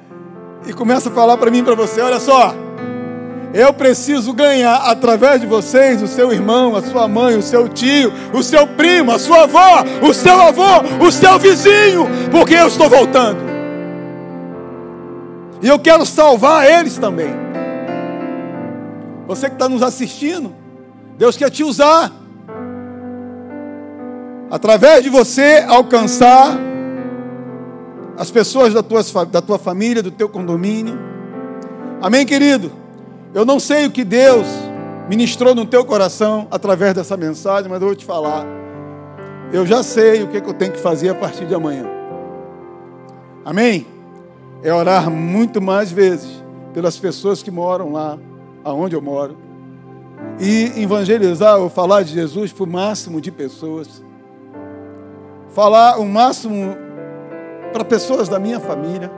e 0.67 0.73
começa 0.73 1.09
a 1.09 1.13
falar 1.13 1.37
para 1.37 1.51
mim 1.51 1.63
para 1.63 1.75
você: 1.75 2.01
olha 2.01 2.21
só, 2.21 2.55
eu 3.53 3.73
preciso 3.73 4.33
ganhar 4.33 4.77
através 4.91 5.41
de 5.41 5.47
vocês 5.47 6.03
o 6.03 6.07
seu 6.07 6.33
irmão, 6.33 6.77
a 6.77 6.83
sua 6.83 7.09
mãe, 7.09 7.37
o 7.37 7.43
seu 7.43 7.69
tio, 7.69 8.13
o 8.33 8.43
seu 8.43 8.67
primo, 8.67 9.11
a 9.11 9.19
sua 9.19 9.45
avó, 9.45 9.85
o 10.03 10.13
seu 10.13 10.41
avô, 10.41 11.05
o 11.07 11.11
seu 11.11 11.39
vizinho, 11.39 12.07
porque 12.31 12.55
eu 12.55 12.69
estou 12.69 12.89
voltando. 12.89 13.49
E 15.63 15.69
eu 15.69 15.79
quero 15.79 16.05
salvar 16.05 16.71
eles 16.71 16.99
também. 16.99 17.35
Você 19.27 19.49
que 19.49 19.55
está 19.55 19.69
nos 19.69 19.83
assistindo, 19.83 20.55
Deus 21.17 21.37
quer 21.37 21.51
te 21.51 21.65
usar. 21.65 22.13
Através 24.51 25.03
de 25.03 25.11
você 25.11 25.65
alcançar 25.69 26.57
as 28.19 28.33
pessoas 28.33 28.75
da 28.75 28.83
tua, 28.83 29.03
da 29.27 29.41
tua 29.41 29.59
família, 29.59 30.03
do 30.03 30.11
teu 30.11 30.29
condomínio. 30.29 30.99
Amém, 32.03 32.27
querido? 32.27 32.73
Eu 33.33 33.45
não 33.45 33.61
sei 33.61 33.87
o 33.87 33.91
que 33.93 34.05
Deus 34.05 34.45
ministrou 35.09 35.55
no 35.55 35.65
teu 35.65 35.85
coração 35.85 36.49
através 36.51 36.95
dessa 36.95 37.17
mensagem, 37.17 37.71
mas 37.71 37.81
eu 37.81 37.87
vou 37.87 37.97
te 37.97 38.05
falar. 38.05 38.45
Eu 39.53 39.65
já 39.65 39.85
sei 39.85 40.25
o 40.25 40.29
que 40.29 40.39
eu 40.39 40.53
tenho 40.53 40.73
que 40.73 40.81
fazer 40.81 41.11
a 41.11 41.15
partir 41.15 41.47
de 41.47 41.55
amanhã. 41.55 41.87
Amém? 43.45 43.87
É 44.65 44.75
orar 44.75 45.09
muito 45.09 45.63
mais 45.63 45.93
vezes 45.93 46.43
pelas 46.75 46.99
pessoas 46.99 47.41
que 47.41 47.53
moram 47.53 47.93
lá, 47.93 48.19
aonde 48.65 48.97
eu 48.97 49.01
moro, 49.01 49.37
e 50.41 50.83
evangelizar 50.83 51.57
ou 51.59 51.71
falar 51.71 52.03
de 52.03 52.15
Jesus 52.15 52.53
para 52.53 52.65
o 52.65 52.67
máximo 52.67 53.21
de 53.21 53.31
pessoas. 53.31 54.03
Falar 55.51 55.99
o 55.99 56.05
máximo 56.05 56.88
para 57.73 57.85
pessoas 57.85 58.29
da 58.29 58.39
minha 58.39 58.61
família, 58.61 59.11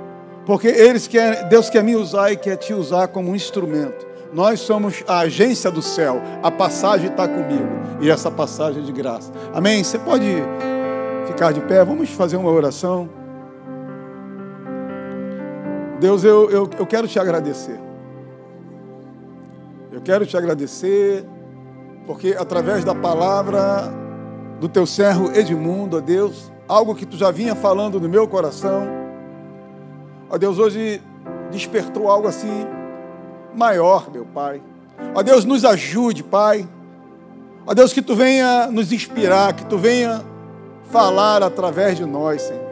porque 0.45 0.69
eles 0.69 1.07
querem, 1.07 1.49
Deus 1.49 1.71
quer 1.71 1.83
me 1.83 1.95
usar 1.95 2.33
e 2.33 2.37
quer 2.37 2.57
te 2.57 2.73
usar 2.75 3.09
como 3.09 3.31
um 3.31 3.37
instrumento. 3.37 4.09
Nós 4.33 4.61
somos 4.61 5.03
a 5.09 5.21
agência 5.21 5.71
do 5.71 5.83
céu, 5.83 6.21
a 6.43 6.51
passagem 6.51 7.11
está 7.11 7.27
comigo 7.27 7.69
e 8.01 8.11
essa 8.11 8.31
passagem 8.31 8.83
é 8.83 8.87
de 8.87 8.93
graça. 8.93 9.33
Amém? 9.53 9.83
Você 9.83 9.99
pode 9.99 10.27
ficar 11.27 11.53
de 11.53 11.61
pé, 11.61 11.85
vamos 11.85 12.11
fazer 12.11 12.37
uma 12.37 12.51
oração. 12.51 13.09
Deus, 16.01 16.25
eu, 16.25 16.49
eu, 16.51 16.71
eu 16.79 16.87
quero 16.87 17.07
te 17.07 17.19
agradecer. 17.19 17.79
Eu 19.93 20.01
quero 20.01 20.25
te 20.25 20.37
agradecer, 20.37 21.25
porque 22.07 22.37
através 22.39 22.85
da 22.85 22.95
palavra 22.95 23.93
do 24.61 24.69
teu 24.69 24.87
servo 24.87 25.31
Edmundo, 25.33 25.97
ó 25.97 26.01
Deus, 26.01 26.51
algo 26.71 26.95
que 26.95 27.05
tu 27.05 27.17
já 27.17 27.33
vinha 27.33 27.57
falando 27.57 28.01
no 28.01 28.09
meu 28.09 28.29
coração. 28.29 28.87
Ó 30.31 30.39
Deus, 30.39 30.57
hoje 30.57 31.03
despertou 31.51 32.09
algo 32.09 32.29
assim 32.29 32.65
maior, 33.53 34.09
meu 34.11 34.25
Pai. 34.25 34.63
Ó 35.13 35.21
Deus, 35.21 35.45
nos 35.45 35.65
ajude, 35.65 36.23
Pai. 36.23 36.69
Ó 37.67 37.75
Deus, 37.75 37.93
que 37.93 38.01
tu 38.01 38.15
venha 38.15 38.69
nos 38.69 38.93
inspirar, 38.93 39.53
que 39.53 39.67
tu 39.67 39.77
venha 39.77 40.23
falar 40.85 41.43
através 41.43 41.97
de 41.97 42.07
nós, 42.07 42.43
Senhor. 42.43 42.63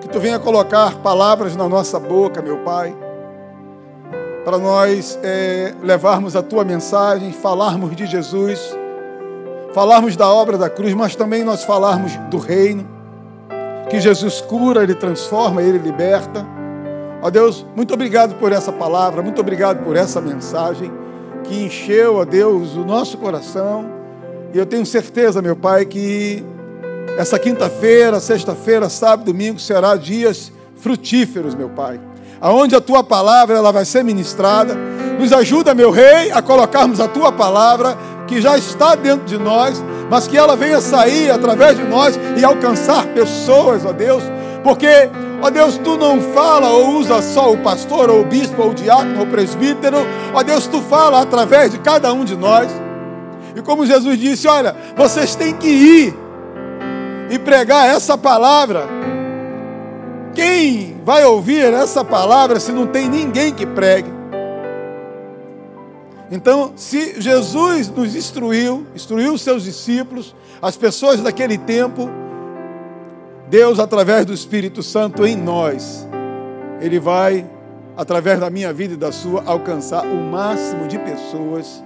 Que 0.00 0.08
tu 0.08 0.18
venha 0.18 0.38
colocar 0.38 0.96
palavras 1.00 1.54
na 1.54 1.68
nossa 1.68 2.00
boca, 2.00 2.40
meu 2.40 2.58
Pai, 2.58 2.96
para 4.42 4.56
nós 4.56 5.18
é, 5.22 5.74
levarmos 5.82 6.34
a 6.34 6.42
tua 6.42 6.64
mensagem, 6.64 7.30
falarmos 7.30 7.94
de 7.94 8.06
Jesus, 8.06 8.74
falarmos 9.74 10.16
da 10.16 10.32
obra 10.32 10.56
da 10.56 10.70
cruz, 10.70 10.94
mas 10.94 11.14
também 11.14 11.44
nós 11.44 11.62
falarmos 11.62 12.16
do 12.30 12.38
reino 12.38 12.93
que 13.88 14.00
Jesus 14.00 14.40
cura, 14.40 14.82
Ele 14.82 14.94
transforma, 14.94 15.62
Ele 15.62 15.78
liberta. 15.78 16.46
Ó 17.22 17.30
Deus, 17.30 17.64
muito 17.74 17.94
obrigado 17.94 18.34
por 18.34 18.52
essa 18.52 18.72
palavra, 18.72 19.22
muito 19.22 19.40
obrigado 19.40 19.82
por 19.82 19.96
essa 19.96 20.20
mensagem 20.20 20.92
que 21.44 21.64
encheu, 21.64 22.16
ó 22.16 22.24
Deus, 22.24 22.74
o 22.74 22.84
nosso 22.84 23.18
coração. 23.18 23.86
E 24.52 24.58
eu 24.58 24.66
tenho 24.66 24.84
certeza, 24.84 25.42
meu 25.42 25.56
Pai, 25.56 25.84
que 25.84 26.44
essa 27.18 27.38
quinta-feira, 27.38 28.18
sexta-feira, 28.20 28.88
sábado, 28.88 29.26
domingo 29.26 29.58
será 29.58 29.96
dias 29.96 30.52
frutíferos, 30.76 31.54
meu 31.54 31.68
Pai. 31.68 32.00
Aonde 32.40 32.74
a 32.74 32.80
tua 32.80 33.02
palavra 33.02 33.56
ela 33.56 33.72
vai 33.72 33.84
ser 33.84 34.02
ministrada. 34.02 34.74
Nos 35.18 35.32
ajuda, 35.32 35.74
meu 35.74 35.90
rei, 35.90 36.30
a 36.30 36.42
colocarmos 36.42 37.00
a 37.00 37.08
tua 37.08 37.32
palavra 37.32 37.96
que 38.26 38.40
já 38.40 38.58
está 38.58 38.94
dentro 38.94 39.24
de 39.24 39.38
nós 39.38 39.82
mas 40.10 40.26
que 40.26 40.36
ela 40.36 40.56
venha 40.56 40.80
sair 40.80 41.30
através 41.30 41.76
de 41.76 41.84
nós 41.84 42.18
e 42.36 42.44
alcançar 42.44 43.06
pessoas, 43.08 43.84
ó 43.84 43.92
Deus, 43.92 44.22
porque, 44.62 45.10
ó 45.42 45.50
Deus, 45.50 45.78
tu 45.78 45.96
não 45.96 46.20
fala 46.20 46.70
ou 46.70 46.96
usa 46.98 47.20
só 47.20 47.52
o 47.52 47.58
pastor, 47.58 48.10
ou 48.10 48.22
o 48.22 48.24
bispo, 48.24 48.62
ou 48.62 48.70
o 48.70 48.74
diácono, 48.74 49.20
ou 49.20 49.26
o 49.26 49.30
presbítero, 49.30 49.98
ó 50.32 50.42
Deus, 50.42 50.66
tu 50.66 50.80
fala 50.80 51.20
através 51.20 51.70
de 51.70 51.78
cada 51.78 52.12
um 52.12 52.24
de 52.24 52.36
nós. 52.36 52.70
E 53.54 53.60
como 53.60 53.86
Jesus 53.86 54.18
disse, 54.18 54.48
olha, 54.48 54.74
vocês 54.96 55.34
têm 55.34 55.54
que 55.54 55.68
ir 55.68 56.18
e 57.30 57.38
pregar 57.38 57.88
essa 57.88 58.16
palavra. 58.16 58.88
Quem 60.34 61.00
vai 61.04 61.24
ouvir 61.24 61.72
essa 61.72 62.04
palavra 62.04 62.58
se 62.58 62.72
não 62.72 62.86
tem 62.86 63.08
ninguém 63.08 63.52
que 63.52 63.66
pregue? 63.66 64.13
Então, 66.34 66.72
se 66.74 67.20
Jesus 67.20 67.88
nos 67.88 68.16
instruiu, 68.16 68.84
instruiu 68.92 69.34
os 69.34 69.40
seus 69.40 69.62
discípulos, 69.62 70.34
as 70.60 70.76
pessoas 70.76 71.20
daquele 71.20 71.56
tempo, 71.56 72.10
Deus, 73.48 73.78
através 73.78 74.26
do 74.26 74.34
Espírito 74.34 74.82
Santo 74.82 75.24
em 75.24 75.36
nós, 75.36 76.04
Ele 76.80 76.98
vai, 76.98 77.48
através 77.96 78.40
da 78.40 78.50
minha 78.50 78.72
vida 78.72 78.94
e 78.94 78.96
da 78.96 79.12
sua, 79.12 79.44
alcançar 79.46 80.04
o 80.04 80.16
máximo 80.16 80.88
de 80.88 80.98
pessoas 80.98 81.84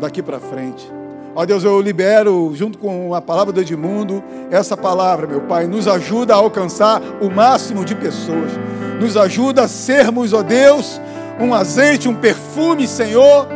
daqui 0.00 0.22
para 0.22 0.40
frente. 0.40 0.90
Ó 1.34 1.44
Deus, 1.44 1.64
eu 1.64 1.78
libero, 1.82 2.50
junto 2.54 2.78
com 2.78 3.14
a 3.14 3.20
palavra 3.20 3.52
do 3.52 3.60
Edmundo, 3.60 4.24
essa 4.50 4.74
palavra, 4.74 5.26
meu 5.26 5.42
Pai, 5.42 5.66
nos 5.66 5.86
ajuda 5.86 6.32
a 6.32 6.38
alcançar 6.38 7.02
o 7.20 7.30
máximo 7.30 7.84
de 7.84 7.94
pessoas. 7.94 8.52
Nos 8.98 9.18
ajuda 9.18 9.64
a 9.64 9.68
sermos, 9.68 10.32
ó 10.32 10.42
Deus, 10.42 10.98
um 11.40 11.54
azeite, 11.54 12.08
um 12.08 12.14
perfume, 12.14 12.86
Senhor, 12.86 13.48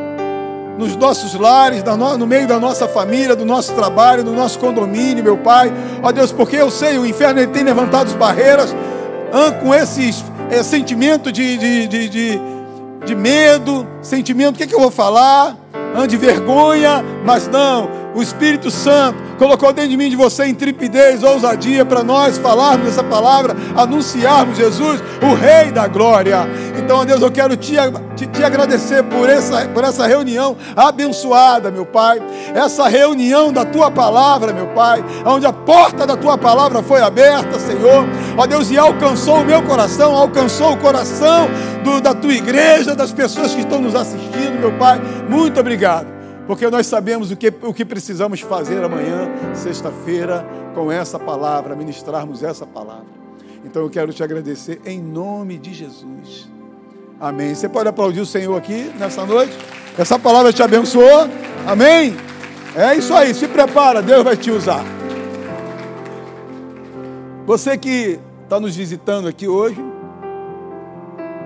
nos 0.78 0.96
nossos 0.96 1.34
lares, 1.34 1.82
no 2.18 2.26
meio 2.26 2.46
da 2.46 2.58
nossa 2.58 2.88
família, 2.88 3.36
do 3.36 3.44
nosso 3.44 3.72
trabalho, 3.74 4.24
do 4.24 4.32
nosso 4.32 4.58
condomínio, 4.58 5.22
meu 5.22 5.36
Pai. 5.38 5.72
Ó 6.02 6.10
Deus, 6.10 6.32
porque 6.32 6.56
eu 6.56 6.70
sei, 6.70 6.98
o 6.98 7.06
inferno 7.06 7.40
ele 7.40 7.52
tem 7.52 7.62
levantado 7.62 8.08
as 8.08 8.14
barreiras 8.14 8.74
com 9.62 9.74
esse 9.74 10.24
é, 10.50 10.62
sentimento 10.62 11.30
de, 11.30 11.56
de, 11.56 11.86
de, 11.86 12.08
de, 12.08 12.40
de 13.04 13.14
medo, 13.14 13.86
sentimento, 14.02 14.54
o 14.54 14.58
que, 14.58 14.64
é 14.64 14.66
que 14.66 14.74
eu 14.74 14.80
vou 14.80 14.90
falar? 14.90 15.56
de 16.08 16.16
vergonha, 16.16 17.04
mas 17.24 17.48
não, 17.48 17.90
o 18.14 18.22
Espírito 18.22 18.70
Santo 18.70 19.18
colocou 19.40 19.72
dentro 19.72 19.90
de 19.90 19.96
mim 19.96 20.10
de 20.10 20.16
você 20.16 20.46
intrepidez, 20.46 21.22
ousadia 21.22 21.82
para 21.82 22.04
nós 22.04 22.36
falarmos 22.36 22.88
essa 22.88 23.02
palavra, 23.02 23.56
anunciarmos 23.74 24.58
Jesus, 24.58 25.02
o 25.22 25.34
Rei 25.34 25.72
da 25.72 25.88
Glória. 25.88 26.46
Então, 26.76 27.06
Deus, 27.06 27.22
eu 27.22 27.32
quero 27.32 27.56
te, 27.56 27.72
te, 28.14 28.26
te, 28.26 28.44
agradecer 28.44 29.02
por 29.04 29.30
essa, 29.30 29.66
por 29.68 29.82
essa 29.82 30.06
reunião 30.06 30.58
abençoada, 30.76 31.70
meu 31.70 31.86
Pai. 31.86 32.20
Essa 32.54 32.86
reunião 32.86 33.50
da 33.50 33.64
tua 33.64 33.90
palavra, 33.90 34.52
meu 34.52 34.66
Pai, 34.74 35.02
onde 35.24 35.46
a 35.46 35.52
porta 35.54 36.06
da 36.06 36.18
tua 36.18 36.36
palavra 36.36 36.82
foi 36.82 37.00
aberta, 37.00 37.58
Senhor. 37.58 38.04
Ó 38.36 38.46
Deus, 38.46 38.70
e 38.70 38.76
alcançou 38.76 39.40
o 39.40 39.44
meu 39.44 39.62
coração, 39.62 40.14
alcançou 40.14 40.74
o 40.74 40.76
coração 40.76 41.48
do, 41.82 41.98
da 41.98 42.12
tua 42.12 42.34
igreja, 42.34 42.94
das 42.94 43.10
pessoas 43.10 43.54
que 43.54 43.60
estão 43.60 43.80
nos 43.80 43.94
assistindo, 43.94 44.60
meu 44.60 44.72
Pai. 44.72 45.00
Muito 45.30 45.58
obrigado 45.58 46.19
porque 46.50 46.68
nós 46.68 46.88
sabemos 46.88 47.30
o 47.30 47.36
que, 47.36 47.54
o 47.62 47.72
que 47.72 47.84
precisamos 47.84 48.40
fazer 48.40 48.82
amanhã, 48.82 49.30
sexta-feira, 49.54 50.44
com 50.74 50.90
essa 50.90 51.16
palavra, 51.16 51.76
ministrarmos 51.76 52.42
essa 52.42 52.66
palavra. 52.66 53.06
Então 53.64 53.82
eu 53.82 53.88
quero 53.88 54.12
te 54.12 54.20
agradecer 54.20 54.80
em 54.84 55.00
nome 55.00 55.56
de 55.58 55.72
Jesus. 55.72 56.50
Amém. 57.20 57.54
Você 57.54 57.68
pode 57.68 57.88
aplaudir 57.88 58.18
o 58.18 58.26
Senhor 58.26 58.56
aqui 58.56 58.90
nessa 58.98 59.24
noite? 59.24 59.56
Essa 59.96 60.18
palavra 60.18 60.52
te 60.52 60.60
abençoou? 60.60 61.28
Amém? 61.64 62.16
É 62.74 62.96
isso 62.96 63.14
aí, 63.14 63.32
se 63.32 63.46
prepara, 63.46 64.02
Deus 64.02 64.24
vai 64.24 64.36
te 64.36 64.50
usar. 64.50 64.84
Você 67.46 67.78
que 67.78 68.18
está 68.42 68.58
nos 68.58 68.74
visitando 68.74 69.28
aqui 69.28 69.46
hoje, 69.46 69.80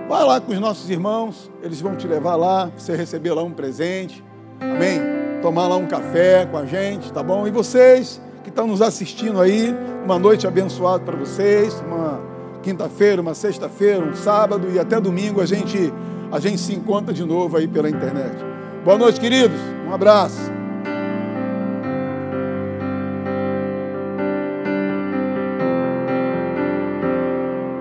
vai 0.09 0.25
lá 0.25 0.41
com 0.41 0.51
os 0.51 0.59
nossos 0.59 0.89
irmãos, 0.89 1.51
eles 1.61 1.79
vão 1.79 1.95
te 1.95 2.07
levar 2.07 2.35
lá, 2.35 2.71
você 2.75 2.95
receber 2.95 3.33
lá 3.33 3.43
um 3.43 3.51
presente. 3.51 4.24
Amém? 4.59 5.01
Tomar 5.41 5.67
lá 5.67 5.77
um 5.77 5.85
café 5.85 6.45
com 6.45 6.57
a 6.57 6.65
gente, 6.65 7.11
tá 7.11 7.21
bom? 7.21 7.47
E 7.47 7.51
vocês 7.51 8.21
que 8.45 8.49
estão 8.49 8.67
nos 8.67 8.81
assistindo 8.81 9.41
aí. 9.41 9.75
Uma 10.05 10.19
noite 10.19 10.45
abençoada 10.45 11.03
para 11.03 11.17
vocês. 11.17 11.73
Uma 11.81 12.21
quinta-feira, 12.61 13.21
uma 13.21 13.33
sexta-feira, 13.33 14.03
um 14.03 14.15
sábado 14.15 14.67
e 14.71 14.79
até 14.79 14.99
domingo 14.99 15.41
a 15.41 15.45
gente, 15.45 15.91
a 16.31 16.39
gente 16.39 16.59
se 16.59 16.73
encontra 16.73 17.13
de 17.13 17.25
novo 17.25 17.57
aí 17.57 17.67
pela 17.67 17.89
internet. 17.89 18.37
Boa 18.83 18.97
noite, 18.97 19.19
queridos. 19.19 19.59
Um 19.87 19.93
abraço. 19.93 20.54